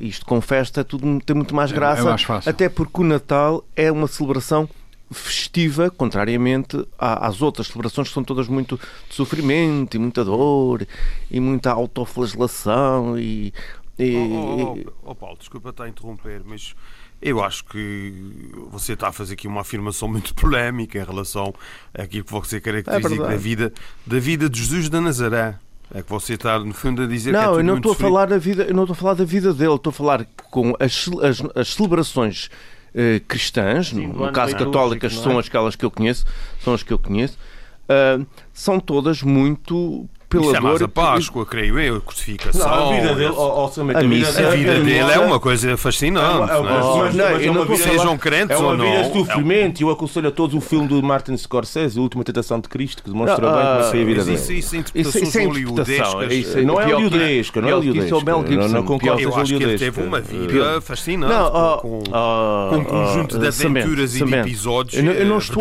isto 0.00 0.26
com 0.26 0.40
festa 0.40 0.80
é 0.80 0.84
tudo, 0.84 1.20
tem 1.20 1.36
muito 1.36 1.54
mais 1.54 1.70
graça. 1.70 2.00
É, 2.00 2.06
é 2.06 2.08
mais 2.08 2.22
fácil. 2.24 2.50
Até 2.50 2.68
porque 2.68 3.02
o 3.02 3.04
Natal 3.04 3.64
é 3.76 3.92
uma 3.92 4.08
celebração 4.08 4.68
festiva, 5.10 5.90
contrariamente 5.90 6.86
às 6.98 7.42
outras 7.42 7.66
celebrações 7.66 8.08
que 8.08 8.14
são 8.14 8.22
todas 8.22 8.48
muito 8.48 8.78
de 9.08 9.14
sofrimento 9.14 9.96
e 9.96 9.98
muita 9.98 10.24
dor 10.24 10.86
e 11.30 11.40
muita 11.40 11.72
autoflagelação 11.72 13.18
e 13.18 13.52
E, 13.98 14.16
oh, 14.16 14.76
oh, 14.78 15.10
oh, 15.10 15.14
Paulo, 15.14 15.36
desculpa 15.38 15.70
estar 15.70 15.84
a 15.84 15.88
interromper, 15.88 16.40
mas 16.46 16.74
eu 17.20 17.42
acho 17.42 17.64
que 17.66 18.50
você 18.70 18.94
está 18.94 19.08
a 19.08 19.12
fazer 19.12 19.34
aqui 19.34 19.46
uma 19.46 19.60
afirmação 19.60 20.08
muito 20.08 20.32
polémica 20.36 20.98
em 20.98 21.04
relação 21.04 21.52
àquilo 21.92 22.24
que 22.24 22.32
você 22.32 22.60
caracteriza 22.60 23.14
é 23.14 23.18
da, 23.18 23.36
vida, 23.36 23.72
da 24.06 24.18
vida 24.18 24.48
de 24.48 24.58
Jesus 24.58 24.88
de 24.88 25.00
Nazaré. 25.00 25.58
É 25.92 26.02
que 26.02 26.08
você 26.08 26.34
está, 26.34 26.56
no 26.58 26.72
fundo, 26.72 27.02
a 27.02 27.06
dizer 27.06 27.32
não, 27.32 27.40
que 27.40 27.58
é 27.58 27.60
eu 27.60 27.64
não 27.64 27.76
estou 27.76 27.92
a 27.92 27.96
falar 27.96 28.26
da 28.26 28.38
vida, 28.38 28.62
eu 28.62 28.74
não 28.74 28.84
estou 28.84 28.94
a 28.94 28.96
falar 28.96 29.14
da 29.14 29.24
vida 29.24 29.52
dele, 29.52 29.74
estou 29.74 29.90
a 29.90 29.92
falar 29.92 30.24
com 30.50 30.72
as, 30.78 31.10
as, 31.20 31.42
as 31.56 31.74
celebrações 31.74 32.48
uh, 32.94 33.20
cristãs, 33.26 33.88
Sim, 33.88 34.08
no 34.08 34.32
caso 34.32 34.56
católicas, 34.56 35.14
são 35.14 35.38
é? 35.38 35.40
aquelas 35.40 35.76
que 35.76 35.84
eu 35.84 35.90
conheço, 35.90 36.24
são 36.62 36.74
as 36.74 36.82
que 36.82 36.92
eu 36.92 36.98
conheço, 36.98 37.38
uh, 37.84 38.26
são 38.52 38.80
todas 38.80 39.22
muito 39.22 40.08
pela 40.30 40.44
Isso 40.44 40.56
é 40.56 40.60
mais 40.60 40.80
a 40.80 40.88
Páscoa, 40.88 41.44
creio 41.44 41.78
eu, 41.78 41.96
a 41.96 42.00
crucificação. 42.00 42.66
Não, 42.66 42.88
a 42.88 42.94
vida 42.94 43.14
dele, 43.16 43.34
ó, 43.36 43.66
a, 43.66 43.98
a, 43.98 44.02
missa, 44.04 44.46
a 44.46 44.50
vida 44.52 44.74
dele 44.80 45.10
é 45.10 45.18
uma 45.18 45.40
coisa 45.40 45.76
fascinante. 45.76 46.52
É 46.52 46.56
uma, 46.56 46.70
é 46.70 47.12
mas, 47.12 47.46
não, 47.46 47.64
não 47.64 47.76
sejam 47.76 48.16
crentes 48.16 48.56
é 48.56 48.62
ou 48.62 48.76
não. 48.76 48.84
É 48.84 48.88
uma 48.88 49.02
vida 49.02 49.08
de 49.08 49.18
sofrimento. 49.18 49.80
E 49.80 49.82
eu 49.82 49.90
aconselho 49.90 50.28
a 50.28 50.30
todos 50.30 50.54
o 50.54 50.60
filme 50.60 50.86
do 50.86 51.02
Martin 51.02 51.36
Scorsese, 51.36 51.98
A 51.98 52.02
Última 52.02 52.22
Tentação 52.22 52.60
de 52.60 52.68
Cristo, 52.68 53.02
que 53.02 53.10
demonstra 53.10 53.50
bem 53.50 53.66
como 53.66 53.90
foi 53.90 54.02
a 54.02 54.04
vida 54.04 54.24
dele. 54.24 54.36
Isso, 54.36 54.52
isso, 54.52 54.76
interpretações 54.76 56.32
isso, 56.32 56.48
isso 56.48 56.58
é 56.58 56.62
Não 56.62 56.80
é 56.80 56.84
hollywoodesca, 56.84 57.60
não 57.60 57.68
é 57.68 57.72
hollywoodesca. 57.72 58.06
Isso 58.06 58.14
é 58.14 58.18
o 58.18 58.24
Mel 58.24 58.46
Gibson. 58.46 58.68
Não 58.68 58.84
concordo 58.84 59.20
Eu 59.20 59.36
acho 59.36 59.56
que 59.56 59.62
ele 59.64 59.78
teve 59.78 60.00
uma 60.00 60.20
vida 60.20 60.80
fascinante, 60.80 61.34
com 61.80 62.76
um 62.76 62.84
conjunto 62.84 63.36
de 63.36 63.48
aventuras 63.48 64.14
e 64.14 64.24
de 64.24 64.34
episódios 64.34 64.94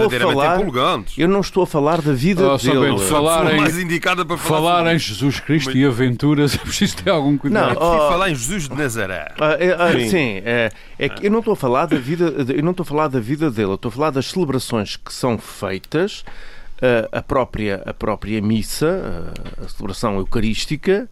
verdadeiramente 0.09 1.20
Eu 1.20 1.28
não 1.28 1.41
estou 1.41 1.63
a 1.63 1.67
falar 1.67 2.01
da 2.01 2.13
vida 2.13 2.57
dele. 2.57 2.99
Falar 2.99 3.55
mais 3.55 3.80
indicada 3.80 4.24
para 4.24 4.38
falar 4.38 4.59
em 4.93 4.99
Jesus 4.99 5.39
Cristo 5.39 5.76
e 5.78 5.86
aventuras, 5.86 6.55
é 6.55 6.57
preciso 6.57 6.97
ter 6.97 7.10
algum 7.10 7.38
cuidado. 7.38 7.80
Não, 7.80 7.82
oh, 7.82 8.10
falar 8.10 8.30
em 8.30 8.36
Jesus 8.36 8.68
de 8.68 8.76
Nazaré. 8.76 9.32
Ah, 9.39 9.57
é, 9.60 9.72
ah, 9.74 9.91
sim, 9.91 10.10
sim 10.10 10.41
é, 10.45 10.72
é, 10.97 11.10
que 11.10 11.28
eu 11.28 11.32
não 11.32 11.39
estou 11.39 11.53
a 11.53 11.57
falar 11.57 11.86
da 11.86 11.97
vida, 11.97 12.26
eu 12.53 12.64
não 12.64 12.72
estou 12.72 12.84
a 12.84 12.88
falar 12.88 13.07
da 13.07 13.20
vida 13.20 13.49
dele, 13.49 13.72
eu 13.72 13.76
estou 13.76 13.89
a 13.89 13.91
falar 13.91 14.10
das 14.12 14.28
celebrações 14.28 14.95
que 14.95 15.14
são 15.14 15.38
feitas, 15.38 16.24
uh, 16.78 17.10
a 17.12 17.22
própria 17.22 17.84
a 17.86 17.93
própria 17.93 18.41
missa, 18.41 19.34
uh, 19.60 19.66
a 19.66 19.70
celebração 19.70 20.18
eucarística 20.18 21.10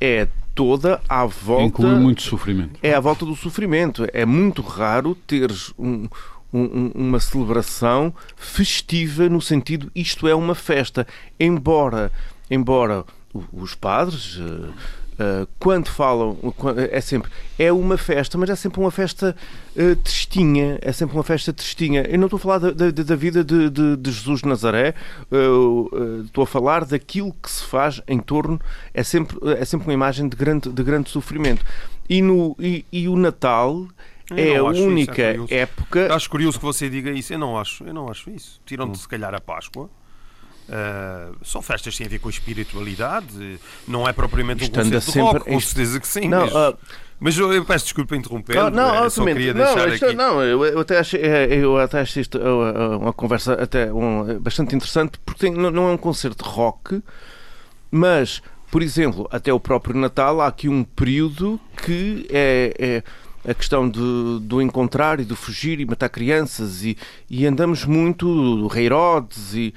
é 0.00 0.26
toda 0.54 1.00
à 1.08 1.24
volta. 1.24 1.64
Inclui 1.64 1.94
muito 1.94 2.22
sofrimento. 2.22 2.78
É 2.82 2.94
à 2.94 3.00
volta 3.00 3.24
do 3.24 3.34
sofrimento. 3.34 4.06
É 4.12 4.24
muito 4.24 4.62
raro 4.62 5.14
teres 5.26 5.72
um, 5.78 6.08
um, 6.52 6.90
uma 6.94 7.20
celebração 7.20 8.12
festiva 8.36 9.28
no 9.28 9.40
sentido 9.40 9.90
isto 9.94 10.26
é 10.26 10.34
uma 10.34 10.54
festa. 10.54 11.06
Embora 11.38 12.12
embora 12.50 13.04
os 13.52 13.74
padres 13.74 14.38
Uh, 15.20 15.46
quando 15.58 15.88
falam, 15.88 16.38
é 16.90 16.98
sempre, 17.02 17.30
é 17.58 17.70
uma 17.70 17.98
festa, 17.98 18.38
mas 18.38 18.48
é 18.48 18.56
sempre 18.56 18.80
uma 18.80 18.90
festa 18.90 19.36
uh, 19.76 19.96
tristinha, 19.96 20.78
é 20.80 20.92
sempre 20.92 21.14
uma 21.14 21.22
festa 21.22 21.52
tristinha. 21.52 22.06
Eu 22.08 22.18
não 22.18 22.24
estou 22.24 22.38
a 22.38 22.40
falar 22.40 22.58
da, 22.58 22.70
da, 22.70 22.90
da 22.90 23.16
vida 23.16 23.44
de, 23.44 23.68
de, 23.68 23.98
de, 23.98 24.12
Jesus 24.12 24.40
de 24.40 24.48
Nazaré, 24.48 24.94
uh, 25.30 26.22
estou 26.24 26.44
a 26.44 26.46
falar 26.46 26.86
daquilo 26.86 27.34
que 27.34 27.50
se 27.50 27.62
faz 27.64 28.00
em 28.08 28.18
torno, 28.18 28.58
é 28.94 29.02
sempre, 29.02 29.36
é 29.58 29.64
sempre 29.66 29.88
uma 29.88 29.92
imagem 29.92 30.26
de 30.26 30.34
grande, 30.34 30.70
de 30.70 30.82
grande 30.82 31.10
sofrimento. 31.10 31.66
E, 32.08 32.22
no, 32.22 32.56
e, 32.58 32.86
e 32.90 33.06
o 33.06 33.14
Natal 33.14 33.86
é 34.34 34.56
a 34.56 34.64
única 34.64 35.34
isso, 35.34 35.46
é 35.50 35.58
época. 35.58 36.14
Acho 36.14 36.30
curioso 36.30 36.58
que 36.58 36.64
você 36.64 36.88
diga 36.88 37.10
isso, 37.10 37.30
eu 37.34 37.38
não 37.38 37.58
acho, 37.58 37.84
eu 37.84 37.92
não 37.92 38.08
acho 38.08 38.30
isso. 38.30 38.58
Tiram-te, 38.64 38.92
hum. 38.92 38.94
se 38.94 39.06
calhar, 39.06 39.34
a 39.34 39.40
Páscoa 39.40 39.90
Uh, 40.70 41.36
são 41.42 41.60
festas 41.60 41.94
que 41.94 41.98
têm 41.98 42.06
a 42.06 42.10
ver 42.10 42.20
com 42.20 42.28
a 42.28 42.30
espiritualidade, 42.30 43.58
não 43.88 44.06
é 44.06 44.12
propriamente 44.12 44.66
um 44.66 44.68
conceito 44.68 45.10
de 45.10 45.18
rock, 45.18 45.40
com 45.40 45.60
certeza 45.60 45.98
que 45.98 46.06
sim. 46.06 46.28
Não, 46.28 46.42
mas, 46.42 46.54
uh, 46.54 46.78
mas 47.18 47.36
eu, 47.36 47.52
eu, 47.52 47.64
peço 47.64 47.86
desculpa 47.86 48.14
interromper. 48.14 48.70
Não, 48.70 49.04
é, 49.04 49.10
só 49.10 49.24
queria 49.24 49.52
não, 49.52 49.64
deixar 49.64 49.88
isto, 49.88 50.06
aqui. 50.06 50.14
Não, 50.14 50.40
eu, 50.40 50.64
eu, 50.64 50.78
até 50.78 51.00
achei, 51.00 51.20
é, 51.22 51.56
eu 51.56 51.76
até 51.76 52.00
achei 52.02 52.22
isto 52.22 52.38
uma 52.38 53.12
conversa 53.12 53.54
até 53.54 53.92
um, 53.92 54.38
bastante 54.38 54.76
interessante, 54.76 55.18
porque 55.26 55.40
tem, 55.40 55.52
não, 55.52 55.72
não 55.72 55.88
é 55.88 55.92
um 55.92 55.98
concerto 55.98 56.44
de 56.44 56.48
rock, 56.48 57.02
mas, 57.90 58.40
por 58.70 58.80
exemplo, 58.80 59.26
até 59.32 59.52
o 59.52 59.58
próprio 59.58 59.96
Natal 59.96 60.40
há 60.40 60.46
aqui 60.46 60.68
um 60.68 60.84
período 60.84 61.58
que 61.84 62.28
é, 62.30 63.02
é 63.44 63.50
a 63.50 63.54
questão 63.54 63.88
de, 63.88 64.38
do 64.42 64.62
encontrar 64.62 65.18
e 65.18 65.24
do 65.24 65.34
fugir 65.34 65.80
e 65.80 65.84
matar 65.84 66.08
crianças 66.10 66.84
e, 66.84 66.96
e 67.28 67.44
andamos 67.44 67.84
muito 67.84 68.26
do 68.56 68.68
Rei 68.68 68.86
Herodes 68.86 69.52
e 69.54 69.74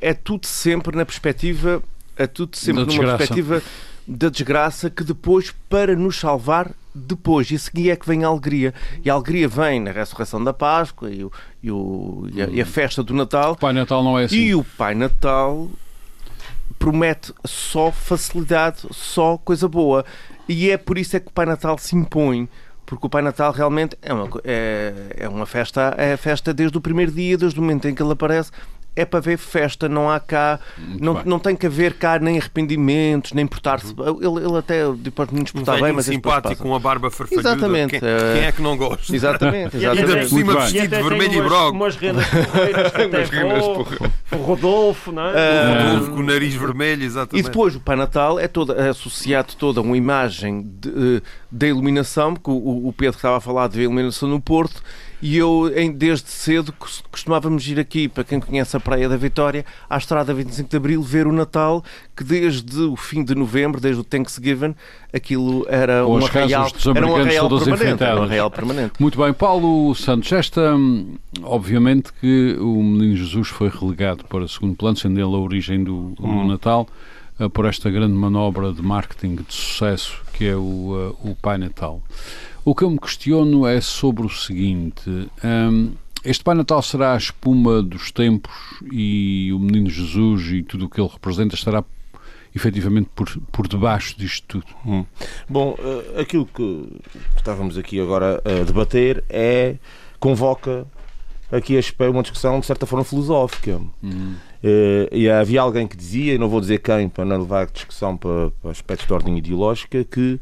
é 0.00 0.14
tudo 0.14 0.46
sempre 0.46 0.96
na 0.96 1.04
perspectiva, 1.04 1.82
é 2.16 2.26
tudo 2.26 2.56
sempre 2.56 2.84
numa 2.84 3.16
perspectiva 3.16 3.62
da 4.06 4.28
desgraça 4.28 4.90
que 4.90 5.04
depois, 5.04 5.54
para 5.68 5.94
nos 5.94 6.18
salvar, 6.18 6.70
depois, 6.94 7.50
e 7.50 7.54
a 7.54 7.58
seguir 7.58 7.90
é 7.90 7.96
que 7.96 8.06
vem 8.06 8.24
a 8.24 8.28
alegria. 8.28 8.74
E 9.04 9.08
a 9.08 9.14
alegria 9.14 9.48
vem 9.48 9.80
na 9.80 9.90
ressurreição 9.90 10.42
da 10.42 10.52
Páscoa 10.52 11.10
e, 11.10 11.24
o, 11.24 11.32
e, 11.62 11.70
o, 11.70 12.28
e, 12.32 12.42
a, 12.42 12.46
e 12.48 12.60
a, 12.60 12.66
festa 12.66 13.02
do 13.02 13.14
Natal. 13.14 13.52
O 13.52 13.56
Pai 13.56 13.72
Natal 13.72 14.02
não 14.04 14.18
é 14.18 14.24
assim. 14.24 14.36
E 14.36 14.54
o 14.54 14.64
Pai 14.64 14.94
Natal 14.94 15.70
promete 16.78 17.32
só 17.44 17.90
facilidade, 17.90 18.82
só 18.90 19.38
coisa 19.38 19.68
boa. 19.68 20.04
E 20.48 20.70
é 20.70 20.76
por 20.76 20.98
isso 20.98 21.16
é 21.16 21.20
que 21.20 21.28
o 21.28 21.32
Pai 21.32 21.46
Natal 21.46 21.78
se 21.78 21.96
impõe. 21.96 22.48
Porque 22.84 23.06
o 23.06 23.08
Pai 23.08 23.22
Natal 23.22 23.52
realmente 23.52 23.96
é 24.02 24.12
uma, 24.12 24.28
é, 24.44 24.92
é 25.16 25.28
uma 25.28 25.46
festa, 25.46 25.94
é 25.96 26.14
festa 26.16 26.52
desde 26.52 26.76
o 26.76 26.80
primeiro 26.80 27.10
dia, 27.10 27.38
desde 27.38 27.58
o 27.58 27.62
momento 27.62 27.88
em 27.88 27.94
que 27.94 28.02
ele 28.02 28.12
aparece 28.12 28.50
é 28.94 29.04
para 29.04 29.20
ver 29.20 29.38
festa, 29.38 29.88
não 29.88 30.10
há 30.10 30.20
cá, 30.20 30.60
não, 31.00 31.22
não 31.24 31.38
tem 31.38 31.56
que 31.56 31.66
haver 31.66 31.94
cá 31.94 32.18
nem 32.18 32.38
arrependimentos, 32.38 33.32
nem 33.32 33.46
portar-se. 33.46 33.94
Uhum. 33.98 34.38
Ele, 34.38 34.46
ele 34.46 34.58
até 34.58 34.82
depois 34.92 35.28
de 35.30 35.34
nos 35.34 35.50
portar 35.50 35.78
um 35.78 35.82
bem, 35.82 35.92
mas 35.92 36.06
simpático 36.06 36.62
com 36.62 36.74
a 36.74 36.78
barba 36.78 37.10
farfalhuda. 37.10 37.48
Exatamente. 37.48 37.98
Quem, 37.98 38.00
uh... 38.00 38.34
quem, 38.34 38.44
é 38.44 38.52
que 38.52 38.60
não 38.60 38.76
gosta? 38.76 39.14
Exatamente. 39.14 39.76
exatamente. 39.76 39.82
E 39.82 39.86
ainda 39.86 40.16
por 40.16 40.28
cima 40.28 40.60
vestido 40.60 40.96
de 40.96 41.02
vermelho 41.02 41.32
e 41.32 41.42
branco. 41.42 41.70
Umas 41.70 41.96
rendas 41.96 42.26
porreiras 42.28 42.92
que 42.92 43.02
até 43.02 44.36
o 44.36 44.42
Rodolfo, 44.42 45.12
não 45.12 45.22
é? 45.26 45.32
Uh... 45.32 45.84
Rodolfo 45.84 46.10
com 46.12 46.20
o 46.20 46.22
nariz 46.22 46.54
vermelho, 46.54 47.02
exatamente. 47.02 47.46
E 47.46 47.48
depois 47.48 47.74
o 47.74 47.80
Pai 47.80 47.96
Natal 47.96 48.38
é, 48.38 48.46
todo, 48.46 48.72
é 48.78 48.90
associado 48.90 49.54
toda 49.56 49.80
uma 49.80 49.96
imagem 49.96 50.70
de, 50.80 50.88
eh, 50.88 51.22
da 51.50 51.66
iluminação, 51.66 52.34
porque 52.34 52.50
o, 52.50 52.88
o 52.88 52.92
Pedro 52.92 53.16
estava 53.16 53.38
a 53.38 53.40
falar 53.40 53.68
de 53.68 53.80
iluminação 53.80 54.28
no 54.28 54.40
Porto, 54.40 54.82
e 55.22 55.38
eu, 55.38 55.70
desde 55.94 56.28
cedo, 56.28 56.74
costumávamos 57.08 57.64
ir 57.68 57.78
aqui, 57.78 58.08
para 58.08 58.24
quem 58.24 58.40
conhece 58.40 58.76
a 58.76 58.80
Praia 58.80 59.08
da 59.08 59.16
Vitória, 59.16 59.64
à 59.88 59.96
Estrada 59.96 60.34
25 60.34 60.68
de 60.68 60.76
Abril, 60.76 61.00
ver 61.00 61.28
o 61.28 61.32
Natal, 61.32 61.84
que 62.16 62.24
desde 62.24 62.80
o 62.80 62.96
fim 62.96 63.22
de 63.22 63.32
novembro, 63.32 63.80
desde 63.80 64.00
o 64.00 64.04
Thanksgiving, 64.04 64.74
aquilo 65.14 65.64
era 65.68 66.04
um 66.04 66.16
arraial, 66.16 66.66
era 66.96 67.06
um 67.06 67.14
arraial 67.14 67.48
permanente, 67.48 68.02
era 68.02 68.20
um 68.20 68.24
arraial 68.24 68.50
permanente. 68.50 68.92
Muito 68.98 69.16
bem, 69.16 69.32
Paulo 69.32 69.94
Santos, 69.94 70.32
esta, 70.32 70.74
obviamente 71.44 72.12
que 72.20 72.56
o 72.58 72.82
Menino 72.82 73.14
Jesus 73.14 73.46
foi 73.46 73.68
relegado 73.68 74.24
para 74.24 74.48
segundo 74.48 74.74
plano, 74.74 74.96
sendo 74.96 75.20
ele 75.20 75.36
a 75.36 75.38
origem 75.38 75.84
do, 75.84 76.10
do 76.16 76.26
hum. 76.26 76.48
Natal, 76.48 76.88
uh, 77.38 77.48
por 77.48 77.64
esta 77.64 77.88
grande 77.88 78.14
manobra 78.14 78.72
de 78.72 78.82
marketing 78.82 79.36
de 79.36 79.54
sucesso 79.54 80.20
que 80.32 80.46
é 80.46 80.56
o, 80.56 81.14
uh, 81.22 81.30
o 81.30 81.36
Pai 81.40 81.58
Natal. 81.58 82.02
O 82.64 82.74
que 82.74 82.84
eu 82.84 82.90
me 82.90 82.98
questiono 82.98 83.66
é 83.66 83.80
sobre 83.80 84.24
o 84.24 84.28
seguinte: 84.28 85.10
um, 85.44 85.92
este 86.24 86.44
Pai 86.44 86.54
Natal 86.54 86.80
será 86.80 87.14
a 87.14 87.16
espuma 87.16 87.82
dos 87.82 88.12
tempos 88.12 88.52
e 88.92 89.52
o 89.52 89.58
Menino 89.58 89.90
Jesus 89.90 90.48
e 90.52 90.62
tudo 90.62 90.86
o 90.86 90.88
que 90.88 91.00
ele 91.00 91.10
representa 91.12 91.56
estará 91.56 91.84
efetivamente 92.54 93.08
por, 93.16 93.28
por 93.50 93.66
debaixo 93.66 94.16
disto 94.16 94.46
tudo? 94.46 94.66
Hum. 94.86 95.04
Bom, 95.48 95.76
uh, 95.78 96.20
aquilo 96.20 96.46
que 96.46 96.88
estávamos 97.36 97.76
aqui 97.76 98.00
agora 98.00 98.40
a 98.44 98.62
debater 98.64 99.24
é 99.28 99.76
convoca 100.20 100.86
aqui 101.50 101.78
uma 102.10 102.22
discussão 102.22 102.60
de 102.60 102.66
certa 102.66 102.86
forma 102.86 103.04
filosófica. 103.04 103.80
Uhum. 104.02 104.36
Uh, 104.62 105.08
e 105.10 105.28
havia 105.28 105.60
alguém 105.60 105.88
que 105.88 105.96
dizia, 105.96 106.34
e 106.34 106.38
não 106.38 106.48
vou 106.48 106.60
dizer 106.60 106.78
quem 106.78 107.08
para 107.08 107.24
não 107.24 107.38
levar 107.38 107.62
a 107.62 107.64
discussão 107.64 108.16
para, 108.16 108.52
para 108.62 108.70
aspectos 108.70 109.06
de 109.06 109.12
ordem 109.12 109.36
ideológica, 109.36 110.04
que 110.04 110.38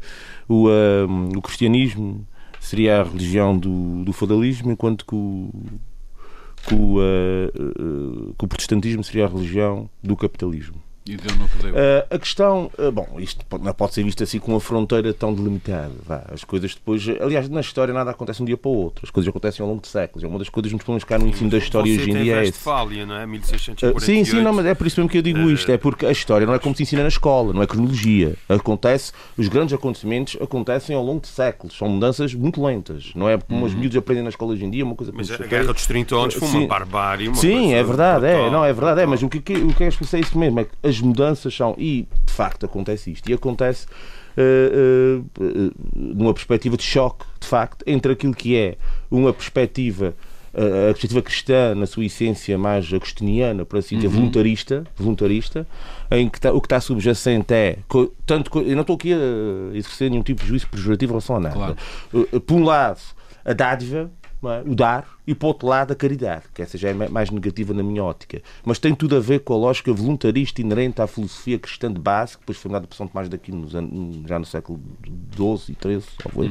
o, 0.47 0.67
uh, 0.67 1.37
o 1.37 1.41
cristianismo 1.41 2.25
seria 2.59 3.01
a 3.01 3.03
religião 3.03 3.57
do, 3.57 4.03
do 4.03 4.13
feudalismo, 4.13 4.71
enquanto 4.71 5.05
que 5.07 5.15
o, 5.15 5.49
que 6.67 6.75
o, 6.75 6.99
uh, 6.99 8.35
que 8.37 8.45
o 8.45 8.47
protestantismo 8.47 9.03
seria 9.03 9.25
a 9.25 9.29
religião 9.29 9.89
do 10.03 10.15
capitalismo. 10.15 10.75
E 11.05 11.17
deu 11.17 11.35
no 11.35 11.47
que 11.47 11.57
deu. 11.57 11.73
Uh, 11.73 12.05
a 12.11 12.19
questão, 12.19 12.71
uh, 12.77 12.91
bom, 12.91 13.19
isto 13.19 13.43
não 13.59 13.73
pode 13.73 13.95
ser 13.95 14.03
visto 14.03 14.23
assim 14.23 14.37
com 14.37 14.51
uma 14.51 14.59
fronteira 14.59 15.11
tão 15.13 15.33
delimitada. 15.33 15.91
Vá. 16.05 16.23
As 16.31 16.43
coisas 16.43 16.75
depois, 16.75 17.03
aliás, 17.19 17.49
na 17.49 17.59
história 17.59 17.91
nada 17.91 18.11
acontece 18.11 18.37
de 18.37 18.43
um 18.43 18.45
dia 18.45 18.57
para 18.57 18.69
o 18.69 18.75
outro. 18.75 19.01
As 19.03 19.09
coisas 19.09 19.27
acontecem 19.27 19.63
ao 19.63 19.69
longo 19.69 19.81
de 19.81 19.87
séculos. 19.87 20.23
É 20.23 20.27
uma 20.27 20.37
das 20.37 20.49
coisas 20.49 20.71
que 20.71 20.75
nos 20.75 20.83
podemos 20.83 21.03
ficar 21.03 21.17
no 21.17 21.27
ensino 21.27 21.49
da 21.49 21.57
história 21.57 21.91
hoje 21.91 22.11
em 22.11 22.21
dia. 22.21 22.35
É 22.35 22.39
Westfália, 22.41 23.05
não 23.05 23.15
é? 23.15 23.25
1648. 23.25 23.97
Uh, 23.97 24.05
sim, 24.05 24.23
sim, 24.23 24.43
não, 24.43 24.53
mas 24.53 24.65
é 24.67 24.75
por 24.75 24.85
isso 24.85 24.99
mesmo 24.99 25.09
que 25.09 25.17
eu 25.17 25.23
digo 25.23 25.39
isto. 25.49 25.71
É 25.71 25.77
porque 25.77 26.05
a 26.05 26.11
história 26.11 26.45
não 26.45 26.53
é 26.53 26.59
como 26.59 26.75
se 26.75 26.83
ensina 26.83 27.01
na 27.01 27.07
escola, 27.07 27.51
não 27.51 27.63
é 27.63 27.67
cronologia. 27.67 28.35
Acontece, 28.47 29.11
os 29.35 29.47
grandes 29.47 29.73
acontecimentos 29.73 30.37
acontecem 30.39 30.95
ao 30.95 31.03
longo 31.03 31.21
de 31.21 31.29
séculos. 31.29 31.75
São 31.75 31.89
mudanças 31.89 32.35
muito 32.35 32.63
lentas. 32.63 33.11
Não 33.15 33.27
é 33.27 33.39
como 33.39 33.65
os 33.65 33.73
uhum. 33.73 33.79
miúdos 33.79 33.97
aprendem 33.97 34.23
na 34.23 34.29
escola 34.29 34.51
hoje 34.51 34.65
em 34.65 34.69
dia, 34.69 34.85
uma 34.85 34.95
coisa 34.95 35.11
Mas 35.15 35.31
a 35.31 35.37
Guerra 35.37 35.73
dos 35.73 35.87
30 35.87 36.15
anos 36.15 36.33
foi 36.35 36.47
uma 36.47 36.67
barbárie. 36.67 37.27
Uma 37.27 37.37
sim, 37.37 37.73
é 37.73 37.83
verdade, 37.83 38.27
é, 38.27 38.51
não, 38.51 38.63
é 38.63 38.71
verdade, 38.71 39.01
é. 39.01 39.05
Mas 39.07 39.23
o 39.23 39.29
que, 39.29 39.39
o 39.39 39.41
que 39.41 39.53
é 39.83 39.89
que 39.89 40.15
é 40.15 40.19
isso 40.19 40.37
mesmo? 40.37 40.59
É 40.59 40.65
que 40.65 40.90
as 40.91 41.01
mudanças 41.01 41.55
são 41.55 41.75
e, 41.77 42.07
de 42.25 42.33
facto, 42.33 42.65
acontece 42.65 43.11
isto. 43.11 43.29
E 43.29 43.33
acontece 43.33 43.85
uh, 44.37 45.25
uh, 45.39 45.71
numa 45.95 46.33
perspectiva 46.33 46.77
de 46.77 46.83
choque, 46.83 47.25
de 47.39 47.47
facto, 47.47 47.83
entre 47.87 48.13
aquilo 48.13 48.33
que 48.33 48.55
é 48.55 48.77
uma 49.09 49.33
perspectiva 49.33 50.13
a 50.53 50.91
perspectiva 50.91 51.21
cristã, 51.21 51.73
na 51.75 51.85
sua 51.85 52.05
essência 52.05 52.57
mais 52.57 52.91
agostiniana, 52.91 53.65
por 53.65 53.79
assim 53.79 53.95
dizer, 53.95 54.07
uhum. 54.07 54.15
voluntarista, 54.15 54.83
voluntarista, 54.97 55.65
em 56.11 56.27
que 56.27 56.41
tá, 56.41 56.51
o 56.51 56.59
que 56.59 56.65
está 56.65 56.81
subjacente 56.81 57.53
é, 57.53 57.77
tanto, 58.25 58.59
eu 58.59 58.75
não 58.75 58.81
estou 58.81 58.97
aqui 58.97 59.13
a 59.13 59.73
exercer 59.73 60.09
nenhum 60.09 60.23
tipo 60.23 60.41
de 60.41 60.47
juízo 60.47 60.67
pejorativo 60.67 61.11
em 61.11 61.13
relação 61.13 61.37
a 61.37 61.39
nada. 61.39 61.55
Claro. 61.55 62.41
Por 62.41 62.55
um 62.55 62.65
lado, 62.65 62.99
a 63.45 63.53
dádiva, 63.53 64.11
é? 64.49 64.61
o 64.65 64.75
dar, 64.75 65.07
e 65.25 65.35
por 65.35 65.47
outro 65.47 65.67
lado 65.67 65.91
a 65.93 65.95
caridade, 65.95 66.43
que 66.53 66.61
essa 66.61 66.77
já 66.77 66.89
é 66.89 66.93
mais 66.93 67.29
negativa 67.29 67.73
na 67.73 67.83
minha 67.83 68.03
ótica. 68.03 68.41
Mas 68.65 68.79
tem 68.79 68.93
tudo 68.93 69.15
a 69.15 69.19
ver 69.19 69.39
com 69.39 69.53
a 69.53 69.57
lógica 69.57 69.93
voluntarista 69.93 70.61
inerente 70.61 71.01
à 71.01 71.07
filosofia 71.07 71.59
cristã 71.59 71.91
de 71.91 71.99
base, 71.99 72.33
que 72.33 72.39
depois 72.39 72.57
foi 72.57 72.69
mudada 72.69 72.87
por 72.87 72.95
São 72.95 73.07
Tomás 73.07 73.29
daqui 73.29 73.51
nos 73.51 73.75
anos, 73.75 74.27
já 74.27 74.39
no 74.39 74.45
século 74.45 74.79
XII 75.35 75.75
e 75.75 75.77
XIII, 75.81 76.03
uhum. 76.35 76.45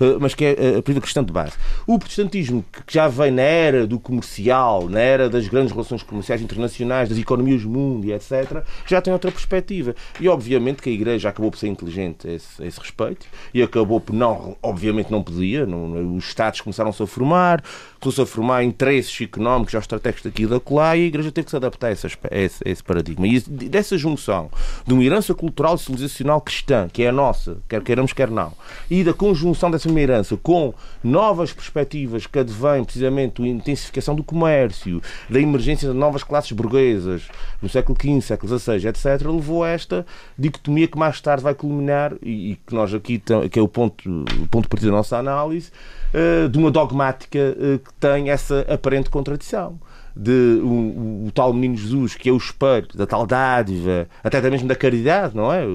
uh, 0.00 0.20
mas 0.20 0.34
que 0.34 0.44
é 0.44 0.78
a 0.78 0.82
primeira 0.82 1.02
cristã 1.02 1.22
de 1.22 1.32
base. 1.32 1.52
O 1.86 1.98
protestantismo, 1.98 2.64
que 2.86 2.94
já 2.94 3.06
vem 3.08 3.30
na 3.30 3.42
era 3.42 3.86
do 3.86 4.00
comercial, 4.00 4.88
na 4.88 5.00
era 5.00 5.28
das 5.28 5.46
grandes 5.48 5.72
relações 5.72 6.02
comerciais 6.02 6.40
internacionais, 6.40 7.08
das 7.08 7.18
economias 7.18 7.62
do 7.62 7.68
mundo 7.68 8.06
e 8.06 8.12
etc., 8.12 8.64
já 8.86 9.00
tem 9.00 9.12
outra 9.12 9.30
perspectiva. 9.30 9.94
E 10.20 10.28
obviamente 10.28 10.82
que 10.82 10.88
a 10.88 10.92
Igreja 10.92 11.28
acabou 11.28 11.50
por 11.50 11.58
ser 11.58 11.68
inteligente 11.68 12.28
a 12.28 12.32
esse, 12.32 12.62
a 12.62 12.66
esse 12.66 12.80
respeito 12.80 13.26
e 13.52 13.62
acabou 13.62 14.00
por 14.00 14.14
não, 14.14 14.56
obviamente 14.62 15.10
não 15.10 15.22
podia, 15.22 15.66
não, 15.66 16.16
os 16.16 16.24
Estados 16.24 16.60
começaram-se 16.60 17.02
a 17.02 17.06
formar, 17.06 17.25
informar, 17.26 17.62
começou 18.06 18.22
a 18.22 18.26
formar 18.26 18.62
interesses 18.62 19.20
económicos 19.20 19.74
ou 19.74 19.80
estratégicos 19.80 20.30
daqui 20.30 20.44
e 20.44 20.46
da 20.46 20.60
colar 20.60 20.96
e 20.96 21.02
a 21.02 21.06
Igreja 21.06 21.32
teve 21.32 21.46
que 21.46 21.50
se 21.50 21.56
adaptar 21.56 21.88
a 21.88 21.92
esse, 21.92 22.06
a 22.06 22.38
esse, 22.38 22.62
a 22.64 22.70
esse 22.70 22.82
paradigma. 22.82 23.26
E 23.26 23.40
dessa 23.40 23.98
junção 23.98 24.48
de 24.86 24.94
uma 24.94 25.02
herança 25.02 25.34
cultural 25.34 25.74
e 25.74 25.78
civilizacional 25.78 26.40
cristã, 26.40 26.88
que 26.92 27.02
é 27.02 27.08
a 27.08 27.12
nossa, 27.12 27.58
quer 27.68 27.82
queiramos, 27.82 28.12
quer 28.12 28.30
não, 28.30 28.52
e 28.88 29.02
da 29.02 29.12
conjunção 29.12 29.70
dessa 29.70 29.90
herança 29.98 30.36
com 30.36 30.72
novas 31.02 31.52
perspectivas 31.52 32.26
que 32.26 32.38
advêm 32.38 32.84
precisamente 32.84 33.42
da 33.42 33.48
intensificação 33.48 34.14
do 34.14 34.22
comércio, 34.22 35.02
da 35.28 35.40
emergência 35.40 35.90
de 35.90 35.94
novas 35.94 36.22
classes 36.22 36.52
burguesas 36.52 37.28
no 37.60 37.68
século 37.68 37.98
XV, 38.00 38.20
século 38.20 38.58
XVI, 38.58 38.88
etc., 38.88 39.26
levou 39.26 39.64
a 39.64 39.68
esta 39.68 40.06
dicotomia 40.38 40.86
que 40.86 40.98
mais 40.98 41.20
tarde 41.20 41.42
vai 41.42 41.54
culminar 41.54 42.14
e, 42.22 42.56
que 42.66 42.74
nós 42.74 42.94
aqui, 42.94 43.20
que 43.50 43.58
é 43.58 43.62
o 43.62 43.68
ponto, 43.68 44.24
ponto 44.50 44.62
de 44.62 44.68
partida 44.68 44.90
da 44.90 44.96
nossa 44.96 45.16
análise, 45.16 45.70
uh, 46.14 46.48
de 46.48 46.58
uma 46.58 46.70
dogmática 46.70 47.38
uh, 47.38 47.78
que 47.78 47.94
tem 47.98 48.30
essa 48.30 48.60
aparente 48.72 49.10
contradição 49.10 49.78
de 50.16 50.60
o, 50.62 51.26
o, 51.26 51.30
tal 51.34 51.52
menino 51.52 51.76
Jesus, 51.76 52.14
que 52.14 52.30
é 52.30 52.32
o 52.32 52.38
espelho 52.38 52.88
da 52.94 53.06
tal 53.06 53.26
dádiva, 53.26 54.08
até 54.24 54.40
mesmo 54.50 54.66
da 54.66 54.74
caridade, 54.74 55.36
não 55.36 55.52
é? 55.52 55.66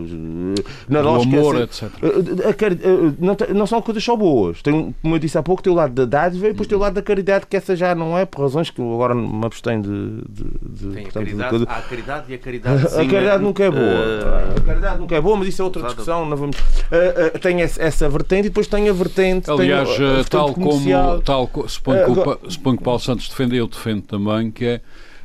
Na 0.89 1.01
Do 1.03 1.09
amor, 1.09 1.61
etc. 1.61 1.83
A, 1.83 2.49
a, 2.49 3.13
não, 3.19 3.37
não, 3.53 3.67
são 3.67 3.79
coisas 3.83 4.03
só 4.03 4.15
boas. 4.15 4.63
Tem, 4.63 4.95
como 4.99 5.15
eu 5.15 5.19
disse 5.19 5.37
há 5.37 5.43
pouco, 5.43 5.61
tem 5.61 5.71
o 5.71 5.75
lado 5.75 5.93
da 5.93 6.05
dádiva 6.05 6.47
e 6.47 6.51
depois 6.51 6.67
tem 6.67 6.75
o 6.75 6.81
lado 6.81 6.95
da 6.95 7.03
caridade, 7.03 7.45
que 7.45 7.55
essa 7.55 7.75
já 7.75 7.93
não 7.93 8.17
é, 8.17 8.25
por 8.25 8.41
razões 8.41 8.71
que 8.71 8.81
agora 8.81 9.13
me 9.13 9.45
abstenho 9.45 9.83
de. 9.83 10.21
de, 10.27 10.87
de 10.87 10.95
tem 10.95 11.03
portanto, 11.03 11.23
a 11.23 11.25
caridade, 11.25 11.57
de... 11.59 11.65
há 11.69 11.75
a 11.75 11.81
caridade 11.81 12.31
e 12.31 12.33
a 12.33 12.37
caridade. 12.39 12.81
Sim, 12.89 13.01
a 13.01 13.09
caridade 13.11 13.43
nunca 13.43 13.63
é 13.63 13.69
boa. 13.69 13.83
Uh... 13.83 14.57
A 14.57 14.61
caridade 14.61 14.99
nunca 14.99 15.15
é 15.15 15.21
boa, 15.21 15.37
mas 15.37 15.47
isso 15.49 15.61
é 15.61 15.65
outra 15.65 15.83
discussão. 15.83 16.25
Não 16.25 16.35
vamos... 16.35 16.57
Uh, 16.57 17.35
uh, 17.35 17.39
tem 17.39 17.61
essa 17.61 18.09
vertente 18.09 18.47
e 18.47 18.49
depois 18.49 18.65
tem 18.65 18.89
a 18.89 18.93
vertente. 18.93 19.51
Aliás, 19.51 19.95
tem 19.95 20.05
a, 20.07 20.19
a 20.21 20.23
tal 20.23 20.53
como. 20.53 21.21
Tal, 21.21 21.49
suponho, 21.67 22.05
que, 22.05 22.51
suponho 22.51 22.77
que 22.77 22.83
Paulo 22.83 22.99
Santos 22.99 23.29
defende, 23.29 23.55
eu 23.55 23.67
defendo 23.67 24.01
também 24.01 24.30
também, 24.31 24.51
que 24.51 24.65
é 24.65 24.81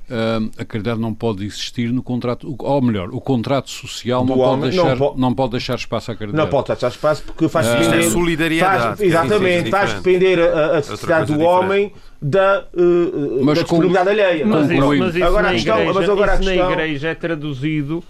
Uh, 0.09 0.49
a 0.57 0.65
caridade 0.65 1.01
não 1.01 1.13
pode 1.13 1.45
existir 1.45 1.93
no 1.93 2.01
contrato, 2.01 2.55
ou 2.57 2.81
melhor, 2.81 3.09
o 3.11 3.21
contrato 3.21 3.69
social 3.69 4.25
não 4.25 4.37
pode, 4.37 4.63
deixar, 4.63 4.85
não, 4.85 4.97
pode, 4.97 5.21
não 5.21 5.35
pode 5.35 5.51
deixar 5.51 5.75
espaço 5.75 6.13
à 6.13 6.15
caridade. 6.15 6.45
Não 6.45 6.49
pode 6.49 6.69
deixar 6.69 6.89
espaço 6.89 7.25
porque 7.25 7.49
faz 7.49 7.67
uh, 7.67 7.71
depender. 7.73 7.99
É 7.99 8.03
solidariedade. 8.03 8.83
Faz, 8.83 9.01
exatamente, 9.01 9.69
faz 9.69 9.95
depender 9.95 10.39
a, 10.39 10.77
a 10.77 10.83
sociedade 10.85 11.35
do 11.35 11.41
homem 11.41 11.93
da, 12.23 12.67
uh, 12.73 13.45
mas 13.45 13.57
da 13.57 13.63
disponibilidade 13.63 14.11
alheia. 14.11 14.47
Mas, 14.47 14.71
isso, 14.71 14.97
mas 14.97 15.15
isso 15.17 15.25
agora 15.25 15.51
questão, 15.51 15.75
igreja, 15.81 15.93
mas 15.99 16.09
agora 16.09 16.33
a 16.33 16.37
questão, 16.37 16.57
na 16.57 16.73
igreja 16.73 17.09
é 17.09 17.15
traduzido 17.17 18.05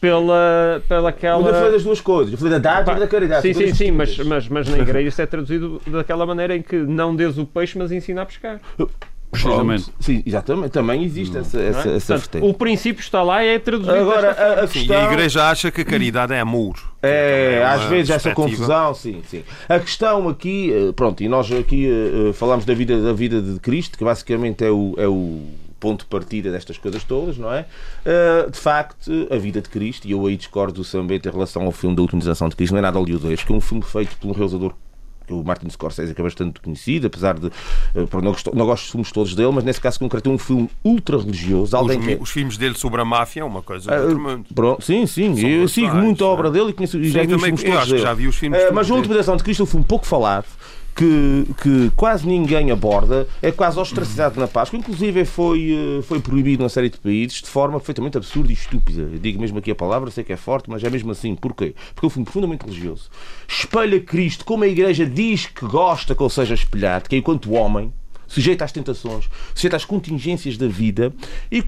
pela, 0.00 0.82
pela 0.88 1.10
aquela. 1.10 1.38
Mas 1.38 1.52
eu 1.52 1.54
falei 1.54 1.72
das 1.72 1.84
duas 1.84 2.00
coisas, 2.00 2.32
eu 2.32 2.38
falei 2.38 2.58
da 2.58 2.58
dádiva 2.58 2.96
e 2.96 3.00
da 3.00 3.06
caridade. 3.06 3.42
Sim, 3.42 3.52
sim, 3.52 3.74
sim, 3.74 3.90
mas, 3.90 4.16
mas, 4.16 4.48
mas 4.48 4.68
na 4.70 4.78
igreja 4.78 5.06
isso 5.06 5.20
é 5.20 5.26
traduzido 5.26 5.82
daquela 5.86 6.24
maneira 6.24 6.56
em 6.56 6.62
que 6.62 6.76
não 6.76 7.14
des 7.14 7.36
o 7.36 7.44
peixe, 7.44 7.76
mas 7.76 7.92
ensina 7.92 8.22
a 8.22 8.26
pescar. 8.26 8.58
Precisamente. 9.32 9.86
Sim, 9.98 10.22
exatamente. 10.26 10.70
Também 10.72 11.02
existe 11.02 11.38
essa, 11.38 11.58
é? 11.58 11.68
essa, 11.68 11.88
essa 11.88 12.18
Portanto, 12.18 12.46
O 12.46 12.52
princípio 12.52 13.00
está 13.00 13.22
lá 13.22 13.42
e 13.42 13.48
é 13.48 13.58
traduzido. 13.58 13.96
Agora, 13.96 14.30
a, 14.30 14.64
a 14.64 14.68
questão... 14.68 14.94
E 14.94 14.98
a 14.98 15.10
Igreja 15.10 15.48
acha 15.48 15.70
que 15.70 15.80
a 15.80 15.84
caridade 15.84 16.34
é 16.34 16.40
amor. 16.40 16.76
É, 17.02 17.60
é 17.60 17.64
às 17.64 17.84
vezes 17.84 18.10
essa 18.10 18.32
confusão, 18.32 18.94
sim, 18.94 19.22
sim. 19.26 19.42
A 19.66 19.80
questão 19.80 20.28
aqui, 20.28 20.70
eh, 20.70 20.92
pronto, 20.92 21.22
e 21.22 21.28
nós 21.28 21.50
aqui 21.50 21.88
uh, 21.88 22.32
falamos 22.34 22.64
da 22.64 22.74
vida, 22.74 23.00
da 23.00 23.12
vida 23.12 23.40
de 23.40 23.58
Cristo, 23.58 23.98
que 23.98 24.04
basicamente 24.04 24.64
é 24.64 24.70
o, 24.70 24.94
é 24.98 25.08
o 25.08 25.40
ponto 25.80 26.00
de 26.00 26.06
partida 26.06 26.52
destas 26.52 26.78
coisas 26.78 27.02
todas, 27.02 27.38
não 27.38 27.52
é? 27.52 27.66
Uh, 28.06 28.50
de 28.50 28.58
facto, 28.58 29.10
a 29.30 29.36
vida 29.36 29.60
de 29.60 29.68
Cristo, 29.68 30.06
e 30.06 30.12
eu 30.12 30.24
aí 30.26 30.36
discordo 30.36 30.74
do 30.74 30.84
Sambento 30.84 31.28
em 31.28 31.32
relação 31.32 31.62
ao 31.64 31.72
filme 31.72 31.96
da 31.96 32.02
utilização 32.02 32.48
de 32.48 32.54
Cristo, 32.54 32.72
não 32.72 32.78
é 32.78 32.82
nada 32.82 32.98
hollywoodesco, 32.98 33.52
é 33.52 33.56
um 33.56 33.60
filme 33.60 33.82
feito 33.82 34.16
por 34.18 34.28
um 34.28 34.32
realizador 34.32 34.74
o 35.32 35.44
Martin 35.44 35.68
Scorsese 35.70 36.14
que 36.14 36.20
é 36.20 36.24
bastante 36.24 36.60
conhecido, 36.60 37.06
apesar 37.06 37.38
de. 37.38 37.46
Uh, 37.46 38.22
não, 38.22 38.32
gosto, 38.32 38.56
não 38.56 38.66
gosto 38.66 38.82
dos 38.84 38.90
filmes 38.90 39.12
todos 39.12 39.34
dele, 39.34 39.52
mas 39.52 39.64
nesse 39.64 39.80
caso 39.80 39.98
concreto 39.98 40.30
é 40.30 40.32
um 40.32 40.38
filme 40.38 40.68
ultra 40.84 41.18
religioso. 41.18 41.76
Os, 41.76 41.96
que... 41.96 42.18
os 42.20 42.30
filmes 42.30 42.56
dele 42.56 42.74
sobre 42.74 43.00
a 43.00 43.04
máfia 43.04 43.40
é 43.40 43.44
uma 43.44 43.62
coisa 43.62 43.90
uh, 43.90 44.44
pronto, 44.54 44.84
Sim, 44.84 45.06
sim. 45.06 45.36
São 45.36 45.48
eu 45.48 45.68
sigo 45.68 45.94
muito 45.96 46.24
a 46.24 46.28
obra 46.28 46.50
dele 46.50 46.70
e 46.70 46.72
conheço, 46.72 46.98
sim, 46.98 47.10
já 47.10 47.22
vi 47.22 47.34
os 47.34 47.42
filmes 47.42 47.62
todos. 47.62 47.88
Dele. 47.88 48.02
Já 48.02 48.14
vi 48.14 48.28
os 48.28 48.36
filmes 48.36 48.62
uh, 48.62 48.74
mas 48.74 48.90
a 48.90 48.94
última 48.94 49.22
de 49.22 49.42
Cristo 49.42 49.60
é 49.60 49.64
um 49.64 49.66
filme 49.66 49.84
pouco 49.86 50.06
falado 50.06 50.46
que, 50.94 51.46
que 51.62 51.90
quase 51.96 52.26
ninguém 52.26 52.70
aborda, 52.70 53.26
é 53.40 53.50
quase 53.50 53.78
ostracizado 53.78 54.38
na 54.38 54.46
Páscoa, 54.46 54.78
inclusive 54.78 55.24
foi, 55.24 55.98
eh, 55.98 56.02
foi 56.02 56.20
proibido 56.20 56.62
numa 56.62 56.68
série 56.68 56.90
de 56.90 56.98
países 56.98 57.40
de 57.40 57.48
forma 57.48 57.78
perfeitamente 57.78 58.16
absurda 58.16 58.50
e 58.50 58.54
estúpida. 58.54 59.02
Eu 59.02 59.18
digo 59.18 59.40
mesmo 59.40 59.58
aqui 59.58 59.70
a 59.70 59.74
palavra, 59.74 60.10
sei 60.10 60.22
que 60.24 60.32
é 60.32 60.36
forte, 60.36 60.68
mas 60.68 60.84
é 60.84 60.90
mesmo 60.90 61.10
assim. 61.12 61.34
Porquê? 61.34 61.74
Porque 61.94 62.06
é 62.06 62.20
um 62.20 62.24
profundamente 62.24 62.64
religioso. 62.64 63.08
Espelha 63.48 64.00
Cristo 64.00 64.44
como 64.44 64.64
a 64.64 64.68
Igreja 64.68 65.06
diz 65.06 65.46
que 65.46 65.66
gosta 65.66 66.14
que 66.14 66.22
ele 66.22 66.30
seja 66.30 66.54
espelhado, 66.54 67.08
que 67.08 67.16
é 67.16 67.18
enquanto 67.18 67.52
homem, 67.52 67.92
sujeito 68.26 68.62
às 68.62 68.72
tentações, 68.72 69.28
sujeito 69.54 69.76
às 69.76 69.84
contingências 69.84 70.56
da 70.56 70.66
vida. 70.66 71.12
E 71.50 71.62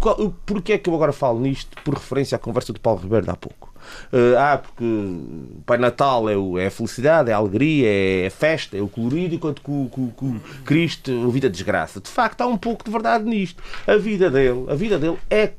porquê 0.46 0.74
é 0.74 0.78
que 0.78 0.88
eu 0.88 0.94
agora 0.94 1.12
falo 1.12 1.40
nisto? 1.40 1.76
Por 1.82 1.94
referência 1.94 2.36
à 2.36 2.38
conversa 2.38 2.72
do 2.72 2.80
Paulo 2.80 3.00
Ribeiro 3.00 3.24
de 3.24 3.30
há 3.30 3.36
pouco. 3.36 3.73
Uh, 4.12 4.36
ah, 4.38 4.58
porque 4.58 4.84
o 4.84 5.62
Pai 5.66 5.78
Natal 5.78 6.28
é, 6.28 6.36
o, 6.36 6.58
é 6.58 6.66
a 6.66 6.70
felicidade, 6.70 7.30
é 7.30 7.32
a 7.32 7.36
alegria, 7.36 7.88
é 7.88 8.26
a 8.26 8.30
festa, 8.30 8.76
é 8.76 8.80
o 8.80 8.88
colorido, 8.88 9.34
enquanto 9.34 9.60
que 9.62 9.70
o, 9.70 9.90
que, 9.92 10.00
que 10.18 10.40
Cristo 10.64 11.10
a 11.26 11.30
vida 11.30 11.50
desgraça. 11.50 12.00
De 12.00 12.08
facto, 12.08 12.40
há 12.40 12.46
um 12.46 12.56
pouco 12.56 12.84
de 12.84 12.90
verdade 12.90 13.24
nisto. 13.24 13.62
A 13.86 13.96
vida 13.96 14.30
dele, 14.30 14.66
a 14.68 14.74
vida 14.74 14.98
dele 14.98 15.18
é, 15.30 15.52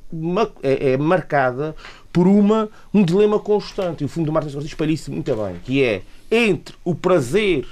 é, 0.64 0.92
é 0.92 0.98
marcada 0.98 1.76
por 2.12 2.28
uma, 2.28 2.70
um 2.94 3.04
dilema 3.04 3.40
constante. 3.40 4.04
E 4.04 4.06
o 4.06 4.08
filme 4.08 4.26
do 4.26 4.32
Martin 4.32 4.50
Scorsese 4.50 4.74
espelha 4.74 4.92
isso 4.92 5.12
muito 5.12 5.36
bem, 5.36 5.56
que 5.64 5.84
é 5.84 6.02
entre 6.32 6.76
o 6.84 6.96
prazer 6.96 7.66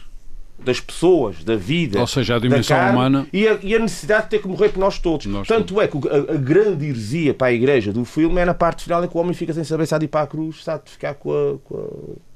das 0.63 0.79
pessoas, 0.79 1.43
da 1.43 1.55
vida, 1.55 1.99
ou 1.99 2.07
seja, 2.07 2.35
a 2.35 2.39
dimensão 2.39 2.77
carne, 2.77 2.91
humana 2.95 3.27
e 3.31 3.47
a, 3.47 3.57
e 3.61 3.75
a, 3.75 3.79
necessidade 3.79 4.23
de 4.23 4.29
ter 4.29 4.39
que 4.41 4.47
morrer 4.47 4.69
por 4.69 4.79
nós 4.79 4.99
todos. 4.99 5.25
Nós 5.25 5.47
Tanto 5.47 5.73
todos. 5.73 5.83
é 5.83 5.87
que 5.87 5.97
a, 6.07 6.33
a, 6.33 6.37
grande 6.37 6.85
heresia 6.85 7.33
para 7.33 7.47
a 7.47 7.53
igreja 7.53 7.91
do 7.91 8.05
filme 8.05 8.39
é 8.39 8.45
na 8.45 8.53
parte 8.53 8.83
final 8.83 9.03
em 9.03 9.07
que 9.07 9.15
o 9.15 9.19
homem 9.19 9.33
fica 9.33 9.53
sem 9.53 9.63
saber 9.63 9.85
se 9.85 9.93
há 9.93 9.97
de 9.97 10.05
ir 10.05 10.07
para 10.09 10.21
a 10.21 10.27
cruz, 10.27 10.63
se 10.63 10.69
há 10.69 10.77
de 10.77 10.89
ficar 10.89 11.13
com 11.15 11.31
a, 11.31 11.57
com 11.59 11.77
a 11.77 12.32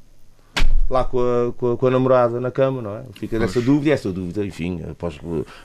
lá 0.90 1.04
com 1.04 1.20
a, 1.20 1.54
com 1.54 1.72
a, 1.74 1.78
com 1.78 1.88
a, 1.88 1.92
namorada 1.92 2.40
na 2.40 2.50
cama, 2.50 2.82
não 2.82 2.96
é? 2.98 3.04
Fica 3.14 3.38
nessa 3.38 3.62
dúvida 3.62 3.90
e 3.90 3.92
essa 3.92 4.12
dúvida, 4.12 4.46
enfim, 4.46 4.82
após, 4.90 5.20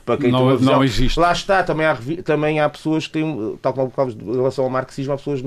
para 0.05 0.17
quem 0.17 0.31
não, 0.31 0.57
visão, 0.57 0.73
não 0.73 0.83
existe. 0.83 1.19
Lá 1.19 1.31
está, 1.31 1.63
também 1.63 1.85
há, 1.85 1.97
também 2.23 2.59
há 2.59 2.67
pessoas 2.67 3.07
que 3.07 3.13
têm, 3.13 3.57
tal 3.61 3.73
como 3.73 3.91
em 4.09 4.35
relação 4.35 4.65
ao 4.65 4.69
marxismo, 4.69 5.13
há 5.13 5.17
pessoas 5.17 5.41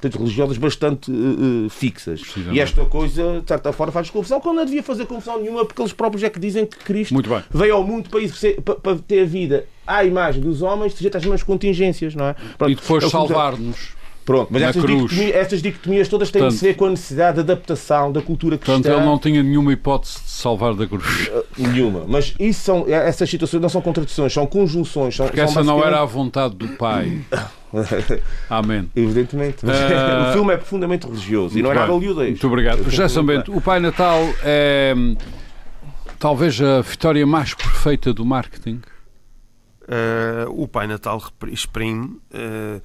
tanto 0.00 0.18
religiosas 0.18 0.56
bastante 0.56 1.10
uh, 1.10 1.68
fixas. 1.68 2.22
E 2.50 2.60
esta 2.60 2.84
coisa, 2.86 3.40
de 3.40 3.48
certa 3.48 3.72
forma, 3.72 3.92
faz 3.92 4.08
confusão, 4.08 4.40
quando 4.40 4.56
não 4.56 4.64
devia 4.64 4.82
fazer 4.82 5.06
confusão 5.06 5.40
nenhuma, 5.40 5.64
porque 5.64 5.82
eles 5.82 5.92
próprios 5.92 6.22
é 6.22 6.30
que 6.30 6.40
dizem 6.40 6.64
que 6.64 6.78
Cristo 6.78 7.14
veio 7.50 7.74
ao 7.74 7.84
mundo 7.84 8.08
para, 8.08 8.20
para, 8.62 8.74
para 8.76 8.96
ter 8.98 9.22
a 9.22 9.26
vida 9.26 9.66
à 9.86 10.04
imagem 10.04 10.40
dos 10.40 10.62
homens, 10.62 10.94
sujeita 10.94 11.18
às 11.18 11.24
mesmas 11.24 11.42
contingências, 11.42 12.14
não 12.14 12.26
é? 12.26 12.36
Pronto, 12.56 12.72
e 12.72 12.74
depois 12.74 13.04
é 13.04 13.08
salvar-nos. 13.08 14.01
Pronto, 14.24 14.48
mas 14.50 14.62
essas 14.62 14.82
dicotomias, 14.82 15.34
essas 15.34 15.62
dicotomias, 15.62 16.08
todas 16.08 16.30
têm 16.30 16.42
Tanto, 16.42 16.52
de 16.52 16.58
ser 16.58 16.76
com 16.76 16.86
a 16.86 16.90
necessidade 16.90 17.34
de 17.34 17.40
adaptação 17.40 18.12
da 18.12 18.22
cultura 18.22 18.56
cristã. 18.56 18.74
Portanto, 18.74 18.96
ele 18.96 19.04
não 19.04 19.18
tinha 19.18 19.42
nenhuma 19.42 19.72
hipótese 19.72 20.22
de 20.22 20.30
salvar 20.30 20.74
da 20.74 20.86
cruz. 20.86 21.28
Uh, 21.28 21.44
nenhuma. 21.58 22.04
Mas 22.06 22.34
isso 22.38 22.60
são, 22.60 22.84
essas 22.88 23.28
situações 23.28 23.60
não 23.60 23.68
são 23.68 23.82
contradições, 23.82 24.32
são 24.32 24.46
conjunções. 24.46 25.16
São, 25.16 25.26
Porque 25.26 25.40
são 25.40 25.48
essa 25.48 25.64
não 25.64 25.84
era 25.84 26.00
a 26.00 26.04
vontade 26.04 26.54
do 26.54 26.68
Pai. 26.68 27.20
Amém. 28.48 28.88
Evidentemente. 28.94 29.58
Mas, 29.64 29.76
uh, 29.76 30.30
o 30.30 30.32
filme 30.32 30.54
é 30.54 30.56
profundamente 30.56 31.06
religioso 31.06 31.58
e 31.58 31.62
não 31.62 31.72
é 31.72 31.74
nada 31.74 31.92
oleudez. 31.92 32.30
Muito 32.30 32.46
obrigado. 32.46 32.84
José 32.88 33.08
Sambento, 33.08 33.56
o 33.56 33.60
Pai 33.60 33.80
Natal 33.80 34.20
é 34.44 34.94
talvez 36.22 36.62
a 36.62 36.80
vitória 36.80 37.26
mais 37.26 37.52
perfeita 37.52 38.12
do 38.12 38.24
marketing. 38.24 38.80
Uh, 39.82 40.62
o 40.62 40.68
Pai 40.68 40.86
Natal 40.86 41.20
exprime 41.48 42.20
uh, 42.32 42.80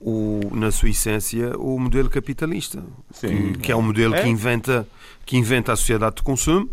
o, 0.00 0.40
na 0.54 0.70
sua 0.70 0.88
essência, 0.88 1.56
o 1.58 1.78
modelo 1.78 2.08
capitalista, 2.08 2.82
Sim. 3.12 3.52
que, 3.52 3.58
que 3.58 3.72
é 3.72 3.76
um 3.76 3.82
modelo 3.82 4.14
É. 4.14 4.22
que 4.22 4.28
inventa 4.28 4.88
que 5.26 5.36
inventa 5.36 5.72
a 5.72 5.76
sociedade 5.76 6.16
de 6.16 6.22
consumo, 6.22 6.68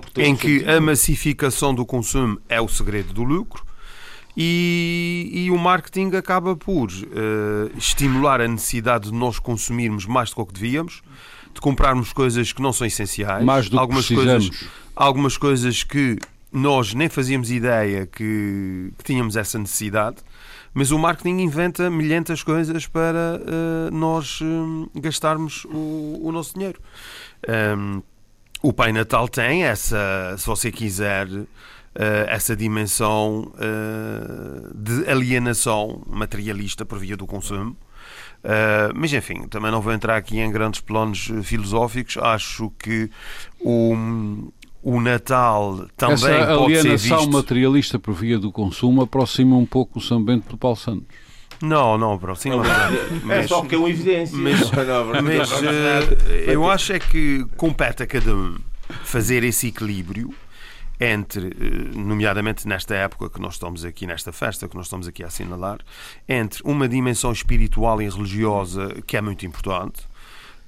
protege 0.00 0.26
em 0.28 0.34
que 0.36 0.60
sentido. 0.60 0.70
a 0.70 0.80
massificação 0.80 1.74
do 1.74 1.84
consumo 1.84 2.40
é 2.48 2.60
o 2.60 2.68
segredo 2.68 3.12
do 3.12 3.22
lucro 3.22 3.62
e, 4.36 5.28
e 5.32 5.50
o 5.50 5.58
marketing 5.58 6.14
acaba 6.16 6.56
por 6.56 6.88
eh, 6.90 7.70
estimular 7.76 8.40
a 8.40 8.48
necessidade 8.48 9.10
de 9.10 9.14
nós 9.14 9.38
consumirmos 9.38 10.06
mais 10.06 10.30
do 10.30 10.36
que 10.36 10.40
o 10.42 10.46
que 10.46 10.54
devíamos, 10.54 11.02
de 11.52 11.60
comprarmos 11.60 12.12
coisas 12.12 12.52
que 12.52 12.62
não 12.62 12.72
são 12.72 12.86
essenciais, 12.86 13.44
Mais 13.44 13.66
do 13.68 13.72
que 13.72 13.78
algumas 13.78 14.06
precisamos. 14.06 14.48
coisas, 14.48 14.68
algumas 14.96 15.36
coisas 15.36 15.82
que 15.82 16.16
nós 16.52 16.94
nem 16.94 17.08
fazíamos 17.08 17.50
ideia 17.50 18.06
que, 18.06 18.92
que 18.98 19.04
tínhamos 19.04 19.36
essa 19.36 19.58
necessidade. 19.58 20.16
Mas 20.72 20.90
o 20.90 20.98
marketing 20.98 21.40
inventa 21.40 21.90
milhentas 21.90 22.42
coisas 22.42 22.86
para 22.86 23.40
eh, 23.40 23.90
nós 23.90 24.40
eh, 24.42 25.00
gastarmos 25.00 25.64
o, 25.64 26.20
o 26.22 26.32
nosso 26.32 26.54
dinheiro. 26.54 26.80
Um, 27.76 28.02
o 28.62 28.72
Pai 28.72 28.92
Natal 28.92 29.28
tem 29.28 29.64
essa, 29.64 30.36
se 30.38 30.46
você 30.46 30.70
quiser, 30.70 31.26
eh, 31.92 32.26
essa 32.28 32.54
dimensão 32.54 33.52
eh, 33.58 34.70
de 34.74 35.10
alienação 35.10 36.02
materialista 36.06 36.84
por 36.84 36.98
via 36.98 37.16
do 37.16 37.26
consumo. 37.26 37.76
Eh, 38.44 38.92
mas 38.94 39.12
enfim, 39.12 39.48
também 39.48 39.72
não 39.72 39.80
vou 39.80 39.92
entrar 39.92 40.16
aqui 40.16 40.38
em 40.38 40.52
grandes 40.52 40.80
planos 40.80 41.30
filosóficos. 41.42 42.16
Acho 42.18 42.70
que 42.78 43.10
o, 43.58 43.96
o 44.82 45.00
Natal 45.00 45.86
também 45.96 46.14
Essa 46.14 46.28
pode 46.56 46.74
ser 46.74 46.80
alienação 46.80 47.18
visto. 47.18 47.32
materialista 47.32 47.98
por 47.98 48.14
via 48.14 48.38
do 48.38 48.50
consumo 48.50 49.02
aproxima 49.02 49.56
um 49.56 49.66
pouco 49.66 49.98
o 49.98 50.02
São 50.02 50.22
Bento 50.22 50.48
do 50.48 50.56
Paulo 50.56 50.76
Santos. 50.76 51.04
Não, 51.62 51.98
não, 51.98 52.14
aproxima. 52.14 52.64
É 52.66 53.20
mas- 53.24 53.48
só 53.48 53.62
que 53.62 53.74
é 53.74 53.78
uma 53.78 53.90
evidência. 53.90 54.36
mas- 54.38 54.70
Mas 55.22 55.52
eh, 55.62 56.44
eu 56.54 56.70
acho 56.70 56.92
é 56.94 56.98
que 56.98 57.44
compete 57.56 58.02
a 58.02 58.06
cada 58.06 58.34
um 58.34 58.56
fazer 59.04 59.44
esse 59.44 59.66
equilíbrio 59.68 60.32
entre, 60.98 61.48
eh, 61.48 61.96
nomeadamente 61.96 62.66
nesta 62.66 62.94
época 62.94 63.28
que 63.28 63.40
nós 63.40 63.54
estamos 63.54 63.84
aqui, 63.84 64.06
nesta 64.06 64.32
festa 64.32 64.66
que 64.68 64.74
nós 64.76 64.86
estamos 64.86 65.06
aqui 65.06 65.22
a 65.22 65.26
assinalar, 65.26 65.78
entre 66.26 66.62
uma 66.64 66.88
dimensão 66.88 67.30
espiritual 67.30 68.00
e 68.00 68.08
religiosa 68.08 68.94
que 69.06 69.16
é 69.16 69.20
muito 69.20 69.44
importante, 69.44 70.00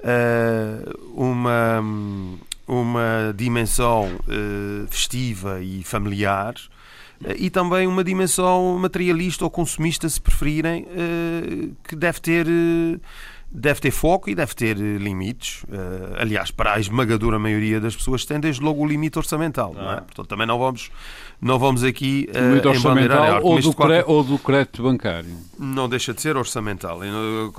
eh, 0.01 0.85
uma, 1.15 1.83
uma 2.67 3.33
dimensão 3.37 4.09
eh, 4.29 4.87
festiva 4.89 5.61
e 5.63 5.83
familiar, 5.83 6.55
eh, 7.25 7.35
e 7.39 7.51
também 7.51 7.87
uma 7.87 8.05
dimensão 8.05 8.79
materialista 8.79 9.45
ou 9.45 9.51
consumista, 9.51 10.09
se 10.09 10.21
preferirem, 10.21 10.87
eh, 10.91 11.69
que 11.87 11.97
deve 11.97 12.21
ter, 12.21 12.47
deve 13.51 13.81
ter 13.81 13.91
foco 13.91 14.31
e 14.31 14.35
deve 14.35 14.55
ter 14.55 14.77
limites. 14.77 15.65
Aliás, 16.19 16.51
para 16.51 16.75
a 16.75 16.81
esmagadora 16.81 17.39
maioria 17.39 17.79
das 17.81 17.95
pessoas 17.95 18.25
tem 18.25 18.41
desde 18.41 18.63
logo 18.63 18.83
o 18.83 18.87
limite 18.87 19.19
orçamental. 19.19 19.75
Não 19.75 19.93
é? 19.93 19.97
Portanto, 19.97 20.27
também 20.27 20.47
não 20.47 20.59
vamos, 20.59 20.91
não 21.41 21.59
vamos 21.59 21.85
aqui 21.85 22.29
Limite 22.33 22.69
embandeirar 22.69 22.69
orçamental 22.69 23.23
arte, 23.35 23.45
ou 23.45 23.61
do, 23.61 23.75
qualquer- 23.75 24.05
ou 24.07 24.25
do 24.25 24.39
crédito 24.39 24.83
bancário. 24.83 25.37
não 25.59 25.87
deixa 25.89 26.15
de 26.15 26.23
ser 26.23 26.35
orçamental. 26.37 27.01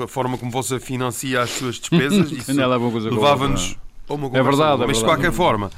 A 0.03 0.07
forma 0.07 0.35
como 0.37 0.49
você 0.49 0.79
financia 0.79 1.41
as 1.41 1.51
suas 1.51 1.75
despesas, 1.75 2.31
levava-nos 3.15 3.77
É 4.37 4.43
verdade, 4.43 4.83
é 4.83 4.87
Mas 4.87 4.97
de 4.97 5.03
qualquer 5.03 5.31
forma, 5.31 5.71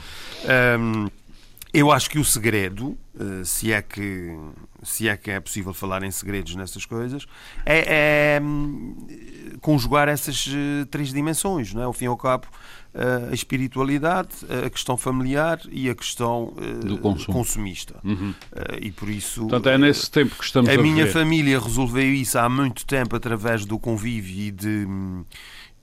hum, 0.79 1.07
eu 1.73 1.91
acho 1.91 2.09
que 2.09 2.17
o 2.19 2.23
segredo, 2.25 2.97
eh, 3.19 3.43
se 3.43 3.71
é 3.71 3.81
que 3.81 4.35
se 4.83 5.07
é 5.09 5.17
que 5.17 5.31
é 5.31 5.39
possível 5.39 5.73
falar 5.73 6.03
em 6.03 6.11
segredos 6.11 6.53
nessas 6.55 6.85
coisas, 6.85 7.25
é, 7.65 8.35
é, 8.37 8.41
hum, 8.41 8.95
conjugar 9.59 10.07
essas 10.07 10.47
eh, 10.47 10.85
três 10.91 11.11
dimensões, 11.11 11.73
não 11.73 11.81
é? 11.81 11.85
Ao 11.85 11.93
fim 11.93 12.05
e 12.05 12.07
ao 12.07 12.15
cabo, 12.15 12.45
eh, 12.93 13.29
a 13.31 13.33
espiritualidade, 13.33 14.29
a 14.65 14.69
questão 14.69 14.95
familiar 14.95 15.59
e 15.71 15.89
a 15.89 15.95
questão 15.95 16.53
Do 16.81 16.99
consumo. 16.99 17.35
consumista. 17.35 17.95
Eh, 18.05 18.77
E 18.83 18.91
por 18.91 19.09
isso 19.09 19.41
Portanto, 19.41 19.69
é 19.69 19.77
nesse 19.77 20.09
tempo 20.11 20.35
que 20.37 20.43
estamos 20.43 20.69
a, 20.69 20.73
a 20.73 20.77
minha 20.77 21.05
viver. 21.05 21.11
família 21.11 21.59
resolveu 21.59 22.13
isso 22.13 22.37
há 22.37 22.47
muito 22.47 22.85
tempo 22.85 23.15
através 23.15 23.65
do 23.65 23.79
convívio 23.79 24.39
e, 24.47 24.51
de, 24.51 24.87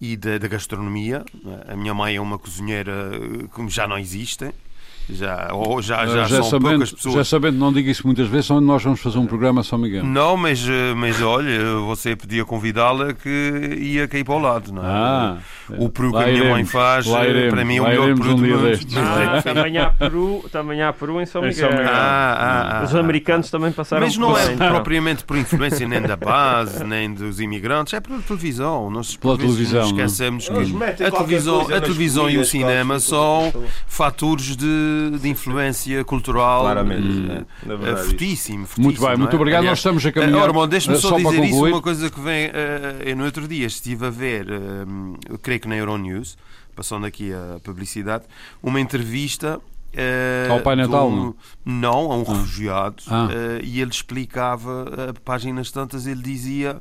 e 0.02 0.16
da, 0.16 0.36
da 0.36 0.48
gastronomia. 0.48 1.24
A 1.68 1.76
minha 1.76 1.94
mãe 1.94 2.16
é 2.16 2.20
uma 2.20 2.36
cozinheira 2.36 2.92
eh, 3.14 3.46
que 3.54 3.68
já 3.68 3.86
não 3.86 3.96
existe. 3.96 4.50
Já, 5.10 5.50
ou 5.52 5.82
já, 5.82 6.06
já, 6.06 6.24
Ah, 6.24 6.28
já, 6.28 6.42
são 6.42 6.60
poucas 6.60 6.88
sabendo, 6.88 6.96
pessoas. 6.96 7.14
já 7.16 7.24
sabendo, 7.24 7.58
não 7.58 7.72
digo 7.72 7.88
isso 7.90 8.06
muitas 8.06 8.28
vezes, 8.28 8.48
onde 8.52 8.64
nós 8.66 8.82
vamos 8.82 9.00
fazer 9.00 9.18
um 9.18 9.26
programa 9.26 9.60
a 9.60 9.64
São 9.64 9.76
Miguel. 9.78 10.04
Não, 10.04 10.36
mas, 10.36 10.64
eh, 10.68 10.94
mas 10.94 11.20
olha, 11.20 11.74
você 11.86 12.14
podia 12.16 12.44
convidá-la 12.44 13.12
que 13.12 13.78
ia 13.80 14.06
cair 14.08 14.24
para 14.24 14.34
o 14.34 14.38
lado, 14.38 14.72
não 14.72 14.82
é? 14.82 14.86
Ah, 14.88 15.38
o 15.70 15.88
peru 15.88 16.10
que 16.10 16.16
lá 16.16 16.24
a 16.24 16.26
minha 16.26 16.44
mãe 16.50 16.64
faz, 16.64 17.06
lá 17.06 17.24
eh, 17.24 17.30
iremos, 17.30 17.54
para 17.54 17.64
mim 17.64 17.76
é 17.76 17.80
o 17.80 17.84
melhor 17.84 18.14
peru 18.16 18.30
um 18.30 18.34
do 18.36 18.42
mundo. 18.46 18.62
destes. 18.62 18.96
Ah, 18.96 19.42
também, 19.42 19.78
há 19.78 19.90
Peru, 19.90 20.44
também 20.50 20.82
há 20.82 20.92
Peru 20.92 21.20
em 21.20 21.26
São 21.26 21.42
Em 21.44 21.48
Miguel. 21.48 21.68
São 21.68 21.78
Miguel. 21.78 21.92
Ah, 21.94 22.36
ah, 22.38 22.80
ah, 22.80 22.84
Os 22.84 22.94
ah, 22.94 23.00
americanos 23.00 23.50
também 23.50 23.72
passaram 23.72 24.06
Mas 24.06 24.16
não 24.16 24.32
por 24.32 24.40
é 24.40 24.52
então. 24.52 24.68
propriamente 24.70 25.24
por 25.24 25.36
influência 25.36 25.86
nem 25.86 26.02
da 26.02 26.16
base, 26.16 26.82
nem 26.84 27.12
dos 27.12 27.40
imigrantes, 27.40 27.94
é 27.94 28.00
pela 28.00 28.20
televisão. 28.22 28.90
Nós 28.90 29.16
Pela 29.16 29.36
televisão, 29.38 29.80
não 29.80 29.86
é? 29.86 29.90
esquecemos 30.04 30.48
Eles 30.50 30.70
que 30.70 31.04
a 31.04 31.10
televisão, 31.10 31.60
a 31.62 31.80
televisão 31.80 32.30
e 32.30 32.38
o 32.38 32.44
cinema 32.44 32.98
são 33.00 33.52
fatores 33.86 34.56
de, 34.56 35.18
de 35.20 35.28
influência 35.28 36.04
cultural 36.04 36.62
Claramente. 36.62 37.30
eh, 37.30 37.44
é, 37.68 37.90
eh, 37.92 37.96
fortíssimo, 37.96 38.66
fortíssimo. 38.66 38.84
Muito 38.84 39.00
bem, 39.00 39.10
não 39.10 39.18
muito 39.18 39.32
é? 39.32 39.36
obrigado. 39.36 39.60
Aliás, 39.60 39.72
Nós 39.72 39.78
estamos 39.78 40.06
a 40.06 40.08
eh, 40.08 40.12
caminhar. 40.12 40.42
Ormond, 40.48 40.70
deixe-me 40.70 40.96
só, 40.96 41.16
dizer 41.16 41.44
isso, 41.44 41.64
uma 41.64 41.82
coisa 41.82 42.10
que 42.10 42.20
vem. 42.20 42.50
eu 43.04 43.16
no 43.16 43.24
outro 43.24 43.46
dia 43.46 43.66
estive 43.66 44.06
a 44.06 44.10
ver, 44.10 44.46
eu 45.28 45.38
creio 45.52 45.60
que 45.60 45.68
na 45.68 45.76
Euronews, 45.76 46.38
passando 46.74 47.04
aqui 47.06 47.32
a 47.32 47.60
publicidade, 47.62 48.24
uma 48.62 48.80
entrevista. 48.80 49.60
eh, 49.94 50.46
Ao 50.50 50.60
Pai 50.62 50.74
Natal, 50.74 51.06
um- 51.10 51.34
não, 51.62 52.10
a 52.10 52.16
um 52.16 52.22
Ah. 52.22 52.32
refugiado, 52.32 53.02
Ah. 53.08 53.28
eh, 53.30 53.60
e 53.62 53.78
ele 53.82 53.90
explicava, 53.90 54.86
eh, 55.10 55.12
páginas 55.22 55.70
tantas, 55.70 56.06
ele 56.06 56.22
dizia, 56.22 56.80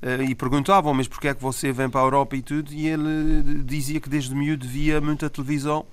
eh, 0.00 0.22
e 0.28 0.32
perguntavam, 0.36 0.94
mas 0.94 1.08
porquê 1.08 1.26
é 1.26 1.34
que 1.34 1.42
você 1.42 1.72
vem 1.72 1.90
para 1.90 2.00
a 2.00 2.04
Europa 2.04 2.36
e 2.36 2.42
tudo, 2.42 2.72
e 2.72 2.86
ele 2.86 3.64
dizia 3.64 3.98
que 3.98 4.08
desde 4.08 4.32
miúdo 4.32 4.64
via 4.64 5.00
muita 5.00 5.28
televisão, 5.28 5.84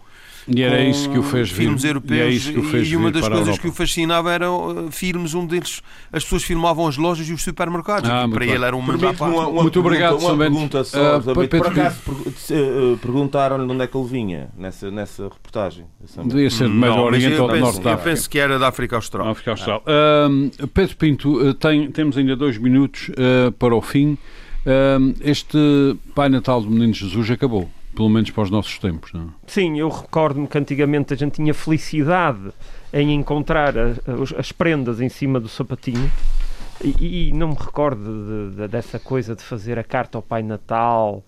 E 0.55 0.61
era 0.63 0.81
isso 0.83 1.09
que 1.09 1.17
o 1.19 1.23
fez 1.23 1.49
vir. 1.49 1.55
filmes 1.65 1.83
E 1.83 1.87
é 1.87 1.89
europeus 1.91 2.33
isso 2.35 2.51
que 2.53 2.59
o 2.59 2.63
fez 2.63 2.87
e 2.91 2.95
uma 2.95 3.11
vir 3.11 3.21
das 3.21 3.29
coisas 3.29 3.57
que 3.59 3.67
o 3.67 3.71
fascinava 3.71 4.31
eram 4.33 4.87
uh, 4.87 4.91
filmes 4.91 5.35
onde 5.35 5.57
eles, 5.57 5.81
as 6.11 6.23
pessoas 6.23 6.43
filmavam 6.43 6.87
as 6.87 6.97
lojas 6.97 7.27
e 7.29 7.33
os 7.33 7.43
supermercados. 7.43 8.09
Ah, 8.09 8.21
muito 8.21 8.33
para 8.33 8.45
bem. 8.45 8.55
ele 8.55 8.65
era 8.65 8.75
um 8.75 8.81
mundo 8.81 8.99
parte. 8.99 9.21
uma, 9.21 9.47
uma 9.47 9.61
Muito 9.61 9.73
pergunta, 9.73 9.79
obrigado, 9.79 10.17
uma 10.19 10.37
pergunta 10.37 10.83
só, 10.83 11.15
Ah, 11.15 11.19
Bento. 11.19 11.47
Pedro 11.49 11.59
Por 11.59 11.67
acaso 11.79 11.99
se, 12.37 12.53
eh, 12.55 12.95
perguntaram-lhe 13.01 13.65
de 13.65 13.71
onde 13.71 13.83
é 13.83 13.87
que 13.87 13.95
ele 13.97 14.07
vinha 14.07 14.49
nessa, 14.57 14.89
nessa 14.89 15.23
reportagem. 15.23 15.85
Devia 16.25 16.49
ser 16.49 16.67
de 16.67 16.73
mais 16.73 16.91
Não, 16.95 16.99
eu, 17.15 17.41
ou 17.43 17.47
do 17.47 17.53
penso, 17.53 17.63
Norte 17.65 17.81
da 17.81 17.89
eu 17.91 17.93
África. 17.93 18.09
penso 18.09 18.29
que 18.29 18.39
era 18.39 18.57
da 18.59 18.67
África 18.69 18.95
Austral. 18.95 19.27
África 19.27 19.51
Austral. 19.51 19.83
Ahm, 19.85 20.49
Pedro 20.73 20.97
Pinto, 20.97 21.47
eh, 21.47 21.53
tem- 21.53 21.91
temos 21.91 22.17
ainda 22.17 22.35
dois 22.35 22.57
minutos 22.57 23.11
eh, 23.17 23.51
para 23.59 23.75
o 23.75 23.81
fim. 23.81 24.17
Ahm, 24.65 25.13
este 25.21 25.57
Pai 26.13 26.27
Natal 26.29 26.61
do 26.61 26.69
Menino 26.69 26.93
Jesus 26.93 27.29
acabou, 27.31 27.69
pelo 27.99 28.07
menos 28.09 28.29
para 28.31 28.43
os 28.43 28.49
nossos 28.49 28.79
tempos. 28.79 29.11
Não? 29.11 29.23
é? 29.25 29.25
Sim, 29.45 29.77
eu 29.77 29.89
recordo-me 29.89 30.47
que 30.47 30.57
antigamente 30.57 31.13
a 31.13 31.17
gente 31.17 31.33
tinha 31.33 31.53
felicidade 31.53 32.39
em 32.93 33.13
encontrar 33.13 33.77
a- 33.77 33.89
as, 34.23 34.33
as 34.37 34.51
prendas 34.53 35.01
em 35.01 35.09
cima 35.09 35.37
do 35.37 35.49
sapatinho. 35.49 36.09
E, 36.81 37.27
e 37.27 37.33
não 37.33 37.49
me 37.49 37.55
recordo 37.55 38.01
de- 38.51 38.55
de- 38.55 38.67
dessa 38.69 38.97
coisa 38.99 39.35
de 39.35 39.43
fazer 39.43 39.77
a 39.77 39.83
carta 39.83 40.17
ao 40.17 40.21
Pai 40.21 40.41
Natal, 40.41 41.21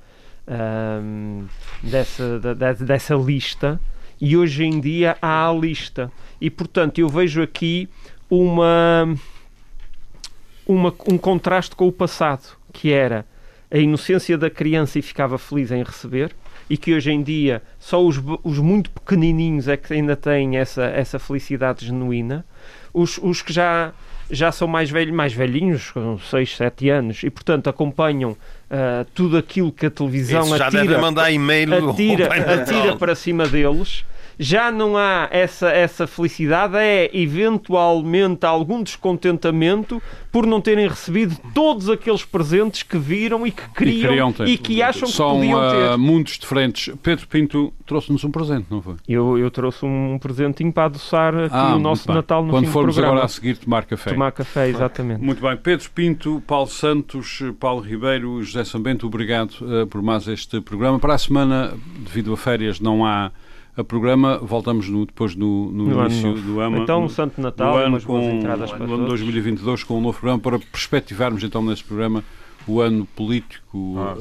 ahm, 0.47 1.43
dessa, 1.83 2.39
da- 2.39 2.71
dessa 2.71 3.15
lista. 3.15 3.77
E 4.21 4.37
hoje 4.37 4.63
em 4.63 4.79
dia 4.79 5.17
há 5.21 5.49
a 5.49 5.53
lista. 5.53 6.09
E 6.39 6.49
portanto 6.49 6.99
eu 6.99 7.09
vejo 7.09 7.41
aqui 7.41 7.89
uma, 8.29 9.13
uma, 10.65 10.93
um 11.05 11.17
contraste 11.17 11.75
com 11.75 11.85
o 11.85 11.91
passado, 11.91 12.55
que 12.71 12.93
era 12.93 13.25
a 13.69 13.77
inocência 13.77 14.37
da 14.37 14.49
criança 14.49 14.99
e 14.99 15.01
ficava 15.01 15.37
feliz 15.37 15.69
em 15.69 15.83
receber, 15.83 16.33
e 16.71 16.77
que 16.77 16.93
hoje 16.95 17.11
em 17.11 17.21
dia 17.21 17.61
só 17.77 18.01
os, 18.01 18.15
os 18.45 18.57
muito 18.57 18.89
pequenininhos 18.91 19.67
é 19.67 19.75
que 19.75 19.93
ainda 19.93 20.15
têm 20.15 20.55
essa, 20.55 20.85
essa 20.85 21.19
felicidade 21.19 21.85
genuína. 21.85 22.45
Os, 22.93 23.17
os 23.17 23.41
que 23.41 23.51
já, 23.51 23.91
já 24.29 24.53
são 24.53 24.69
mais, 24.69 24.89
velho, 24.89 25.13
mais 25.13 25.33
velhinhos, 25.33 25.91
com 25.91 26.17
6, 26.17 26.55
7 26.55 26.89
anos, 26.89 27.23
e 27.23 27.29
portanto 27.29 27.69
acompanham 27.69 28.37
ah, 28.69 29.05
tudo 29.13 29.35
aquilo 29.35 29.69
que 29.69 29.87
a 29.87 29.89
televisão 29.89 30.57
já 30.57 30.67
atira 30.67 30.83
devem 30.83 31.01
mandar 31.01 31.29
e-mail 31.29 31.89
atira, 31.89 32.27
atira 32.53 32.95
para 32.95 33.15
cima 33.15 33.45
deles. 33.49 34.05
Já 34.41 34.71
não 34.71 34.97
há 34.97 35.27
essa, 35.29 35.69
essa 35.69 36.07
felicidade, 36.07 36.75
é 36.75 37.11
eventualmente 37.13 38.43
algum 38.43 38.81
descontentamento 38.81 40.01
por 40.31 40.47
não 40.47 40.59
terem 40.59 40.87
recebido 40.87 41.37
todos 41.53 41.87
aqueles 41.89 42.25
presentes 42.25 42.81
que 42.81 42.97
viram 42.97 43.45
e 43.45 43.51
que 43.51 43.69
queriam 43.69 44.33
e, 44.39 44.53
e 44.53 44.57
que 44.57 44.81
acham 44.81 45.07
que 45.07 45.13
São, 45.13 45.35
podiam 45.35 45.59
ter. 45.69 45.93
Uh, 45.93 45.99
mundos 45.99 46.39
diferentes. 46.39 46.91
Pedro 47.03 47.27
Pinto 47.27 47.71
trouxe-nos 47.85 48.23
um 48.23 48.31
presente, 48.31 48.65
não 48.71 48.81
foi? 48.81 48.95
Eu, 49.07 49.37
eu 49.37 49.51
trouxe 49.51 49.85
um 49.85 50.17
presentinho 50.19 50.73
para 50.73 50.85
adoçar 50.85 51.35
aqui 51.35 51.53
Ah, 51.53 51.75
o 51.75 51.79
nosso 51.79 52.07
bem. 52.07 52.15
Natal 52.15 52.43
no 52.43 52.49
Quando 52.49 52.63
fim 52.63 52.69
do 52.69 52.73
formos 52.73 52.97
agora 52.97 53.23
a 53.23 53.27
seguir 53.27 53.57
tomar 53.57 53.85
café. 53.85 54.09
Tomar 54.09 54.31
café, 54.31 54.69
exatamente. 54.69 55.21
Muito 55.21 55.39
bem. 55.39 55.55
Pedro 55.55 55.87
Pinto, 55.91 56.41
Paulo 56.47 56.67
Santos, 56.67 57.43
Paulo 57.59 57.81
Ribeiro, 57.81 58.41
José 58.41 58.63
Sambento, 58.63 59.05
obrigado 59.05 59.53
eh, 59.61 59.85
por 59.85 60.01
mais 60.01 60.27
este 60.27 60.59
programa. 60.61 60.97
Para 60.97 61.13
a 61.13 61.17
semana, 61.19 61.73
devido 61.99 62.33
a 62.33 62.37
férias, 62.37 62.79
não 62.79 63.05
há 63.05 63.29
a 63.77 63.83
programa. 63.83 64.37
Voltamos 64.39 64.87
no- 64.89 65.05
depois 65.05 65.35
no, 65.35 65.71
no 65.71 65.85
No 65.87 65.99
ano 65.99 66.09
início 66.09 66.29
novo. 66.29 66.41
do 66.41 66.59
ano. 66.59 66.77
Então, 66.83 67.03
um 67.03 67.09
Santo 67.09 67.39
Natal, 67.41 67.77
ano 67.77 67.87
umas 67.89 68.03
boas 68.03 68.25
com, 68.25 68.31
entradas 68.31 68.69
para 68.69 68.79
no 68.79 68.93
ano 68.93 69.05
todos. 69.05 69.19
2022 69.21 69.83
com 69.83 69.97
um 69.97 70.01
novo 70.01 70.17
programa 70.19 70.39
para 70.39 70.59
perspectivarmos 70.59 71.43
então 71.43 71.63
nesse 71.63 71.83
programa 71.83 72.23
o 72.67 72.79
ano 72.81 73.05
político 73.15 73.95
Ah, 73.97 74.15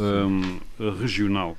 eh, 0.80 0.90
regional. 1.00 1.56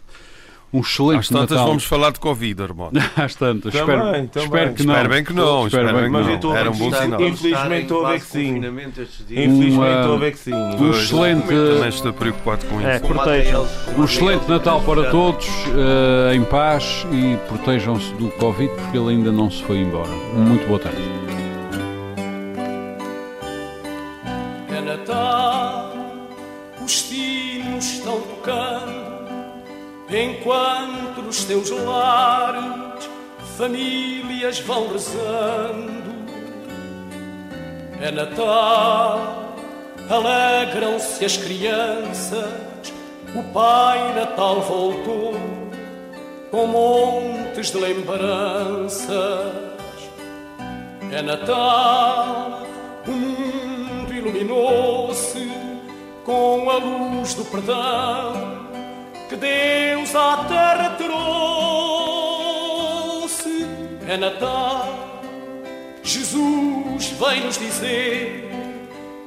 Um 0.73 0.79
excelente 0.79 1.19
Às 1.19 1.27
tantas 1.27 1.49
Natal. 1.51 1.67
vamos 1.67 1.83
falar 1.83 2.11
de 2.11 2.19
Covid, 2.21 2.63
Armando. 2.63 2.97
Às 3.17 3.35
tantas. 3.35 3.73
Também, 3.73 3.95
espero, 3.97 4.27
também. 4.29 4.45
espero 4.45 4.73
que 4.73 4.83
não. 4.85 4.93
Espero 4.93 5.09
bem 5.09 5.23
que 5.25 5.33
não, 5.33 5.67
Espero 5.67 5.83
espero 5.85 5.97
bem 5.99 6.05
que 6.05 6.11
Mas 6.11 6.21
eu 6.21 6.27
não. 6.29 6.35
estou 6.35 6.51
a 6.53 6.57
Era 6.59 6.71
um 6.71 6.75
bom 6.77 6.93
sinal. 6.93 7.21
Infelizmente 7.21 7.93
houve 7.93 8.15
é 8.15 8.19
que 8.19 8.25
sim. 8.25 8.57
Infelizmente 8.57 10.07
houve 10.07 10.25
é 10.27 10.31
que 10.31 10.37
sim. 10.39 10.53
Um 10.53 10.91
excelente, 10.91 11.47
Também 11.47 11.89
estou 11.89 12.13
preocupado 12.13 12.65
com 12.67 12.79
É, 12.79 12.95
isso. 12.95 13.05
protejam. 13.05 13.67
um 13.97 14.03
excelente 14.05 14.47
Natal 14.49 14.81
para 14.81 15.11
todos, 15.11 15.45
eh, 15.75 16.35
em 16.35 16.43
paz 16.45 17.05
e 17.11 17.35
protejam-se 17.49 18.13
do 18.13 18.29
Covid 18.31 18.73
porque 18.73 18.97
ele 18.97 19.09
ainda 19.09 19.31
não 19.31 19.51
se 19.51 19.61
foi 19.63 19.77
embora. 19.79 20.09
Muito 20.33 20.65
boa 20.67 20.79
tarde. 20.79 21.01
É 24.69 24.81
Natal, 24.81 25.91
os 26.83 26.91
sinos 27.01 27.83
estão 27.85 28.21
tocando, 28.21 29.10
enquanto 30.13 31.21
nos 31.21 31.43
teus 31.45 31.69
lares 31.69 33.09
famílias 33.57 34.59
vão 34.59 34.91
rezando. 34.91 36.01
É 38.01 38.11
Natal, 38.11 39.55
alegram-se 40.09 41.23
as 41.23 41.37
crianças, 41.37 42.49
o 43.35 43.43
Pai 43.53 44.13
Natal 44.15 44.61
voltou 44.61 45.33
com 46.49 46.67
montes 46.67 47.71
de 47.71 47.77
lembranças. 47.77 49.11
É 51.11 51.21
Natal, 51.21 52.63
o 53.07 53.11
mundo 53.11 54.13
iluminou-se 54.13 55.51
com 56.25 56.69
a 56.69 56.77
luz 56.77 57.33
do 57.35 57.45
perdão 57.45 58.60
que 59.31 59.37
Deus 59.37 60.13
à 60.13 60.43
terra 60.43 60.89
trouxe. 60.97 61.15
É 64.05 64.17
Natal, 64.17 65.21
Jesus 66.03 67.11
vem 67.11 67.45
nos 67.45 67.57
dizer 67.57 68.51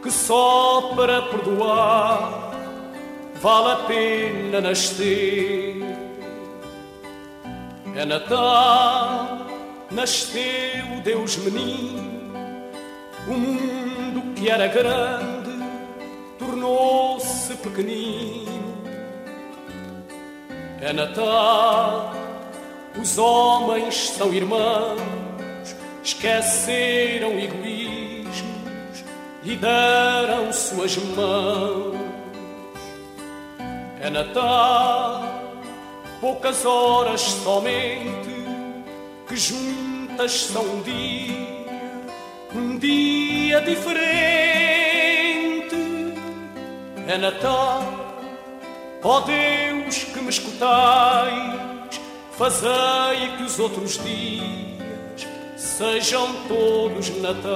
que 0.03 0.11
só 0.11 0.93
para 0.95 1.23
perdoar 1.23 2.53
vale 3.37 3.73
a 3.73 3.77
pena 3.87 4.61
nascer. 4.61 5.83
É 7.97 8.05
Natal, 8.05 9.47
nasceu 9.91 11.01
Deus 11.03 11.39
menino, 11.39 12.35
o 13.27 13.33
mundo 13.33 14.35
que 14.35 14.51
era 14.51 14.67
grande 14.67 15.65
tornou-se 16.39 17.55
pequenino. 17.55 18.44
É 20.85 20.93
Natal, 20.93 22.12
os 23.01 23.16
homens 23.16 24.11
são 24.11 24.35
irmãos, 24.35 25.01
esqueceram 26.05 27.39
egoísmos 27.39 29.03
e 29.43 29.57
deram 29.57 30.53
suas 30.53 30.95
mãos. 30.99 31.97
É 33.99 34.11
Natal, 34.11 35.22
poucas 36.20 36.66
horas 36.66 37.22
somente 37.22 38.45
que 39.26 39.37
juntas 39.37 40.32
são 40.32 40.64
um 40.64 40.82
dia, 40.82 41.97
um 42.55 42.76
dia 42.76 43.62
diferente. 43.62 44.05
É 47.09 47.16
Natal, 47.16 48.04
ó 49.05 49.21
Deus 49.21 50.05
que 50.05 50.21
me 50.21 50.31
escutais, 50.31 52.01
fazei 52.33 53.37
que 53.37 53.43
os 53.43 53.61
outros 53.61 53.99
dias 54.03 55.29
sejam 55.57 56.33
todos 56.49 57.11
natais. 57.21 57.55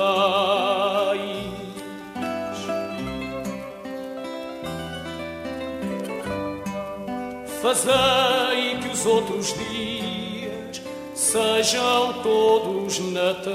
Fazei 7.62 8.78
que 8.80 8.88
os 8.92 9.05
outros 9.05 9.55
dias 9.55 10.80
sejam 11.14 12.22
todos 12.22 12.99
natais. 13.01 13.49